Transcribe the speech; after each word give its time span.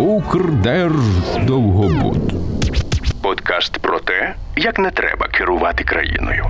Укрдерждовгобуд. 0.00 2.32
Подкаст 3.22 3.78
про 3.78 3.98
те, 3.98 4.34
як 4.56 4.78
не 4.78 4.90
треба 4.90 5.28
керувати 5.28 5.84
країною. 5.84 6.46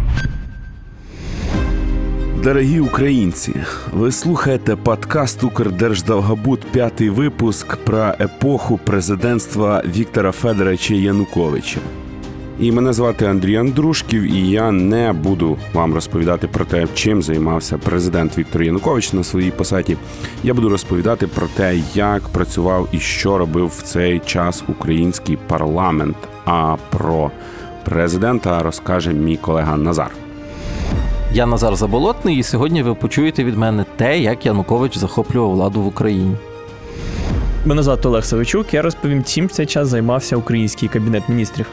Дорогі 2.43 2.81
українці, 2.81 3.55
ви 3.93 4.13
слухаєте 4.13 4.77
подкаст 4.77 5.45
Укрдерждовгобуд, 5.45 6.61
п'ятий 6.61 7.11
випуск 7.11 7.77
про 7.77 8.13
епоху 8.21 8.79
президентства 8.79 9.83
Віктора 9.87 10.33
Федоровича 10.33 10.95
Януковича. 10.95 11.81
І 12.61 12.73
мене 12.73 12.93
звати 12.93 13.27
Андрій 13.27 13.57
Андрушків, 13.57 14.23
і 14.23 14.51
я 14.51 14.71
не 14.71 15.13
буду 15.13 15.57
вам 15.73 15.95
розповідати 15.95 16.49
про 16.49 16.65
те, 16.65 16.87
чим 16.95 17.23
займався 17.23 17.79
президент 17.79 18.39
Віктор 18.39 18.63
Янукович 18.63 19.13
на 19.13 19.25
своїй 19.25 19.51
посаді. 19.51 19.97
Я 20.45 20.55
буду 20.55 20.69
розповідати 20.69 21.27
про 21.27 21.47
те, 21.47 21.77
як 21.95 22.23
працював 22.29 22.89
і 22.93 22.99
що 22.99 23.39
робив 23.39 23.67
в 23.67 23.83
цей 23.83 24.19
час 24.19 24.65
український 24.69 25.39
парламент. 25.47 26.17
А 26.45 26.77
про 26.91 27.31
президента 27.85 28.63
розкаже 28.63 29.13
мій 29.13 29.37
колега 29.37 29.77
Назар. 29.77 30.11
Я 31.33 31.47
Назар 31.47 31.77
Заболотний, 31.77 32.39
і 32.39 32.43
сьогодні 32.43 32.83
ви 32.83 32.95
почуєте 32.95 33.45
від 33.45 33.57
мене 33.57 33.85
те, 33.97 34.19
як 34.19 34.47
Янукович 34.47 34.99
захоплював 34.99 35.51
владу 35.51 35.81
в 35.81 35.87
Україні. 35.87 36.37
Мене 37.67 37.83
звати 37.83 38.09
Олег 38.09 38.25
Савичук. 38.25 38.75
Я 38.75 38.83
розповім, 38.83 39.25
чим 39.25 39.47
в 39.47 39.51
цей 39.51 39.67
час 39.67 39.89
займався 39.89 40.37
український 40.37 40.89
кабінет 40.89 41.29
міністрів. 41.29 41.67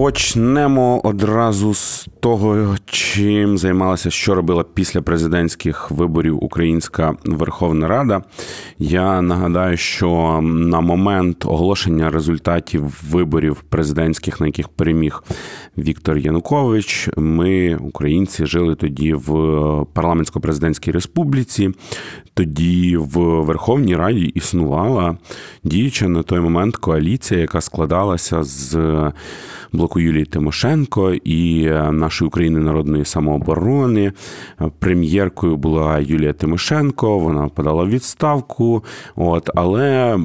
Почнемо 0.00 1.00
одразу 1.04 1.74
з 1.74 2.06
того, 2.20 2.76
чим 2.86 3.58
займалася, 3.58 4.10
що 4.10 4.34
робила 4.34 4.64
після 4.74 5.02
президентських 5.02 5.90
виборів 5.90 6.44
Українська 6.44 7.16
Верховна 7.24 7.88
Рада. 7.88 8.22
Я 8.78 9.22
нагадаю, 9.22 9.76
що 9.76 10.40
на 10.42 10.80
момент 10.80 11.44
оголошення 11.46 12.10
результатів 12.10 13.00
виборів 13.10 13.64
президентських, 13.68 14.40
на 14.40 14.46
яких 14.46 14.68
переміг 14.68 15.22
Віктор 15.78 16.18
Янукович, 16.18 17.08
ми, 17.16 17.76
українці, 17.76 18.46
жили 18.46 18.74
тоді 18.74 19.14
в 19.14 19.30
парламентсько-президентській 19.94 20.92
республіці. 20.92 21.70
Тоді 22.34 22.96
в 22.96 23.18
Верховній 23.44 23.96
Раді 23.96 24.24
існувала 24.24 25.16
діюча 25.64 26.08
на 26.08 26.22
той 26.22 26.40
момент 26.40 26.76
коаліція, 26.76 27.40
яка 27.40 27.60
складалася 27.60 28.42
з 28.42 28.76
блоку 29.72 30.00
Юлії 30.00 30.24
Тимошенко 30.24 31.12
і 31.12 31.64
е, 31.64 31.92
нашої 32.10 32.26
України 32.26 32.60
народної 32.60 33.04
самооборони. 33.04 34.12
Прем'єркою 34.78 35.56
була 35.56 35.98
Юлія 35.98 36.32
Тимошенко. 36.32 37.18
Вона 37.18 37.48
подала 37.48 37.84
відставку. 37.84 38.84
От 39.16 39.50
але 39.54 40.18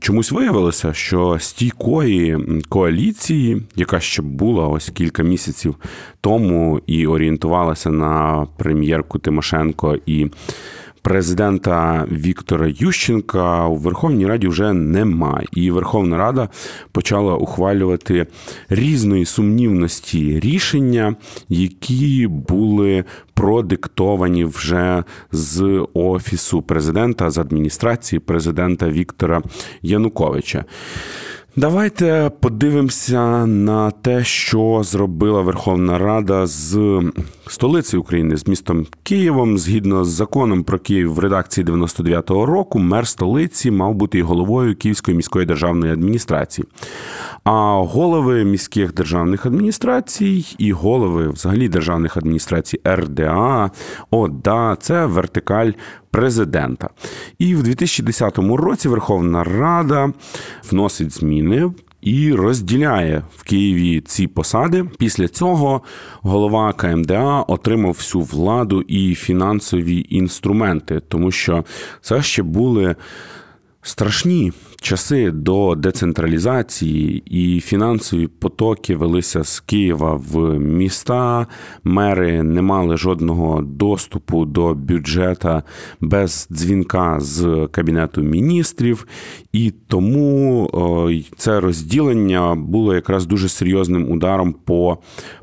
чомусь 0.00 0.32
виявилося, 0.32 0.92
що 0.92 1.36
стійкої 1.38 2.38
коаліції, 2.68 3.62
яка 3.76 4.00
ще 4.00 4.22
була 4.22 4.68
ось 4.68 4.88
кілька 4.88 5.22
місяців 5.22 5.74
тому, 6.20 6.80
і 6.86 7.06
орієнтувалася 7.06 7.90
на 7.90 8.46
прем'єрку 8.56 9.18
Тимошенко 9.18 9.96
і 10.06 10.26
президента 11.08 12.06
Віктора 12.12 12.66
Ющенка 12.68 13.66
у 13.66 13.76
Верховній 13.76 14.26
Раді 14.26 14.48
вже 14.48 14.72
немає. 14.72 15.46
І 15.52 15.70
Верховна 15.70 16.16
Рада 16.16 16.48
почала 16.92 17.34
ухвалювати 17.34 18.26
різної 18.68 19.24
сумнівності 19.24 20.40
рішення, 20.40 21.16
які 21.48 22.26
були 22.26 23.04
продиктовані 23.34 24.44
вже 24.44 25.04
з 25.32 25.86
офісу 25.94 26.62
президента 26.62 27.30
з 27.30 27.38
адміністрації 27.38 28.20
президента 28.20 28.88
Віктора 28.88 29.42
Януковича. 29.82 30.64
Давайте 31.58 32.30
подивимося 32.40 33.46
на 33.46 33.90
те, 33.90 34.24
що 34.24 34.80
зробила 34.84 35.42
Верховна 35.42 35.98
Рада 35.98 36.46
з 36.46 37.02
столиці 37.46 37.96
України 37.96 38.36
з 38.36 38.48
містом 38.48 38.86
Києвом. 39.02 39.58
Згідно 39.58 40.04
з 40.04 40.08
законом 40.08 40.64
про 40.64 40.78
Київ 40.78 41.14
в 41.14 41.18
редакції 41.18 41.66
99-го 41.66 42.46
року, 42.46 42.78
мер 42.78 43.06
столиці 43.06 43.70
мав 43.70 43.94
бути 43.94 44.18
і 44.18 44.22
головою 44.22 44.76
Київської 44.76 45.16
міської 45.16 45.46
державної 45.46 45.92
адміністрації. 45.92 46.66
А 47.50 47.82
голови 47.82 48.44
міських 48.44 48.94
державних 48.94 49.46
адміністрацій 49.46 50.54
і 50.58 50.72
голови 50.72 51.28
взагалі 51.28 51.68
державних 51.68 52.16
адміністрацій 52.16 52.80
РДА, 52.88 53.70
ОДА 54.10 54.76
це 54.80 55.06
вертикаль 55.06 55.70
президента. 56.10 56.88
І 57.38 57.54
в 57.54 57.62
2010 57.62 58.38
році 58.38 58.88
Верховна 58.88 59.44
Рада 59.44 60.12
вносить 60.70 61.12
зміни. 61.12 61.72
І 62.00 62.32
розділяє 62.32 63.22
в 63.36 63.42
Києві 63.42 64.00
ці 64.00 64.26
посади. 64.26 64.84
Після 64.98 65.28
цього 65.28 65.82
голова 66.22 66.72
КМДА 66.72 67.44
отримав 67.48 67.92
всю 67.92 68.24
владу 68.24 68.80
і 68.80 69.14
фінансові 69.14 70.06
інструменти, 70.10 71.00
тому 71.08 71.30
що 71.30 71.64
це 72.00 72.22
ще 72.22 72.42
були 72.42 72.96
страшні 73.82 74.52
часи 74.80 75.30
до 75.30 75.74
децентралізації 75.74 77.22
і 77.26 77.60
фінансові 77.60 78.26
потоки 78.26 78.96
велися 78.96 79.44
з 79.44 79.60
Києва 79.60 80.14
в 80.14 80.58
міста. 80.58 81.46
Мери 81.84 82.42
не 82.42 82.62
мали 82.62 82.96
жодного 82.96 83.62
доступу 83.62 84.44
до 84.44 84.74
бюджета 84.74 85.62
без 86.00 86.48
дзвінка 86.52 87.20
з 87.20 87.68
кабінету 87.70 88.22
міністрів, 88.22 89.06
і 89.58 89.72
тому 89.86 90.70
це 91.36 91.60
розділення 91.60 92.54
було 92.54 92.94
якраз 92.94 93.26
дуже 93.26 93.48
серйозним 93.48 94.12
ударом 94.12 94.52
по 94.64 94.98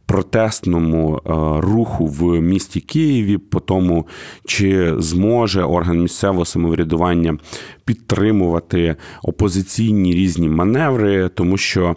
протестному 0.06 1.16
е, 1.18 1.22
руху 1.62 2.06
в 2.06 2.42
місті 2.42 2.80
Києві, 2.80 3.38
по 3.38 3.60
тому, 3.60 4.08
чи 4.46 4.94
зможе 4.98 5.64
орган 5.64 6.02
місцевого 6.02 6.46
самоврядування 6.46 7.38
підтримувати 7.86 8.96
опозиційні 9.24 10.14
різні 10.14 10.50
маневри, 10.50 11.30
тому 11.30 11.58
що. 11.58 11.96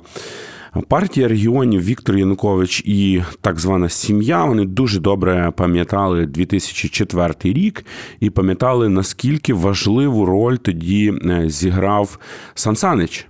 Партія 0.89 1.29
регіонів 1.29 1.85
Віктор 1.85 2.17
Янукович 2.17 2.83
і 2.85 3.23
так 3.41 3.59
звана 3.59 3.89
сім'я 3.89 4.45
вони 4.45 4.65
дуже 4.65 5.01
добре 5.01 5.53
пам'ятали 5.57 6.27
2004 6.27 7.35
рік 7.43 7.85
і 8.21 8.31
пам'ятали 8.31 8.89
наскільки 8.89 9.55
важливу 9.55 10.27
роль 10.27 10.57
тоді 10.57 11.15
е, 11.25 11.45
зіграв 11.49 12.19
Сансанич. 12.55 13.27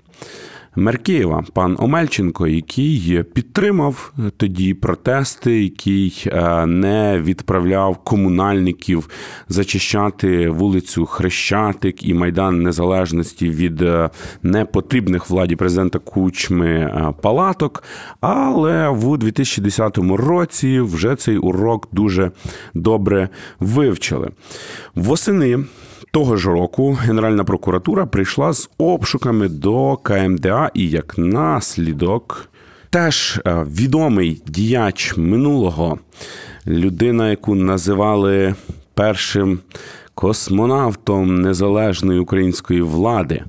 Мер 0.79 0.99
пан 1.53 1.77
Омельченко, 1.79 2.47
який 2.47 3.23
підтримав 3.23 4.13
тоді 4.37 4.75
протести, 4.75 5.63
який 5.63 6.25
е, 6.27 6.67
не 6.67 7.21
відправляв 7.21 7.97
комунальників 7.97 9.09
зачищати 9.49 10.51
вулицю 10.51 11.07
Хрещатик 11.07 12.03
і 12.03 12.15
Майдан 12.15 12.63
Незалежності 12.63 13.51
від 13.51 13.83
е, 13.83 14.11
непотрібних 14.43 15.31
владі 15.31 15.57
президента 15.57 15.99
Кучми 15.99 16.69
е, 16.69 17.15
палаток. 17.23 17.83
Але 18.21 18.89
в 18.89 19.19
2010 19.19 19.99
році 19.99 20.81
вже 20.81 21.17
цей 21.17 21.39
урок 21.39 21.89
дуже 21.93 22.31
добре 22.75 23.29
вивчили. 23.61 24.31
Восени 24.95 25.59
того 26.11 26.37
ж 26.37 26.51
року 26.51 26.93
Генеральна 26.93 27.45
прокуратура 27.45 28.07
прийшла 28.07 28.53
з 28.53 28.71
обшуками 28.79 29.49
до 29.49 29.97
КМДА 29.97 30.71
і 30.75 30.89
як 30.89 31.19
наслідок. 31.19 32.51
Теж 32.91 33.41
е, 33.47 33.67
відомий 33.71 34.43
діяч 34.47 35.17
минулого, 35.17 35.99
людина, 36.67 37.31
яку 37.31 37.55
називали 37.55 38.55
першим 38.95 39.59
космонавтом 40.15 41.41
незалежної 41.43 42.21
української 42.21 42.81
влади, 42.83 43.45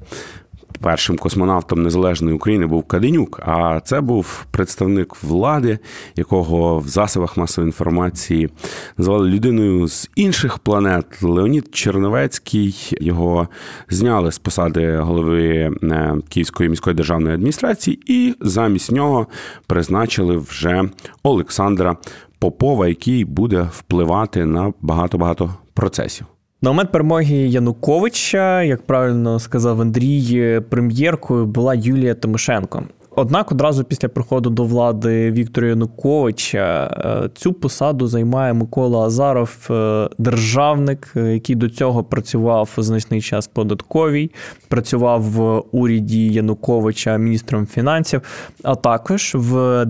першим 0.82 1.18
космонавтом 1.18 1.84
незалежної 1.84 2.36
України 2.36 2.66
був 2.66 2.84
Каденюк. 2.84 3.40
А 3.46 3.80
це 3.84 4.02
був 4.02 4.46
представник 4.52 5.24
влади, 5.24 5.80
якого 6.16 6.80
в 6.80 6.88
засобах 6.88 7.38
масової 7.38 7.68
інформації 7.68 8.50
називали 8.98 9.30
людиною 9.30 9.88
з 9.88 10.10
інших 10.16 10.60
планет. 10.60 11.24
Леонід 11.24 11.76
Черновецький 11.76 12.98
його 13.02 13.48
зняли 13.90 14.32
з 14.32 14.40
посади 14.40 14.98
голови 14.98 15.48
е, 15.84 16.16
Київської 16.30 16.70
міської 16.70 16.96
державної 16.96 17.36
адміністрації, 17.36 18.00
і 18.06 18.36
замість 18.42 18.92
нього 18.92 19.28
призначили 19.68 20.38
вже 20.38 20.84
Олександра 21.24 21.98
Попова, 22.40 22.88
який 22.88 23.26
буде 23.26 23.70
впливати 23.72 24.46
на 24.46 24.74
багато 24.82 25.18
багато 25.18 25.56
процесів. 25.74 26.26
На 26.62 26.70
момент 26.70 26.92
перемоги 26.92 27.36
Януковича, 27.36 28.64
як 28.64 28.82
правильно 28.82 29.40
сказав 29.40 29.82
Андрій, 29.82 30.62
прем'єркою 30.70 31.46
була 31.46 31.76
Юлія 31.76 32.16
Тимошенко. 32.16 32.84
Однак 33.16 33.52
одразу 33.52 33.84
після 33.84 34.08
приходу 34.08 34.50
до 34.50 34.64
влади 34.64 35.32
Віктора 35.32 35.68
Януковича 35.68 36.98
е, 37.26 37.30
цю 37.36 37.54
посаду 37.54 38.08
займає 38.08 38.54
Микола 38.54 39.06
Азаров, 39.06 39.68
е, 39.70 40.10
державник, 40.18 41.14
е, 41.16 41.34
який 41.34 41.56
до 41.56 41.70
цього 41.70 42.04
працював 42.04 42.70
значний 42.78 43.22
час 43.22 43.48
податковій, 43.48 44.32
працював 44.68 45.22
в 45.22 45.64
уряді 45.72 46.28
Януковича 46.28 47.18
міністром 47.18 47.68
фінансів, 47.68 48.22
а 48.64 48.76
також 48.76 49.32
в 49.36 49.86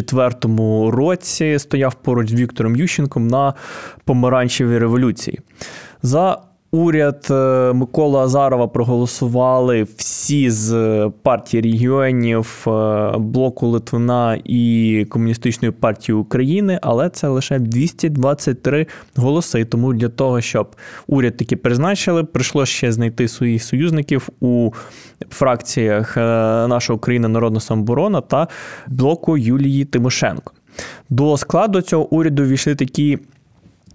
2004 0.00 0.90
році 0.90 1.58
стояв 1.58 1.94
поруч 1.94 2.30
з 2.30 2.34
Віктором 2.34 2.76
Ющенком 2.76 3.28
на 3.28 3.54
помаранчевій 4.04 4.78
революції. 4.78 5.40
За 6.02 6.42
уряд 6.72 7.26
е, 7.30 7.72
Миколи 7.72 8.18
Азарова 8.18 8.68
проголосували 8.68 9.86
всі 9.96 10.50
з 10.50 10.72
партії 11.22 11.62
регіонів, 11.62 12.64
е, 12.66 13.12
блоку 13.18 13.66
Литвина 13.66 14.38
і 14.44 15.06
Комуністичної 15.10 15.72
партії 15.72 16.16
України, 16.16 16.78
але 16.82 17.10
це 17.10 17.28
лише 17.28 17.58
223 17.58 18.86
голоси. 19.16 19.64
Тому 19.64 19.92
для 19.92 20.08
того, 20.08 20.40
щоб 20.40 20.76
уряд 21.06 21.36
таки 21.36 21.56
призначили, 21.56 22.24
прийшло 22.24 22.66
ще 22.66 22.92
знайти 22.92 23.28
своїх 23.28 23.64
союзників 23.64 24.28
у 24.40 24.70
фракціях 25.30 26.16
е, 26.16 26.20
наша 26.68 26.92
Україна 26.92 27.28
Народна 27.28 27.60
самоборона 27.60 28.20
та 28.20 28.48
блоку 28.88 29.36
Юлії 29.36 29.84
Тимошенко. 29.84 30.52
До 31.10 31.36
складу 31.36 31.80
цього 31.80 32.14
уряду 32.14 32.44
війшли 32.44 32.74
такі 32.74 33.18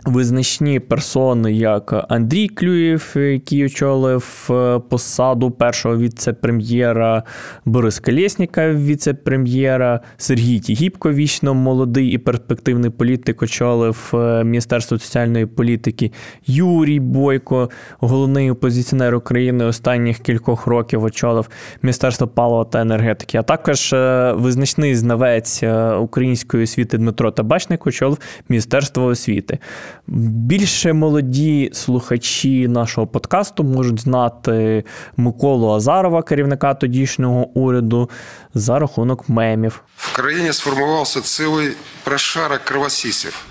Визначні 0.08 0.80
персони, 0.80 1.54
як 1.54 2.06
Андрій 2.10 2.48
Клюєв, 2.48 3.14
який 3.16 3.66
очолив 3.66 4.48
е, 4.50 4.80
посаду 4.90 5.52
першого 5.52 5.98
віце-прем'єра, 5.98 7.24
Борис 7.66 8.00
Колєсніка, 8.00 8.74
віце-прем'єра, 8.74 10.00
Сергій 10.18 10.60
Тігіпко, 10.60 11.14
вічно 11.14 11.54
молодий 11.54 12.08
і 12.08 12.18
перспективний 12.18 12.90
політик, 12.90 13.42
очолив 13.42 14.12
е, 14.14 14.44
Міністерство 14.44 15.00
соціальної 15.00 15.46
політики, 15.46 16.12
Юрій 16.46 17.00
Бойко, 17.00 17.70
головний 18.00 18.52
опозиціонер 18.52 19.16
України 19.16 19.66
останніх 19.66 20.20
кількох 20.20 20.68
років, 20.68 21.04
очолив 21.04 21.50
Міністерство 21.82 22.28
палива 22.28 22.66
та 22.66 22.82
енергетики. 22.82 23.38
А 23.38 23.44
також 23.44 23.94
е, 23.94 24.34
визначний 24.38 24.96
знавець 24.96 25.64
української 26.00 26.64
освіти 26.64 26.98
Дмитро 26.98 27.32
Табачник 27.32 27.88
очолив 27.88 28.18
Міністерство 28.50 29.06
освіти. 29.06 29.60
Більше 30.08 30.94
молоді 30.94 31.70
слухачі 31.74 32.68
нашого 32.68 33.08
подкасту 33.08 33.64
можуть 33.64 34.00
знати 34.00 34.84
Миколу 35.18 35.72
Азарова, 35.72 36.24
керівника 36.24 36.74
тодішнього 36.74 37.48
уряду, 37.48 38.10
за 38.54 38.80
рахунок 38.80 39.30
мемів. 39.30 39.84
В 39.98 40.16
країні 40.16 40.54
сформувався 40.54 41.22
цілий 41.22 41.72
прошарок 42.04 42.60
кровосісів. 42.64 43.46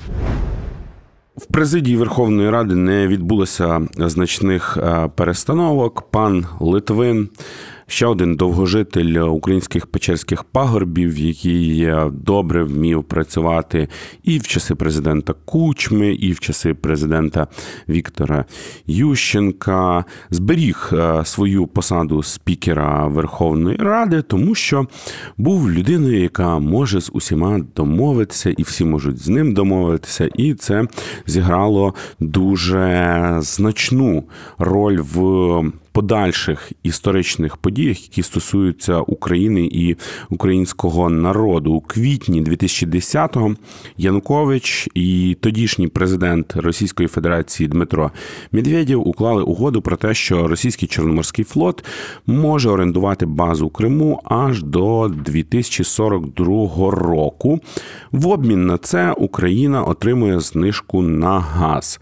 В 1.36 1.46
президії 1.46 1.96
Верховної 1.96 2.50
Ради 2.50 2.74
не 2.74 3.06
відбулося 3.06 3.80
значних 3.96 4.76
е, 4.76 5.10
перестановок. 5.14 6.02
Пан 6.10 6.46
Литвин 6.60 7.28
ще 7.86 8.06
один 8.06 8.36
довгожитель 8.36 9.18
українських 9.18 9.86
печерських 9.86 10.44
пагорбів, 10.44 11.18
який 11.18 11.92
добре 12.12 12.64
вмів 12.64 13.04
працювати 13.04 13.88
і 14.24 14.38
в 14.38 14.46
часи 14.46 14.74
президента 14.74 15.34
Кучми, 15.44 16.14
і 16.14 16.32
в 16.32 16.40
часи 16.40 16.74
президента 16.74 17.46
Віктора 17.88 18.44
Ющенка, 18.86 20.04
зберіг 20.30 20.90
е, 20.92 21.24
свою 21.24 21.66
посаду 21.66 22.22
спікера 22.22 23.06
Верховної 23.06 23.76
Ради, 23.76 24.22
тому 24.22 24.54
що 24.54 24.86
був 25.36 25.70
людиною, 25.70 26.22
яка 26.22 26.58
може 26.58 27.00
з 27.00 27.10
усіма 27.12 27.60
домовитися, 27.76 28.50
і 28.50 28.62
всі 28.62 28.84
можуть 28.84 29.18
з 29.18 29.28
ним 29.28 29.54
домовитися, 29.54 30.30
і 30.34 30.54
це 30.54 30.84
зіграло 31.26 31.94
дуже 32.20 33.36
значну 33.40 34.24
роль 34.58 34.98
в 35.00 35.62
подальших 35.96 36.72
історичних 36.82 37.56
подіях, 37.56 38.02
які 38.02 38.22
стосуються 38.22 38.98
України 38.98 39.68
і 39.72 39.96
українського 40.30 41.10
народу 41.10 41.72
у 41.72 41.80
квітні 41.80 42.42
2010-го 42.42 43.54
Янукович 43.96 44.88
і 44.94 45.36
тодішній 45.40 45.88
президент 45.88 46.56
Російської 46.56 47.08
Федерації 47.08 47.68
Дмитро 47.68 48.10
Медведєв 48.52 49.08
уклали 49.08 49.42
угоду 49.42 49.82
про 49.82 49.96
те, 49.96 50.14
що 50.14 50.48
російський 50.48 50.88
чорноморський 50.88 51.44
флот 51.44 51.84
може 52.26 52.70
орендувати 52.70 53.26
базу 53.26 53.66
у 53.66 53.70
Криму 53.70 54.20
аж 54.24 54.62
до 54.62 55.12
2042 55.24 56.90
року. 56.90 57.60
В 58.12 58.28
обмін 58.28 58.66
на 58.66 58.78
це 58.78 59.12
Україна 59.12 59.82
отримує 59.82 60.40
знижку 60.40 61.02
на 61.02 61.40
газ. 61.40 62.00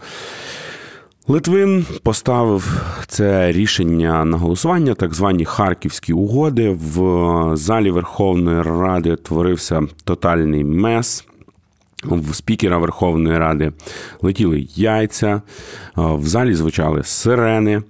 Литвин 1.27 1.85
поставив 2.03 2.81
це 3.07 3.51
рішення 3.51 4.25
на 4.25 4.37
голосування, 4.37 4.93
так 4.93 5.13
звані 5.13 5.45
харківські 5.45 6.13
угоди. 6.13 6.69
В 6.69 7.55
залі 7.55 7.91
Верховної 7.91 8.61
Ради 8.61 9.15
творився 9.15 9.81
тотальний 10.03 10.63
мес. 10.63 11.25
В 12.03 12.35
спікера 12.35 12.77
Верховної 12.77 13.37
Ради 13.37 13.71
летіли 14.21 14.67
яйця, 14.75 15.41
в 15.95 16.27
залі 16.27 16.53
звучали 16.53 17.03
сирени, 17.03 17.81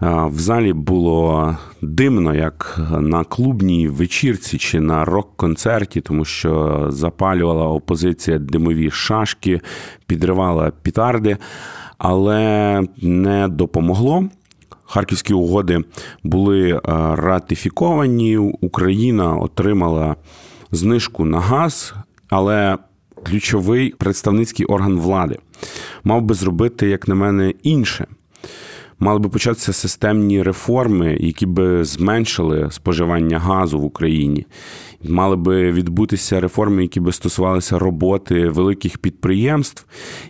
в 0.00 0.38
залі 0.38 0.72
було 0.72 1.56
димно, 1.82 2.34
як 2.34 2.80
на 3.00 3.24
клубній 3.24 3.88
вечірці 3.88 4.58
чи 4.58 4.80
на 4.80 5.04
рок-концерті, 5.04 6.00
тому 6.00 6.24
що 6.24 6.86
запалювала 6.88 7.66
опозиція 7.66 8.38
димові 8.38 8.90
шашки, 8.90 9.60
підривала 10.06 10.72
пітарди 10.82 11.36
але 12.00 12.82
не 13.02 13.48
допомогло. 13.48 14.24
Харківські 14.84 15.34
угоди 15.34 15.84
були 16.22 16.70
е, 16.70 16.80
ратифіковані. 17.14 18.36
Україна 18.60 19.36
отримала 19.36 20.16
знижку 20.70 21.24
на 21.24 21.40
газ, 21.40 21.94
але 22.28 22.78
ключовий 23.24 23.90
представницький 23.90 24.66
орган 24.66 24.98
влади 24.98 25.38
мав 26.04 26.22
би 26.22 26.34
зробити, 26.34 26.88
як 26.88 27.08
на 27.08 27.14
мене, 27.14 27.54
інше. 27.62 28.06
Мали 28.98 29.18
би 29.18 29.28
початися 29.28 29.72
системні 29.72 30.42
реформи, 30.42 31.16
які 31.20 31.46
би 31.46 31.84
зменшили 31.84 32.70
споживання 32.70 33.38
газу 33.38 33.80
в 33.80 33.84
Україні. 33.84 34.46
Мали 35.04 35.36
би 35.36 35.72
відбутися 35.72 36.40
реформи, 36.40 36.82
які 36.82 37.00
би 37.00 37.12
стосувалися 37.12 37.78
роботи 37.78 38.48
великих 38.48 38.98
підприємств 38.98 39.86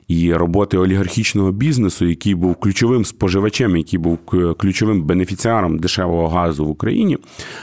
і 0.09 0.35
роботи 0.35 0.79
олігархічного 0.79 1.53
бізнесу, 1.53 2.07
який 2.07 2.35
був 2.35 2.55
ключовим 2.55 3.05
споживачем, 3.05 3.77
який 3.77 3.99
був 3.99 4.19
ключовим 4.59 5.03
бенефіціаром 5.03 5.79
дешевого 5.79 6.29
газу 6.29 6.67
в 6.67 6.71
Україні. 6.71 7.19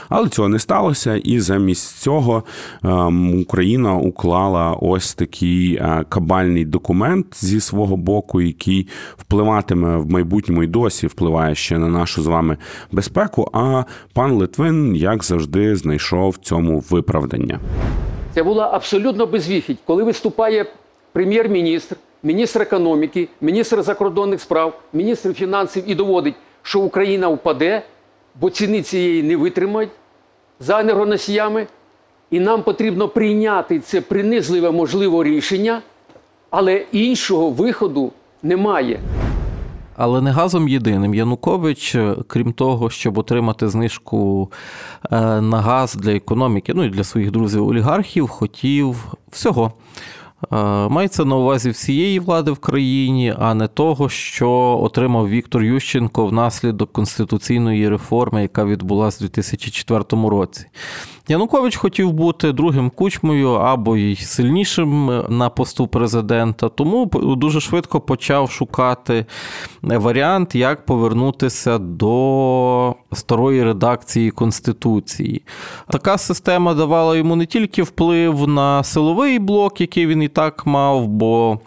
Але 0.08 0.28
цього 0.28 0.48
не 0.48 0.58
сталося, 0.58 1.16
і 1.16 1.40
замість 1.40 1.98
цього 2.00 2.42
ем, 2.84 3.40
Україна 3.40 3.96
уклала 3.96 4.72
ось 4.72 5.14
такий 5.14 5.74
е, 5.74 6.04
кабальний 6.08 6.64
документ 6.64 7.26
зі 7.32 7.60
свого 7.60 7.96
боку, 7.96 8.40
який 8.40 8.88
впливатиме 9.16 9.96
в 9.96 10.10
майбутньому 10.10 10.62
і 10.62 10.66
досі 10.66 11.06
впливає 11.06 11.54
ще 11.54 11.78
на 11.78 11.88
нашу 11.88 12.22
з 12.22 12.26
вами 12.26 12.56
безпеку. 12.92 13.50
А 13.52 13.84
пан 14.12 14.32
Литвин, 14.32 14.96
як 14.96 15.24
завжди, 15.24 15.76
знайшов 15.76 16.30
в 16.30 16.36
цьому 16.36 16.80
виправдання. 16.98 17.60
Це 18.34 18.42
було 18.42 18.62
абсолютно 18.62 19.26
безвіхідь, 19.26 19.78
коли 19.86 20.02
виступає 20.02 20.66
прем'єр-міністр, 21.12 21.96
міністр 22.22 22.62
економіки, 22.62 23.28
міністр 23.40 23.82
закордонних 23.82 24.40
справ, 24.40 24.80
міністр 24.92 25.32
фінансів 25.32 25.84
і 25.86 25.94
доводить, 25.94 26.34
що 26.62 26.80
Україна 26.80 27.28
впаде, 27.28 27.82
бо 28.40 28.50
ціни 28.50 28.82
цієї 28.82 29.22
не 29.22 29.36
витримають 29.36 29.90
за 30.60 30.80
енергоносіями. 30.80 31.66
І 32.30 32.40
нам 32.40 32.62
потрібно 32.62 33.08
прийняти 33.08 33.80
це 33.80 34.00
принизливе 34.00 34.70
можливе 34.70 35.24
рішення, 35.24 35.82
але 36.50 36.84
іншого 36.92 37.50
виходу 37.50 38.12
немає. 38.42 39.00
Але 40.00 40.20
не 40.20 40.30
газом 40.30 40.68
єдиним. 40.68 41.14
Янукович, 41.14 41.94
е, 41.94 42.16
крім 42.26 42.52
того, 42.52 42.90
щоб 42.90 43.18
отримати 43.18 43.68
знижку 43.68 44.50
е, 45.10 45.40
на 45.40 45.60
газ 45.60 45.94
для 45.94 46.12
економіки, 46.12 46.72
ну 46.74 46.84
і 46.84 46.88
для 46.88 47.04
своїх 47.04 47.30
друзів-олігархів, 47.30 48.28
хотів 48.28 49.14
всього. 49.30 49.72
Е, 50.52 50.56
мається 50.88 51.24
на 51.24 51.36
увазі 51.36 51.70
всієї 51.70 52.20
влади 52.20 52.50
в 52.50 52.58
країні, 52.58 53.34
а 53.38 53.54
не 53.54 53.68
того, 53.68 54.08
що 54.08 54.50
отримав 54.82 55.28
Віктор 55.28 55.62
Ющенко 55.62 56.26
внаслідок 56.26 56.92
конституційної 56.92 57.88
реформи, 57.88 58.42
яка 58.42 58.64
відбулася 58.64 59.18
у 59.20 59.28
2004 59.28 60.04
році. 60.28 60.66
Янукович 61.30 61.76
хотів 61.76 62.12
бути 62.12 62.52
другим 62.52 62.90
кучмою 62.90 63.50
або 63.50 63.96
й 63.96 64.16
сильнішим 64.16 65.22
на 65.28 65.48
посту 65.48 65.86
президента, 65.86 66.68
тому 66.68 67.06
дуже 67.36 67.60
швидко 67.60 68.00
почав 68.00 68.50
шукати 68.50 69.26
варіант, 69.82 70.54
як 70.54 70.86
повернутися 70.86 71.78
до 71.78 72.94
старої 73.12 73.64
редакції 73.64 74.30
Конституції. 74.30 75.42
Така 75.90 76.18
система 76.18 76.74
давала 76.74 77.16
йому 77.16 77.36
не 77.36 77.46
тільки 77.46 77.82
вплив 77.82 78.48
на 78.48 78.84
силовий 78.84 79.38
блок, 79.38 79.80
який 79.80 80.06
він 80.06 80.22
і 80.22 80.28
так 80.28 80.66
мав, 80.66 81.06
бо 81.08 81.58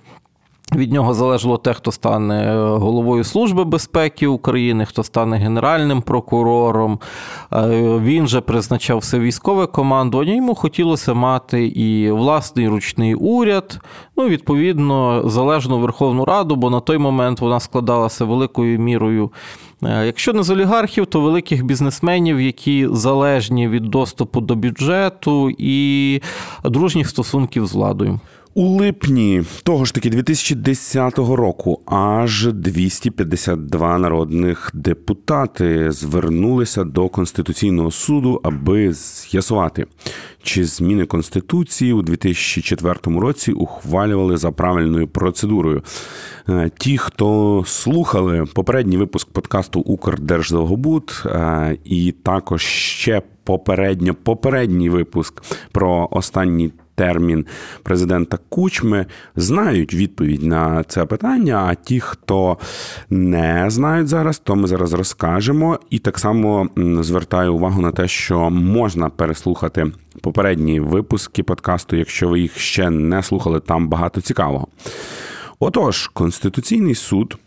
від 0.75 0.91
нього 0.91 1.13
залежало 1.13 1.57
те, 1.57 1.73
хто 1.73 1.91
стане 1.91 2.53
головою 2.55 3.23
Служби 3.23 3.63
безпеки 3.63 4.27
України, 4.27 4.85
хто 4.85 5.03
стане 5.03 5.37
генеральним 5.37 6.01
прокурором. 6.01 6.99
Е, 7.53 7.67
він 7.99 8.27
же 8.27 8.41
призначав 8.41 8.97
все 8.97 9.19
військове 9.19 9.67
командування. 9.67 10.33
Йому 10.33 10.55
хотілося 10.55 11.13
мати 11.13 11.67
і 11.67 12.11
власний 12.11 12.67
ручний 12.67 13.15
уряд, 13.15 13.79
ну, 14.17 14.27
відповідно, 14.27 15.23
залежну 15.29 15.79
Верховну 15.79 16.25
Раду, 16.25 16.55
бо 16.55 16.69
на 16.69 16.79
той 16.79 16.97
момент 16.97 17.41
вона 17.41 17.59
складалася 17.59 18.25
великою 18.25 18.79
мірою. 18.79 19.31
Е, 19.83 20.05
якщо 20.05 20.33
не 20.33 20.43
з 20.43 20.49
олігархів, 20.49 21.05
то 21.05 21.21
великих 21.21 21.65
бізнесменів, 21.65 22.41
які 22.41 22.87
залежні 22.91 23.67
від 23.67 23.83
доступу 23.83 24.41
до 24.41 24.55
бюджету 24.55 25.49
і 25.57 26.21
дружніх 26.63 27.09
стосунків 27.09 27.65
з 27.65 27.73
владою. 27.73 28.19
У 28.53 28.67
липні 28.67 29.43
того 29.63 29.85
ж 29.85 29.93
таки 29.93 30.09
2010 30.09 31.17
року 31.17 31.81
аж 31.85 32.47
252 32.47 33.97
народних 33.97 34.71
депутати 34.73 35.91
звернулися 35.91 36.83
до 36.83 37.09
Конституційного 37.09 37.91
суду, 37.91 38.39
аби 38.43 38.93
з'ясувати, 38.93 39.85
чи 40.43 40.65
зміни 40.65 41.05
конституції 41.05 41.93
у 41.93 42.01
2004 42.01 42.99
році 43.05 43.51
ухвалювали 43.51 44.37
за 44.37 44.51
правильною 44.51 45.07
процедурою. 45.07 45.83
Е, 46.49 46.71
ті, 46.77 46.97
хто 46.97 47.63
слухали 47.67 48.45
попередній 48.53 48.97
випуск 48.97 49.29
подкасту 49.29 49.79
Укрдерждовгобуд, 49.79 51.23
е, 51.25 51.77
і 51.83 52.11
також 52.11 52.61
ще 52.63 53.21
попередньо 53.43 54.15
попередній 54.23 54.89
випуск 54.89 55.43
про 55.71 56.07
останній 56.11 56.71
термін 57.01 57.45
президента 57.83 58.37
Кучми, 58.49 59.05
знають 59.35 59.93
відповідь 59.93 60.43
на 60.43 60.83
це 60.83 61.05
питання. 61.05 61.65
А 61.69 61.75
ті, 61.75 61.99
хто 61.99 62.57
не 63.09 63.65
знають 63.69 64.07
зараз, 64.07 64.39
то 64.39 64.55
ми 64.55 64.67
зараз 64.67 64.93
розкажемо. 64.93 65.79
І 65.89 65.99
так 65.99 66.19
само 66.19 66.69
звертаю 67.01 67.53
увагу 67.53 67.81
на 67.81 67.91
те, 67.91 68.07
що 68.07 68.49
можна 68.49 69.09
переслухати 69.09 69.91
попередні 70.21 70.79
випуски 70.79 71.43
подкасту, 71.43 71.95
якщо 71.95 72.27
ви 72.27 72.39
їх 72.39 72.59
ще 72.59 72.89
не 72.89 73.23
слухали, 73.23 73.59
там 73.59 73.87
багато 73.87 74.21
цікавого. 74.21 74.67
Отож, 75.59 76.07
Конституційний 76.07 76.95
суд 76.95 77.37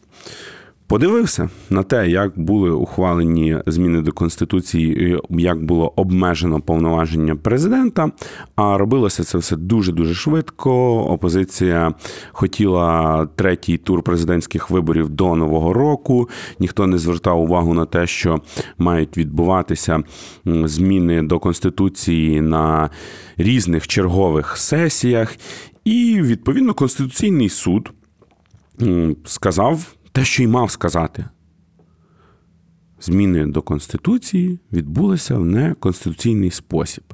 подивився 0.86 1.50
на 1.70 1.82
те, 1.82 2.08
як 2.08 2.38
були 2.38 2.70
ухвалені 2.70 3.58
зміни 3.66 4.00
до 4.00 4.12
конституції, 4.12 5.18
як 5.30 5.64
було 5.64 5.92
обмежено 5.96 6.60
повноваження 6.60 7.36
президента. 7.36 8.10
А 8.56 8.78
робилося 8.78 9.24
це 9.24 9.38
все 9.38 9.56
дуже 9.56 9.92
дуже 9.92 10.14
швидко. 10.14 11.02
Опозиція 11.04 11.94
хотіла 12.32 13.28
третій 13.34 13.76
тур 13.76 14.02
президентських 14.02 14.70
виборів 14.70 15.08
до 15.08 15.34
нового 15.34 15.72
року. 15.72 16.28
Ніхто 16.58 16.86
не 16.86 16.98
звертав 16.98 17.40
увагу 17.40 17.74
на 17.74 17.84
те, 17.84 18.06
що 18.06 18.40
мають 18.78 19.18
відбуватися 19.18 20.02
зміни 20.44 21.22
до 21.22 21.38
конституції 21.38 22.40
на 22.40 22.90
різних 23.36 23.88
чергових 23.88 24.56
сесіях. 24.56 25.36
І 25.84 26.20
відповідно 26.22 26.74
Конституційний 26.74 27.48
суд 27.48 27.92
сказав 29.24 29.94
те, 30.14 30.24
що 30.24 30.42
й 30.42 30.46
мав 30.46 30.70
сказати. 30.70 31.24
Зміни 33.00 33.46
до 33.46 33.62
Конституції 33.62 34.58
відбулися 34.72 35.34
в 35.38 35.44
неконституційний 35.44 36.50
спосіб. 36.50 37.04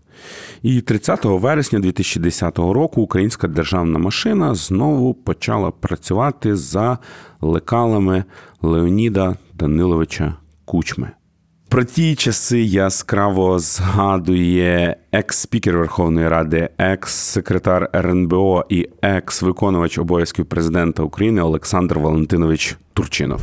І 0.62 0.80
30 0.80 1.25
вересня 1.25 1.78
2010 1.78 2.59
року 2.59 3.02
українська 3.02 3.49
державна 3.49 3.99
машина 3.99 4.54
знову 4.54 5.14
почала 5.14 5.71
працювати 5.71 6.57
за 6.57 6.99
лекалами 7.40 8.25
Леоніда 8.62 9.37
Даниловича 9.54 10.35
Кучми. 10.64 11.11
Про 11.70 11.84
ті 11.84 12.14
часи 12.14 12.60
яскраво 12.62 13.58
згадує 13.58 14.96
екс-спікер 15.12 15.78
Верховної 15.78 16.28
Ради, 16.28 16.68
екс-секретар 16.78 17.90
РНБО 17.94 18.64
і 18.68 18.88
екс-виконувач 19.02 19.98
обов'язків 19.98 20.46
президента 20.46 21.02
України 21.02 21.42
Олександр 21.42 21.98
Валентинович 21.98 22.78
Турчинов. 22.92 23.40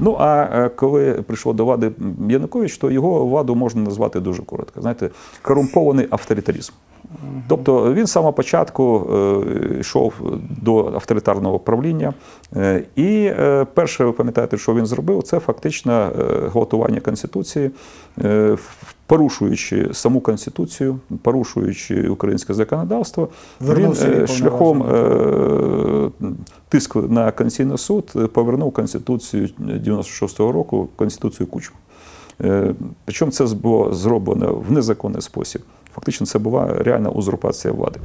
Ну 0.00 0.16
а 0.18 0.42
е, 0.42 0.68
коли 0.68 1.12
прийшло 1.12 1.52
до 1.52 1.64
влади 1.64 1.92
Янукович, 2.28 2.78
то 2.78 2.90
його 2.90 3.26
владу 3.26 3.54
можна 3.54 3.82
назвати 3.82 4.20
дуже 4.20 4.42
коротко. 4.42 4.80
Знаєте, 4.80 5.10
корумпований 5.42 6.06
авторитарізм. 6.10 6.72
Тобто 7.48 7.94
він 7.94 8.06
з 8.06 8.12
самого 8.12 8.32
початку 8.32 9.10
е, 9.12 9.80
йшов 9.80 10.14
до 10.62 10.86
авторитарного 10.86 11.58
правління. 11.58 12.14
Е, 12.56 12.82
і 12.96 13.32
перше, 13.74 14.04
ви 14.04 14.12
пам'ятаєте, 14.12 14.58
що 14.58 14.74
він 14.74 14.86
зробив, 14.86 15.22
це 15.22 15.38
фактично 15.38 16.10
готування 16.52 17.00
Конституції, 17.00 17.70
порушуючи 19.06 19.88
саму 19.92 20.20
Конституцію, 20.20 20.98
порушуючи 21.22 22.08
українське 22.08 22.54
законодавство, 22.54 23.28
він 23.60 24.26
шляхом 24.26 24.84
тиску 26.68 27.02
на 27.02 27.32
Конституційний 27.32 27.78
суд 27.78 28.32
повернув 28.32 28.72
Конституцію 28.72 29.48
96-го 29.60 30.52
року, 30.52 30.88
Конституцію 30.96 31.46
Кучму. 31.46 31.76
Причому 33.04 33.32
це 33.32 33.44
було 33.44 33.92
зроблено 33.92 34.54
в 34.68 34.72
незаконний 34.72 35.22
спосіб. 35.22 35.62
Фактично, 35.98 36.26
це 36.26 36.38
була 36.38 36.66
реальна 36.66 37.10
узурпація 37.10 37.74
влади. 37.74 38.00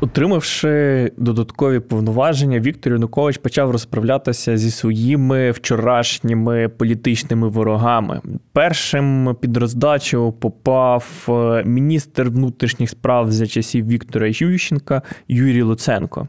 Отримавши 0.00 1.12
додаткові 1.16 1.80
повноваження, 1.80 2.60
Віктор 2.60 2.92
Янукович 2.92 3.38
почав 3.38 3.70
розправлятися 3.70 4.56
зі 4.56 4.70
своїми 4.70 5.50
вчорашніми 5.50 6.68
політичними 6.68 7.48
ворогами. 7.48 8.20
Першим 8.52 9.36
під 9.40 9.56
роздачу 9.56 10.32
попав 10.32 11.26
е, 11.28 11.62
міністр 11.64 12.22
внутрішніх 12.22 12.90
справ 12.90 13.32
за 13.32 13.46
часів 13.46 13.86
Віктора 13.86 14.26
Ющенка 14.28 15.02
Юрій 15.28 15.62
Луценко. 15.62 16.28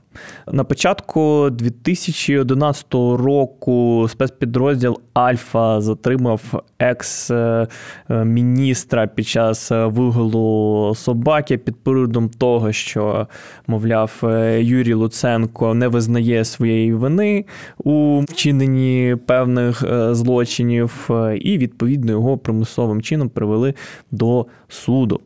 На 0.52 0.64
початку 0.64 1.50
2011 1.50 2.94
року 2.94 4.08
спецпідрозділ 4.10 5.00
Альфа 5.14 5.82
затримав 5.82 6.64
екс-міністра 6.80 9.08
під 9.08 9.28
час 9.28 9.72
вигулу 9.72 10.96
собаки 10.96 11.58
під 11.58 11.76
приводом 11.76 12.30
того, 12.30 12.72
що 12.72 13.28
мовляв, 13.68 14.20
е, 14.24 14.64
Юрій 14.64 14.94
Луценко 14.94 15.74
не 15.74 15.88
визнає 15.88 16.46
своєї 16.46 16.94
вини 16.94 17.46
у 17.84 18.22
вчиненні 18.22 19.16
певних 19.26 19.84
е, 19.84 20.16
злочинів, 20.16 21.08
е, 21.10 21.38
і 21.38 21.58
відповідно 21.58 22.12
його 22.12 22.38
примусовим 22.38 23.02
чином 23.02 23.30
привели 23.30 23.74
до 24.12 24.46
суду. 24.68 25.20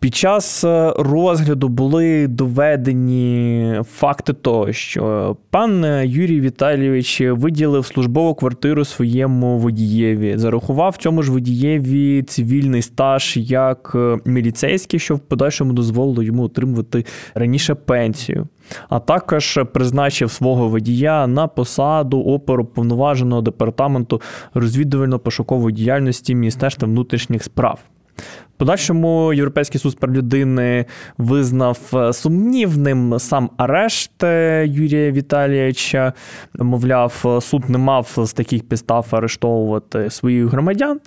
Під 0.00 0.14
час 0.14 0.64
е, 0.64 0.92
розгляду 0.96 1.68
були 1.68 2.26
доведені 2.26 3.80
факти 3.90 4.32
того, 4.32 4.72
що 4.72 5.36
пан 5.50 5.84
Юрій 6.04 6.40
Віталійович 6.40 7.20
виділив 7.20 7.86
службову 7.86 8.34
квартиру 8.34 8.84
своєму 8.84 9.58
водієві, 9.58 10.38
зарахував 10.38 10.96
цьому 10.96 11.22
ж 11.22 11.32
водієві 11.32 12.22
цивільний 12.22 12.82
стаж 12.82 13.36
як 13.36 13.92
е, 13.94 14.18
міліцейський, 14.24 15.00
що 15.00 15.16
в 15.16 15.18
подальшому 15.18 15.72
дозволило 15.72 16.22
йому 16.22 16.42
отримувати 16.42 17.04
раніше 17.34 17.74
пенсію. 17.74 18.48
А 18.88 18.98
також 18.98 19.58
призначив 19.72 20.30
свого 20.30 20.68
водія 20.68 21.26
на 21.26 21.46
посаду 21.46 22.20
оперу 22.20 22.64
повноваженого 22.64 23.42
департаменту 23.42 24.20
розвідувально-пошукової 24.54 25.72
діяльності 25.72 26.34
Міністерства 26.34 26.88
внутрішніх 26.88 27.44
справ 27.44 27.78
подальшому 28.58 29.32
європейський 29.32 29.80
суд 29.80 29.98
прав 30.00 30.14
людини 30.14 30.84
визнав 31.18 31.78
е, 31.94 32.12
сумнівним 32.12 33.18
сам 33.18 33.50
арешт 33.56 34.22
е, 34.22 34.66
Юрія 34.68 35.12
Віталійовича. 35.12 36.12
Мовляв, 36.54 37.22
е, 37.24 37.40
суд 37.40 37.70
не 37.70 37.78
мав 37.78 38.14
з 38.18 38.32
таких 38.32 38.68
підстав 38.68 39.06
арештовувати 39.10 40.10
своїх 40.10 40.44
громадян, 40.46 41.00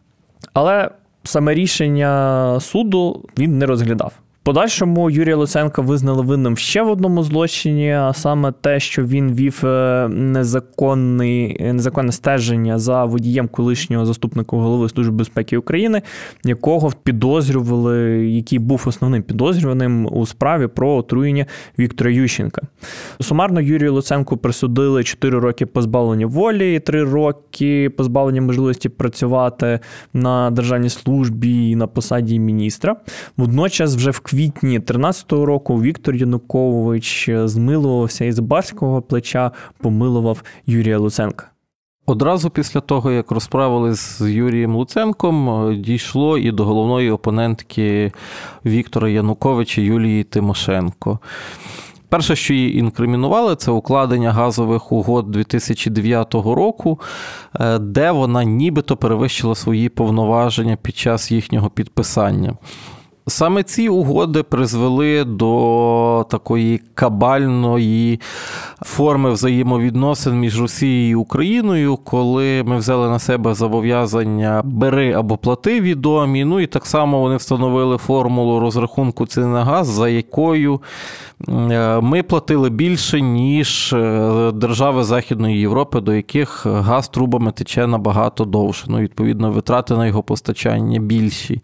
але 0.53 0.89
саме 1.23 1.53
рішення 1.53 2.59
суду 2.59 3.29
він 3.37 3.57
не 3.57 3.65
розглядав. 3.65 4.20
Подальшому 4.43 5.09
Юрія 5.09 5.35
Луценка 5.35 5.81
визнали 5.81 6.21
винним 6.21 6.57
ще 6.57 6.81
в 6.81 6.89
одному 6.89 7.23
злочині, 7.23 7.91
а 7.91 8.13
саме 8.13 8.51
те, 8.51 8.79
що 8.79 9.03
він 9.03 9.33
вів 9.33 9.65
е, 9.65 10.07
незаконний, 10.07 11.63
незаконне 11.73 12.11
стеження 12.11 12.79
за 12.79 13.05
водієм 13.05 13.47
колишнього 13.47 14.05
заступника 14.05 14.55
голови 14.55 14.89
Служби 14.89 15.13
безпеки 15.13 15.57
України, 15.57 16.01
якого 16.43 16.91
підозрювали, 17.03 17.99
який 18.27 18.59
був 18.59 18.83
основним 18.85 19.23
підозрюваним 19.23 20.07
у 20.11 20.25
справі 20.25 20.67
про 20.67 20.95
отруєння 20.95 21.45
Віктора 21.79 22.11
Ющенка. 22.11 22.61
Сумарно 23.21 23.61
Юрію 23.61 23.93
Луценку 23.93 24.37
присудили 24.37 25.03
4 25.03 25.39
роки 25.39 25.65
позбавлення 25.65 26.25
волі, 26.25 26.75
і 26.75 26.79
3 26.79 27.03
роки 27.03 27.89
позбавлення 27.89 28.41
можливості 28.41 28.89
працювати 28.89 29.79
на 30.13 30.51
державній 30.51 30.89
службі 30.89 31.69
і 31.69 31.75
на 31.75 31.87
посаді 31.87 32.39
міністра. 32.39 32.95
Водночас, 33.37 33.95
вже 33.95 34.11
в 34.11 34.19
квітні 34.31 34.79
2013 34.79 35.31
року 35.31 35.81
Віктор 35.81 36.15
Янукович 36.15 37.29
змилувався 37.45 38.25
із 38.25 38.39
барського 38.39 39.01
плеча, 39.01 39.51
помилував 39.77 40.43
Юрія 40.65 40.97
Луценка. 40.97 41.47
Одразу 42.05 42.49
після 42.49 42.79
того, 42.79 43.11
як 43.11 43.31
розправились 43.31 44.19
з 44.19 44.31
Юрієм 44.31 44.75
Луценком, 44.75 45.75
дійшло 45.81 46.37
і 46.37 46.51
до 46.51 46.65
головної 46.65 47.11
опонентки 47.11 48.11
Віктора 48.65 49.09
Януковича 49.09 49.81
Юлії 49.81 50.23
Тимошенко. 50.23 51.19
Перше, 52.09 52.35
що 52.35 52.53
її 52.53 52.77
інкримінували, 52.77 53.55
це 53.55 53.71
укладення 53.71 54.31
газових 54.31 54.91
угод 54.91 55.31
2009 55.31 56.33
року, 56.33 56.99
е, 57.59 57.79
де 57.79 58.11
вона 58.11 58.43
нібито 58.43 58.97
перевищила 58.97 59.55
свої 59.55 59.89
повноваження 59.89 60.77
під 60.81 60.97
час 60.97 61.31
їхнього 61.31 61.69
підписання. 61.69 62.53
Саме 63.27 63.63
ці 63.63 63.89
угоди 63.89 64.43
призвели 64.43 65.23
до 65.23 66.25
такої 66.29 66.81
кабальної 66.93 68.19
форми 68.81 69.31
взаємовідносин 69.31 70.39
між 70.39 70.61
Росією 70.61 71.09
і 71.09 71.15
Україною, 71.15 71.97
коли 71.97 72.63
ми 72.63 72.77
взяли 72.77 73.09
на 73.09 73.19
себе 73.19 73.53
зобов'язання 73.53 74.61
бери 74.65 75.13
або 75.13 75.37
плати 75.37 75.81
відомі. 75.81 76.45
Ну 76.45 76.59
і 76.59 76.67
так 76.67 76.85
само 76.85 77.19
вони 77.19 77.35
встановили 77.35 77.97
формулу 77.97 78.59
розрахунку 78.59 79.25
ціни 79.25 79.47
на 79.47 79.63
газ, 79.63 79.87
за 79.87 80.09
якою 80.09 80.81
е, 81.49 82.01
ми 82.01 82.23
платили 82.23 82.69
більше, 82.69 83.21
ніж 83.21 83.93
е, 83.93 84.51
держави 84.53 85.03
Західної 85.03 85.59
Європи, 85.59 86.01
до 86.01 86.13
яких 86.13 86.65
газ 86.65 87.07
трубами 87.07 87.51
тече 87.51 87.87
набагато 87.87 88.45
довше. 88.45 88.85
Ну, 88.89 88.97
відповідно, 88.97 89.51
витрати 89.51 89.93
на 89.93 90.07
його 90.07 90.23
постачання 90.23 90.99
більші. 90.99 91.61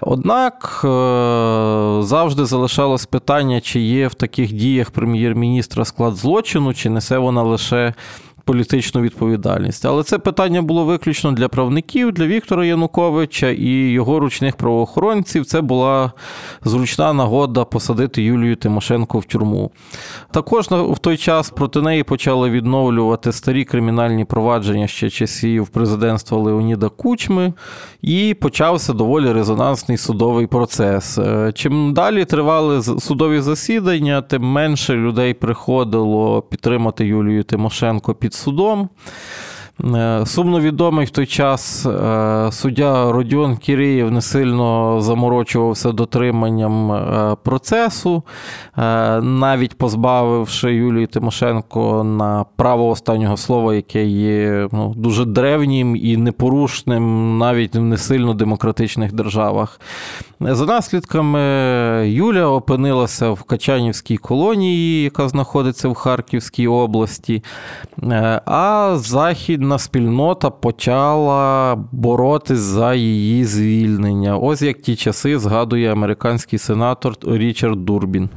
Однак. 0.00 0.86
Е, 1.00 2.02
завжди 2.02 2.44
залишалось 2.44 3.06
питання, 3.06 3.60
чи 3.60 3.80
є 3.80 4.08
в 4.08 4.14
таких 4.14 4.52
діях 4.52 4.90
прем'єр-міністра 4.90 5.84
склад 5.84 6.16
злочину, 6.16 6.74
чи 6.74 6.90
несе 6.90 7.18
вона 7.18 7.42
лише 7.42 7.94
політичну 8.44 9.00
відповідальність. 9.00 9.86
Але 9.86 10.02
це 10.02 10.18
питання 10.18 10.62
було 10.62 10.84
виключно 10.84 11.32
для 11.32 11.48
правників, 11.48 12.12
для 12.12 12.26
Віктора 12.26 12.66
Януковича 12.66 13.50
і 13.50 13.70
його 13.70 14.20
ручних 14.20 14.56
правоохоронців. 14.56 15.46
Це 15.46 15.60
була 15.60 16.12
зручна 16.64 17.12
нагода 17.12 17.64
посадити 17.64 18.22
Юлію 18.22 18.56
Тимошенко 18.56 19.18
в 19.18 19.24
тюрму. 19.24 19.70
Також 20.30 20.66
в 20.70 20.98
той 20.98 21.16
час 21.16 21.50
проти 21.50 21.82
неї 21.82 22.02
почали 22.02 22.50
відновлювати 22.50 23.32
старі 23.32 23.64
кримінальні 23.64 24.24
провадження 24.24 24.86
ще 24.86 25.10
часів 25.10 25.68
президентства 25.68 26.38
Леоніда 26.38 26.88
Кучми, 26.88 27.52
і 28.02 28.34
почався 28.34 28.92
доволі 28.92 29.32
резонансний 29.32 29.98
судовий 29.98 30.46
процес. 30.46 31.18
Е, 31.18 31.52
чим 31.54 31.94
далі 31.94 32.24
тривали 32.24 32.82
судові 32.82 33.40
засідання, 33.40 34.22
тим 34.22 34.42
менше 34.42 34.94
людей 34.94 35.34
приходило 35.34 36.42
підтримати 36.42 37.06
Юлію 37.06 37.44
Тимошенко 37.44 38.14
під 38.14 38.29
судом. 38.34 38.90
Е, 39.84 40.26
сумно 40.26 40.60
відомий 40.60 41.06
в 41.06 41.10
той 41.10 41.26
час 41.26 41.86
е, 41.86 42.48
суддя 42.52 43.12
Родіон 43.12 43.56
Кірієв 43.56 44.10
не 44.10 44.20
сильно 44.20 45.00
заморочувався 45.00 45.92
дотриманням 45.92 46.92
е, 46.92 47.36
процесу, 47.42 48.22
навіть 49.22 49.78
позбавивши 49.78 50.74
Юлію 50.74 51.06
Тимошенко 51.06 52.04
на 52.04 52.44
право 52.56 52.88
останнього 52.88 53.36
слова, 53.36 53.74
яке 53.74 54.04
є 54.06 54.68
ну, 54.72 54.94
дуже 54.96 55.24
древнім 55.24 55.96
і 55.96 56.16
непорушним 56.16 57.38
навіть 57.38 57.76
в 57.76 57.80
не 57.80 57.96
сильно 57.96 58.34
демократичних 58.34 59.12
державах. 59.12 59.80
За 60.40 60.66
наслідками 60.66 61.40
Юля 62.08 62.46
опинилася 62.46 63.30
в 63.30 63.42
Качанівській 63.42 64.16
колонії, 64.16 65.02
яка 65.02 65.28
знаходиться 65.28 65.88
в 65.88 65.94
Харківській 65.94 66.68
області, 66.68 67.44
а 68.44 68.92
захід 68.96 69.60
міжнародна 69.70 69.78
спільнота 69.78 70.50
почала 70.50 71.76
боротись 71.92 72.58
за 72.58 72.94
її 72.94 73.44
звільнення. 73.44 74.36
Ось 74.36 74.62
як 74.62 74.78
ті 74.78 74.96
часи 74.96 75.38
згадує 75.38 75.92
американський 75.92 76.58
сенатор 76.58 77.14
Річард 77.26 77.84
Дурбін. 77.84 78.28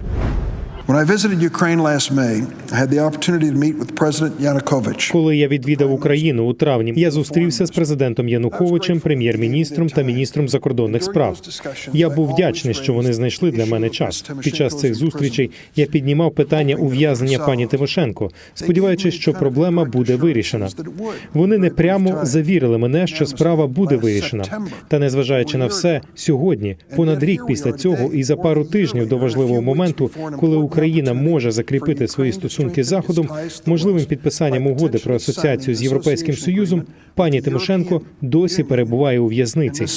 Коли 5.11 5.37
я 5.37 5.47
відвідав 5.47 5.91
Україну 5.91 6.45
у 6.45 6.53
травні, 6.53 6.93
я 6.95 7.11
зустрівся 7.11 7.65
з 7.65 7.71
президентом 7.71 8.29
Януковичем, 8.29 8.99
прем'єр-міністром 8.99 9.89
та 9.89 10.01
міністром 10.01 10.49
закордонних 10.49 11.03
справ. 11.03 11.37
Я 11.93 12.09
був 12.09 12.33
вдячний, 12.33 12.73
що 12.73 12.93
вони 12.93 13.13
знайшли 13.13 13.51
для 13.51 13.65
мене 13.65 13.89
час. 13.89 14.25
Під 14.43 14.55
час 14.55 14.79
цих 14.79 14.95
зустрічей 14.95 15.51
я 15.75 15.85
піднімав 15.85 16.31
питання 16.31 16.75
ув'язнення 16.75 17.39
пані 17.39 17.67
Тимошенко, 17.67 18.31
сподіваючись, 18.53 19.13
що 19.13 19.33
проблема 19.33 19.85
буде 19.85 20.15
вирішена. 20.15 20.69
Вони 21.33 21.57
не 21.57 21.69
прямо 21.69 22.19
завірили 22.23 22.77
мене, 22.77 23.07
що 23.07 23.25
справа 23.25 23.67
буде 23.67 23.95
вирішена. 23.95 24.43
Та 24.87 24.99
незважаючи 24.99 25.57
на 25.57 25.65
все, 25.65 26.01
сьогодні, 26.15 26.77
понад 26.95 27.23
рік 27.23 27.45
після 27.47 27.71
цього, 27.71 28.13
і 28.13 28.23
за 28.23 28.35
пару 28.35 28.63
тижнів 28.63 29.07
до 29.07 29.17
важливого 29.17 29.61
моменту, 29.61 30.11
коли 30.39 30.57
Україна 30.57 30.82
може 31.13 31.51
закріпити 31.51 32.07
свої 32.07 32.31
стосунки 32.31 32.83
з 32.83 32.87
заходом, 32.87 33.29
можливим 33.65 34.05
підписанням 34.05 34.67
угоди 34.67 34.97
про 34.97 35.15
асоціацію 35.15 35.75
з 35.75 35.83
європейським 35.83 36.35
союзом, 36.35 36.83
пані 37.15 37.41
Тимошенко 37.41 38.01
досі 38.21 38.63
перебуває 38.63 39.19
у 39.19 39.27
в'язниці. 39.27 39.87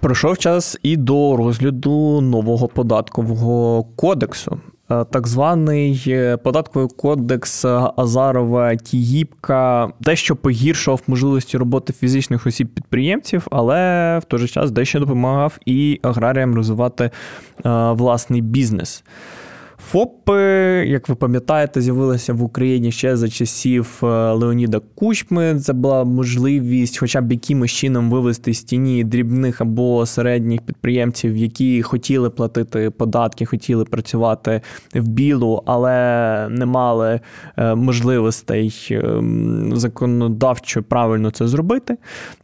Пройшов 0.00 0.38
час 0.38 0.78
і 0.82 0.96
до 0.96 1.36
розгляду 1.36 2.20
нового 2.20 2.68
податкового 2.68 3.84
кодексу. 3.96 4.60
Е, 4.90 5.04
так 5.04 5.26
званий 5.26 6.04
е, 6.06 6.36
податковий 6.36 6.88
кодекс 6.96 7.64
Азарова 7.96 8.76
Тігіпка 8.76 9.92
дещо 10.00 10.36
погіршував 10.36 11.02
можливості 11.06 11.58
роботи 11.58 11.92
фізичних 11.92 12.46
осіб 12.46 12.68
підприємців, 12.68 13.46
але 13.50 14.18
в 14.18 14.24
той 14.24 14.38
же 14.38 14.48
час 14.48 14.70
дещо 14.70 15.00
допомагав 15.00 15.58
і 15.66 16.00
аграріям 16.02 16.54
розвивати 16.54 17.04
е, 17.04 17.10
власний 17.92 18.40
бізнес. 18.40 19.04
ФОПи, 19.90 20.42
як 20.86 21.08
ви 21.08 21.14
пам'ятаєте, 21.14 21.80
з'явилися 21.80 22.32
в 22.32 22.42
Україні 22.42 22.92
ще 22.92 23.16
за 23.16 23.28
часів 23.28 24.00
е, 24.02 24.06
Леоніда 24.32 24.80
Кучми. 24.94 25.60
Це 25.60 25.72
була 25.72 26.04
можливість, 26.04 26.98
хоча 26.98 27.20
б 27.20 27.32
якимось 27.32 27.70
чином 27.70 28.10
вивести 28.10 28.54
з 28.54 28.62
тіні 28.64 29.04
дрібних 29.04 29.60
або 29.60 30.06
середніх 30.06 30.60
підприємців, 30.62 31.36
які 31.36 31.82
хотіли 31.82 32.30
платити 32.30 32.90
податки, 32.90 33.46
хотіли 33.46 33.84
працювати 33.84 34.60
в 34.94 35.08
білу, 35.08 35.62
але 35.66 36.48
не 36.50 36.66
мали 36.66 37.20
е, 37.56 37.74
можливостей 37.74 38.88
ем, 38.90 39.72
законодавчо 39.74 40.82
правильно 40.82 41.30
це 41.30 41.46
зробити. 41.46 41.96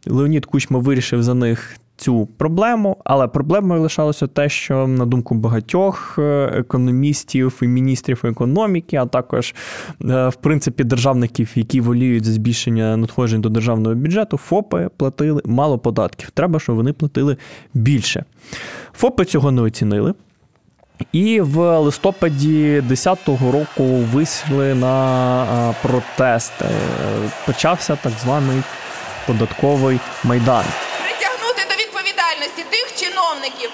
Леонід 0.07 0.45
Кучма 0.45 0.79
вирішив 0.79 1.23
за 1.23 1.33
них 1.33 1.77
цю 1.97 2.25
проблему, 2.25 2.97
але 3.03 3.27
проблемою 3.27 3.81
лишалося 3.81 4.27
те, 4.27 4.49
що 4.49 4.87
на 4.87 5.05
думку 5.05 5.35
багатьох 5.35 6.15
е, 6.19 6.51
економістів 6.55 7.59
і 7.61 7.67
міністрів 7.67 8.21
економіки, 8.23 8.97
а 8.97 9.05
також 9.05 9.55
е, 10.01 10.27
в 10.27 10.35
принципі 10.35 10.83
державників, 10.83 11.51
які 11.55 11.81
воліють 11.81 12.25
за 12.25 12.31
збільшення 12.31 12.97
надходжень 12.97 13.41
до 13.41 13.49
державного 13.49 13.95
бюджету, 13.95 14.37
ФОПи 14.37 14.89
платили 14.97 15.41
мало 15.45 15.79
податків. 15.79 16.29
Треба, 16.29 16.59
щоб 16.59 16.75
вони 16.75 16.93
платили 16.93 17.37
більше. 17.73 18.25
ФОПи 18.93 19.25
цього 19.25 19.51
не 19.51 19.61
оцінили. 19.61 20.13
І 21.11 21.41
в 21.41 21.79
листопаді 21.79 22.83
10-го 22.89 23.51
року 23.51 23.83
вийшли 23.83 24.75
на 24.75 25.75
протести. 25.81 26.65
Почався 27.45 27.97
так 28.03 28.13
званий 28.23 28.57
податковий 29.27 29.99
майдан 30.23 30.63
чиновників 33.15 33.69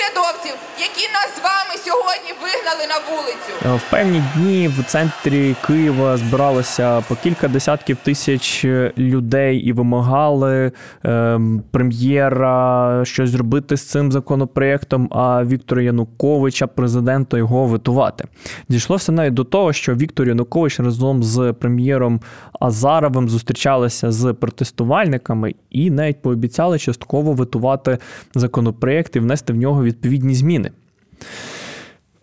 урядовців, 0.00 0.54
які 0.78 1.12
нас 1.12 1.36
з 1.36 1.42
вами 1.42 1.74
сьогодні 1.84 2.30
вигнали 2.42 2.86
на 2.88 2.98
вулицю. 3.10 3.52
Е, 3.66 3.76
в 3.76 3.90
певні 3.90 4.22
дні 4.36 4.68
в 4.68 4.84
центрі 4.84 5.56
Києва 5.66 6.16
збиралося 6.16 7.00
по 7.08 7.16
кілька 7.16 7.48
десятків 7.48 7.96
тисяч 8.02 8.64
людей 8.98 9.58
і 9.58 9.72
вимагали 9.72 10.72
е, 11.04 11.40
прем'єра 11.70 13.00
щось 13.04 13.30
зробити 13.30 13.76
з 13.76 13.88
цим 13.88 14.12
законопроєктом, 14.12 15.08
а 15.12 15.44
Віктора 15.44 15.82
Януковича, 15.82 16.66
президента, 16.66 17.38
його 17.38 17.66
витувати. 17.66 18.24
Дійшлося 18.68 19.12
навіть 19.12 19.34
до 19.34 19.44
того, 19.44 19.72
що 19.72 19.94
Віктор 19.94 20.28
Янукович 20.28 20.80
разом 20.80 21.22
з 21.22 21.52
прем'єром 21.52 22.20
Азаровим 22.60 23.28
зустрічалися 23.28 24.12
з 24.12 24.32
протестувальниками 24.32 25.54
і 25.70 25.90
навіть 25.90 26.22
пообіцяли 26.22 26.78
частково 26.78 27.32
витувати 27.32 27.98
законопроєкт 28.34 29.16
і 29.16 29.20
внести 29.20 29.52
в 29.52 29.56
нього 29.56 29.84
відповідні 29.90 30.34
зміни. 30.34 30.70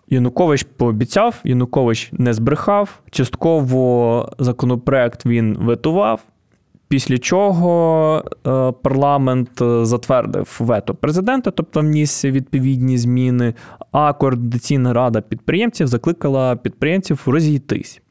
Янукович 0.09 0.63
пообіцяв, 0.77 1.41
Янукович 1.43 2.09
не 2.13 2.33
збрехав. 2.33 2.99
Частково 3.11 4.29
законопроект 4.39 5.25
він 5.25 5.57
витував. 5.59 6.21
Після 6.89 7.17
чого 7.17 8.23
е, 8.47 8.71
парламент 8.83 9.49
затвердив 9.81 10.57
вето 10.59 10.95
президента, 10.95 11.51
тобто 11.51 11.79
вніс 11.79 12.25
відповідні 12.25 12.97
зміни. 12.97 13.53
А 13.91 14.13
координаційна 14.13 14.93
рада 14.93 15.21
підприємців 15.21 15.87
закликала 15.87 16.55
підприємців 16.55 17.23
розійтись. 17.25 18.01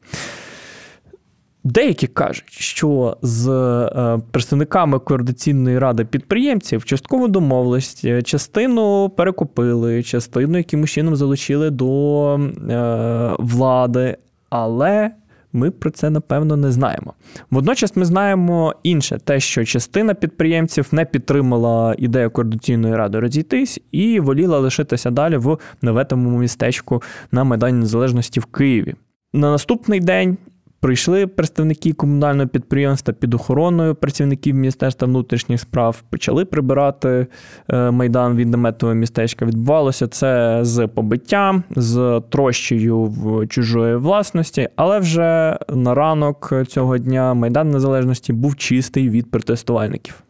Деякі 1.69 2.07
кажуть, 2.07 2.49
що 2.49 3.17
з 3.21 3.49
е, 3.49 4.19
представниками 4.31 4.99
координаційної 4.99 5.79
ради 5.79 6.05
підприємців 6.05 6.85
частково 6.85 7.27
домовились, 7.27 8.01
е, 8.05 8.21
частину 8.21 9.09
перекупили, 9.09 10.03
частину 10.03 10.57
якимось 10.57 10.89
чином 10.89 11.15
залучили 11.15 11.69
до 11.69 12.35
е, 12.35 13.35
влади, 13.39 14.17
але 14.49 15.11
ми 15.53 15.71
про 15.71 15.91
це 15.91 16.09
напевно 16.09 16.57
не 16.57 16.71
знаємо. 16.71 17.13
Водночас 17.51 17.95
ми 17.95 18.05
знаємо 18.05 18.73
інше, 18.83 19.19
те, 19.23 19.39
що 19.39 19.65
частина 19.65 20.13
підприємців 20.13 20.87
не 20.91 21.05
підтримала 21.05 21.95
ідею 21.97 22.31
координаційної 22.31 22.95
ради 22.95 23.19
розійтись 23.19 23.79
і 23.91 24.19
воліла 24.19 24.59
лишитися 24.59 25.11
далі 25.11 25.37
в 25.37 25.57
наветому 25.81 26.37
містечку 26.37 27.01
на 27.31 27.43
Майдані 27.43 27.79
Незалежності 27.79 28.39
в 28.39 28.45
Києві. 28.45 28.95
На 29.33 29.51
наступний 29.51 29.99
день 29.99 30.37
Прийшли 30.79 31.27
представники 31.27 31.93
комунального 31.93 32.47
підприємства 32.47 33.13
під 33.13 33.33
охороною 33.33 33.95
працівників 33.95 34.55
Міністерства 34.55 35.07
внутрішніх 35.07 35.61
справ, 35.61 36.03
почали 36.09 36.45
прибирати 36.45 37.27
е, 37.69 37.91
майдан 37.91 38.35
від 38.35 38.49
наметового 38.49 38.95
містечка. 38.95 39.45
Відбувалося 39.45 40.07
це 40.07 40.59
з 40.61 40.87
побиттям, 40.87 41.63
з 41.75 42.21
трощею 42.29 43.03
в 43.03 43.47
чужої 43.47 43.95
власності, 43.95 44.69
але 44.75 44.99
вже 44.99 45.57
на 45.69 45.93
ранок 45.93 46.53
цього 46.67 46.97
дня 46.97 47.33
майдан 47.33 47.71
незалежності 47.71 48.33
був 48.33 48.55
чистий 48.55 49.09
від 49.09 49.31
протестувальників. 49.31 50.23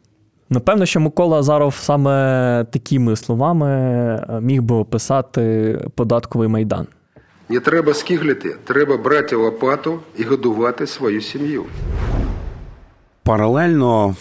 Напевно, 0.50 0.86
що 0.86 1.00
Микола 1.00 1.40
Азаров 1.40 1.76
саме 1.76 2.66
такими 2.72 3.16
словами 3.16 3.70
е, 3.70 4.42
міг 4.42 4.62
би 4.62 4.76
описати 4.76 5.80
податковий 5.96 6.48
майдан. 6.48 6.88
Не 7.50 7.60
треба 7.60 7.94
скиглити, 7.94 8.56
треба 8.64 8.98
брати 8.98 9.36
лопату 9.36 10.00
і 10.18 10.24
годувати 10.24 10.88
свою 10.88 11.22
сім'ю. 11.22 11.66
Паралельно 13.24 14.16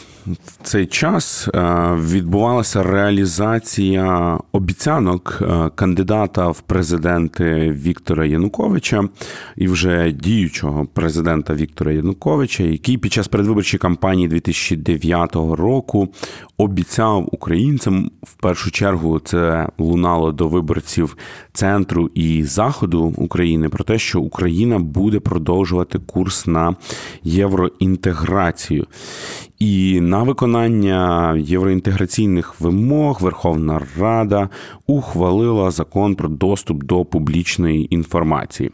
цей 0.63 0.87
час 0.87 1.49
е, 1.49 1.61
відбувалася 2.01 2.83
реалізація 2.83 4.39
обіцянок 4.53 5.39
е, 5.43 5.71
кандидата 5.75 6.49
в 6.49 6.61
президенти 6.61 7.71
Віктора 7.73 8.27
Януковича 8.27 9.09
і 9.57 9.69
вже 9.69 10.13
діючого 10.13 10.87
президента 10.87 11.55
Віктора 11.55 11.93
Януковича, 11.93 12.63
який 12.63 12.99
під 12.99 13.13
час 13.13 13.29
передвиборчої 13.29 13.79
кампанії 13.79 14.29
2009 14.29 15.35
року 15.35 16.09
обіцяв 16.59 17.29
українцям 17.33 18.11
в 18.23 18.35
першу 18.35 18.71
чергу 18.71 19.19
це 19.19 19.69
лунало 19.79 20.33
до 20.33 20.49
виборців 20.49 21.17
центру 21.53 22.11
і 22.15 22.45
заходу 22.45 23.15
України 23.17 23.69
про 23.69 23.85
те, 23.85 23.99
що 23.99 24.21
Україна 24.21 24.79
буде 24.79 25.21
продовжувати 25.21 25.99
курс 25.99 26.47
на 26.47 26.77
євроінтеграцію. 27.23 28.87
І 29.59 30.01
на 30.01 30.23
виконання 30.23 31.35
євроінтеграційних 31.37 32.61
вимог 32.61 33.23
Верховна 33.23 33.81
Рада 33.99 34.49
ухвалила 34.87 35.71
закон 35.71 36.15
про 36.15 36.29
доступ 36.29 36.85
до 36.85 37.05
публічної 37.05 37.95
інформації. 37.95 38.71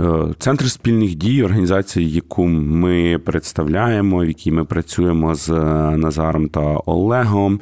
Е, 0.00 0.34
Центр 0.38 0.70
спільних 0.70 1.14
дій, 1.14 1.42
організація, 1.42 2.08
яку 2.08 2.46
ми 2.46 3.18
представляємо, 3.18 4.18
в 4.18 4.26
якій 4.26 4.52
ми 4.52 4.64
працюємо 4.64 5.34
з 5.34 5.48
Назаром 5.96 6.48
та 6.48 6.60
Олегом. 6.86 7.60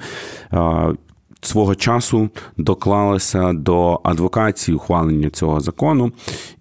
Е, 0.53 0.95
свого 1.41 1.75
часу 1.75 2.29
доклалися 2.57 3.53
до 3.53 4.01
адвокації 4.05 4.75
ухвалення 4.75 5.31
цього 5.31 5.61
закону 5.61 6.13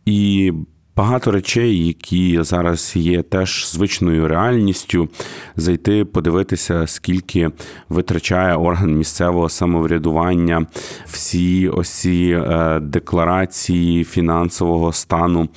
і 0.05 0.53
багато 0.97 1.31
речей, 1.31 1.87
які 1.87 2.43
зараз 2.43 2.93
є 2.95 3.21
теж 3.21 3.71
звичною 3.71 4.27
реальністю, 4.27 5.09
зайти, 5.55 6.05
подивитися, 6.05 6.87
скільки 6.87 7.51
витрачає 7.89 8.55
орган 8.55 8.97
місцевого 8.97 9.49
самоврядування, 9.49 10.65
всі 11.05 11.69
осі 11.69 12.29
е, 12.29 12.79
декларації 12.79 14.03
фінансового 14.03 14.93
стану 14.93 15.49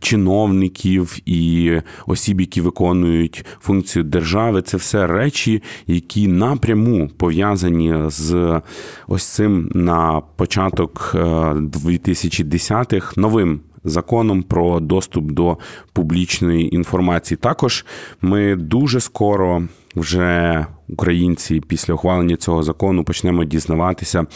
чиновників 0.00 1.18
і 1.26 1.72
осіб, 2.06 2.40
які 2.40 2.60
виконують 2.60 3.44
функцію 3.60 4.02
держави. 4.02 4.62
Це 4.62 4.76
все 4.76 5.06
речі, 5.06 5.62
які 5.86 6.28
напряму 6.28 7.08
пов'язані 7.08 7.94
з 8.06 8.60
ось 9.08 9.24
цим 9.24 9.70
на 9.74 10.22
початок 10.36 11.10
2010-х 11.14 13.14
е, 13.16 13.20
новим 13.20 13.60
законом 13.84 14.42
про 14.42 14.80
доступ 14.80 15.24
до 15.24 15.58
публічної 15.92 16.74
інформації. 16.74 17.38
Також 17.42 17.84
ми 18.20 18.56
дуже 18.56 19.00
скоро 19.00 19.62
вже 19.96 20.66
українці 20.92 21.60
після 21.60 21.94
ухвалення 21.94 22.36
цього 22.36 22.62
закону 22.62 23.04
почнемо 23.04 23.44
дізнаватися 23.44 24.26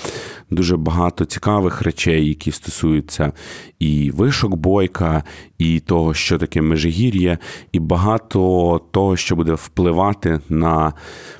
дуже 0.50 0.76
багато 0.76 1.24
цікавих 1.24 1.82
речей, 1.82 2.28
які 2.28 2.52
стосуються 2.52 3.32
і 3.78 4.10
вишок 4.10 4.54
бойка, 4.54 5.22
і 5.58 5.80
того, 5.80 6.14
що 6.14 6.38
таке 6.38 6.62
межигір'я, 6.62 7.38
і 7.72 7.78
багато 7.78 8.80
того, 8.90 9.16
що 9.16 9.36
буде 9.36 9.54
впливати 9.54 10.40
на 10.48 10.92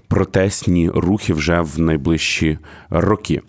протестні 0.09 0.90
рухи 0.90 1.33
вже 1.33 1.61
в 1.61 1.81
найближчі 1.81 2.59
роки. 2.90 3.42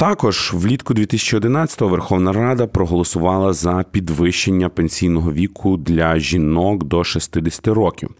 Також 0.00 0.50
влітку 0.54 0.94
2011-го 0.94 1.88
Верховна 1.88 2.32
Рада 2.32 2.66
проголосувала 2.66 3.52
за 3.52 3.84
підвищення 3.90 4.68
пенсійного 4.68 5.32
віку 5.32 5.76
для 5.76 6.18
жінок 6.18 6.84
до 6.84 7.04
60 7.04 7.68
років. 7.68 8.10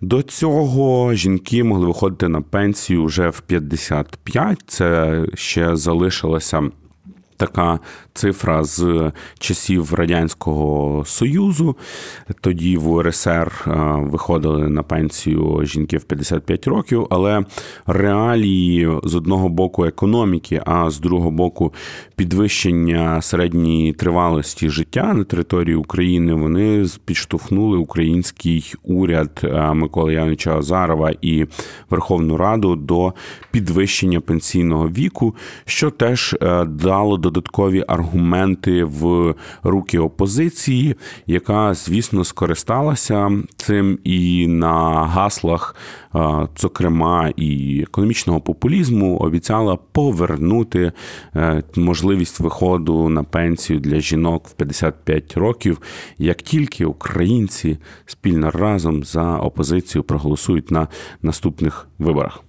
До 0.00 0.22
цього 0.22 1.14
жінки 1.14 1.64
могли 1.64 1.86
виходити 1.86 2.15
на 2.22 2.40
пенсію 2.40 3.04
вже 3.04 3.28
в 3.28 3.40
55. 3.40 4.62
Це 4.66 5.22
ще 5.34 5.76
залишилося 5.76 6.70
така 7.36 7.78
цифра 8.14 8.64
з 8.64 9.12
часів 9.38 9.94
Радянського 9.94 11.04
Союзу. 11.04 11.76
Тоді 12.40 12.76
в 12.76 12.90
УРСР 12.90 13.52
е, 13.66 13.70
виходили 14.00 14.68
на 14.68 14.82
пенсію 14.82 15.60
жінки 15.64 15.96
в 15.96 16.04
55 16.04 16.66
років, 16.66 17.06
але 17.10 17.44
реалії 17.86 18.90
з 19.04 19.14
одного 19.14 19.48
боку 19.48 19.84
економіки, 19.84 20.62
а 20.66 20.90
з 20.90 21.00
другого 21.00 21.30
боку 21.30 21.72
підвищення 22.16 23.22
середньої 23.22 23.92
тривалості 23.92 24.68
життя 24.68 25.14
на 25.14 25.24
території 25.24 25.76
України 25.76 26.34
вони 26.34 26.86
підштовхнули 27.04 27.78
український 27.78 28.74
уряд 28.82 29.40
е, 29.44 29.72
Миколи 29.74 30.14
Яновича 30.14 30.58
Азарова 30.58 31.12
і 31.22 31.46
Верховну 31.90 32.36
Раду 32.36 32.76
до 32.76 33.12
підвищення 33.50 34.20
пенсійного 34.20 34.88
віку, 34.88 35.34
що 35.64 35.90
теж 35.90 36.36
е, 36.42 36.64
дало 36.64 37.16
додаткові 37.26 37.84
аргументи 37.88 38.84
в 38.84 39.34
руки 39.62 39.98
опозиції, 39.98 40.94
яка, 41.26 41.74
звісно, 41.74 42.24
скористалася 42.24 43.30
цим 43.56 43.98
і 44.04 44.46
на 44.46 45.04
гаслах, 45.06 45.76
зокрема, 46.58 47.32
і 47.36 47.80
економічного 47.82 48.40
популізму, 48.40 49.16
обіцяла 49.16 49.76
повернути 49.92 50.92
е, 51.36 51.62
можливість 51.76 52.40
виходу 52.40 53.08
на 53.08 53.22
пенсію 53.22 53.80
для 53.80 54.00
жінок 54.00 54.48
в 54.48 54.52
55 54.52 55.36
років, 55.36 55.78
як 56.18 56.42
тільки 56.42 56.84
українці 56.84 57.78
спільно 58.06 58.50
разом 58.50 59.04
за 59.04 59.36
опозицію 59.36 60.04
проголосують 60.04 60.70
на 60.70 60.88
наступних 61.22 61.88
виборах. 61.98 62.45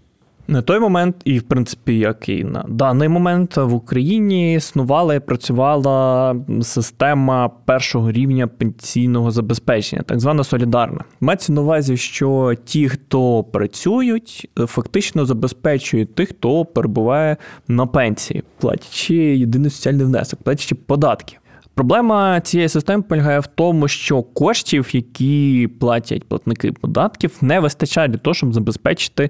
На 0.49 0.61
той 0.61 0.79
момент, 0.79 1.15
і 1.25 1.39
в 1.39 1.43
принципі, 1.43 1.97
як 1.97 2.29
і 2.29 2.43
на 2.43 2.65
даний 2.67 3.09
момент 3.09 3.57
в 3.57 3.73
Україні 3.73 4.53
існувала 4.53 5.15
і 5.15 5.19
працювала 5.19 6.35
система 6.61 7.49
першого 7.49 8.11
рівня 8.11 8.47
пенсійного 8.47 9.31
забезпечення, 9.31 10.01
так 10.01 10.19
звана 10.19 10.43
солідарна. 10.43 11.03
Мається 11.21 11.53
на 11.53 11.61
увазі, 11.61 11.97
що 11.97 12.53
ті, 12.65 12.89
хто 12.89 13.43
працюють, 13.43 14.49
фактично 14.55 15.25
забезпечують 15.25 16.15
тих, 16.15 16.29
хто 16.29 16.65
перебуває 16.65 17.37
на 17.67 17.85
пенсії, 17.87 18.43
платячи 18.59 19.15
єдиний 19.15 19.71
соціальний 19.71 20.05
внесок, 20.05 20.39
платячи 20.43 20.75
податки. 20.75 21.37
Проблема 21.77 22.41
цієї 22.41 22.69
системи 22.69 23.03
полягає 23.03 23.39
в 23.39 23.47
тому, 23.47 23.87
що 23.87 24.23
коштів, 24.23 24.89
які 24.91 25.69
платять 25.79 26.23
платники 26.23 26.71
податків, 26.71 27.37
не 27.41 27.59
вистачає 27.59 28.07
для 28.07 28.17
того, 28.17 28.33
щоб 28.33 28.53
забезпечити 28.53 29.29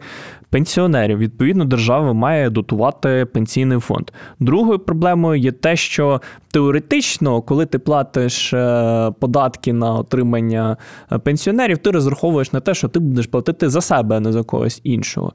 пенсіонерів. 0.49 1.17
Відповідно, 1.17 1.65
держава 1.65 2.13
має 2.13 2.49
дотувати 2.49 3.27
пенсійний 3.33 3.79
фонд. 3.79 4.11
Другою 4.39 4.79
проблемою 4.79 5.41
є 5.41 5.51
те, 5.51 5.75
що 5.75 6.21
теоретично, 6.51 7.41
коли 7.41 7.65
ти 7.65 7.79
платиш 7.79 8.53
е, 8.53 9.11
податки 9.19 9.73
на 9.73 9.93
отримання 9.93 10.77
е, 11.11 11.17
пенсіонерів, 11.17 11.77
ти 11.77 11.91
розраховуєш 11.91 12.53
на 12.53 12.59
те, 12.59 12.73
що 12.73 12.87
ти 12.87 12.99
будеш 12.99 13.27
платити 13.27 13.69
за 13.69 13.81
себе, 13.81 14.17
а 14.17 14.19
не 14.19 14.31
за 14.31 14.43
когось 14.43 14.81
іншого. 14.83 15.33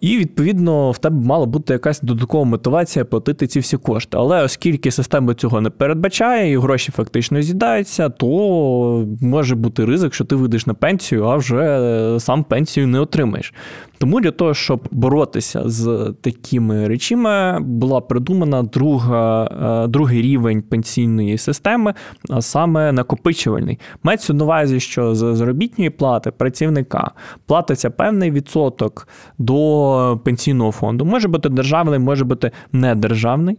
І, 0.00 0.16
відповідно, 0.16 0.90
в 0.90 0.98
тебе 0.98 1.26
мала 1.26 1.46
бути 1.46 1.72
якась 1.72 2.00
додаткова 2.00 2.44
мотивація 2.44 3.04
платити 3.04 3.46
ці 3.46 3.60
всі 3.60 3.76
кошти. 3.76 4.16
Але 4.20 4.42
оскільки 4.42 4.90
система 4.90 5.34
цього 5.34 5.60
не 5.60 5.70
передбачає 5.70 6.52
і 6.52 6.58
гроші 6.58 6.92
фактично 6.92 7.42
з'їдаються, 7.42 8.08
то 8.08 9.06
може 9.20 9.54
бути 9.54 9.84
ризик, 9.84 10.14
що 10.14 10.24
ти 10.24 10.34
вийдеш 10.34 10.66
на 10.66 10.74
пенсію, 10.74 11.24
а 11.24 11.36
вже 11.36 12.16
сам 12.18 12.44
пенсію 12.44 12.86
не 12.86 13.00
отримаєш. 13.00 13.54
Тому 13.98 14.20
для 14.20 14.30
того, 14.30 14.54
щоб 14.54 14.88
боротися 14.90 15.62
з 15.64 16.14
такими 16.20 16.88
речами, 16.88 17.60
була 17.60 18.00
придумана 18.00 18.62
друга, 18.62 19.44
е, 19.84 19.88
другий 19.88 20.22
рівень 20.22 20.62
пенсійної 20.62 21.38
системи, 21.38 21.94
а 22.30 22.42
саме 22.42 22.92
накопичувальний. 22.92 23.78
Мається 24.02 24.34
на 24.34 24.44
увазі, 24.44 24.80
що 24.80 25.14
з 25.14 25.36
заробітної 25.36 25.90
плати 25.90 26.30
працівника 26.30 27.10
платиться 27.46 27.90
певний 27.90 28.30
відсоток 28.30 29.08
до 29.38 29.89
пенсійного 30.24 30.72
фонду. 30.72 31.04
Може 31.04 31.28
бути 31.28 31.48
державний, 31.48 31.98
може 31.98 32.24
бути 32.24 32.50
недержавний. 32.72 33.58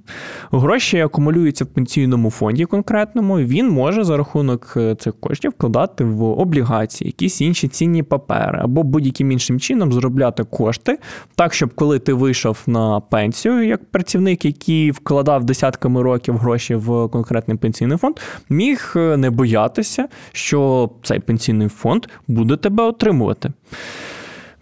Гроші 0.52 1.00
акумулюються 1.00 1.65
в 1.65 1.67
пенсійному 1.67 2.30
фонді 2.32 2.65
конкретному. 2.65 3.38
Він 3.39 3.70
може 3.70 4.04
за 4.04 4.17
рахунок 4.17 4.74
е, 4.78 4.96
цих 4.96 5.20
коштів 5.20 5.52
вкладати 5.52 6.04
в 6.04 6.24
облігації, 6.24 7.08
якісь 7.08 7.41
інші 7.41 7.67
цінні 7.67 8.04
папери 8.04 8.60
або 8.62 8.84
будь-яким 8.84 9.32
іншим 9.32 9.60
чином 9.60 9.94
заробляти 9.94 10.44
кошти, 10.44 11.00
так 11.36 11.54
щоб 11.54 11.74
коли 11.76 12.00
ти 12.00 12.13
вийшов 12.13 12.58
на 12.67 13.00
пенсію, 13.00 13.67
як 13.67 13.91
працівник, 13.91 14.46
який 14.46 14.91
вкладав 14.91 15.44
десятками 15.44 16.02
років 16.02 16.38
гроші 16.38 16.76
в 16.76 17.08
конкретний 17.08 17.58
пенсійний 17.58 17.98
фонд, 17.98 18.15
міг 18.50 18.94
е, 18.96 19.17
не 19.17 19.30
боятися, 19.30 20.08
що 20.32 20.89
цей 21.04 21.20
пенсійний 21.20 21.67
фонд 21.67 22.06
буде 22.28 22.58
тебе 22.58 22.84
отримувати. 22.84 23.52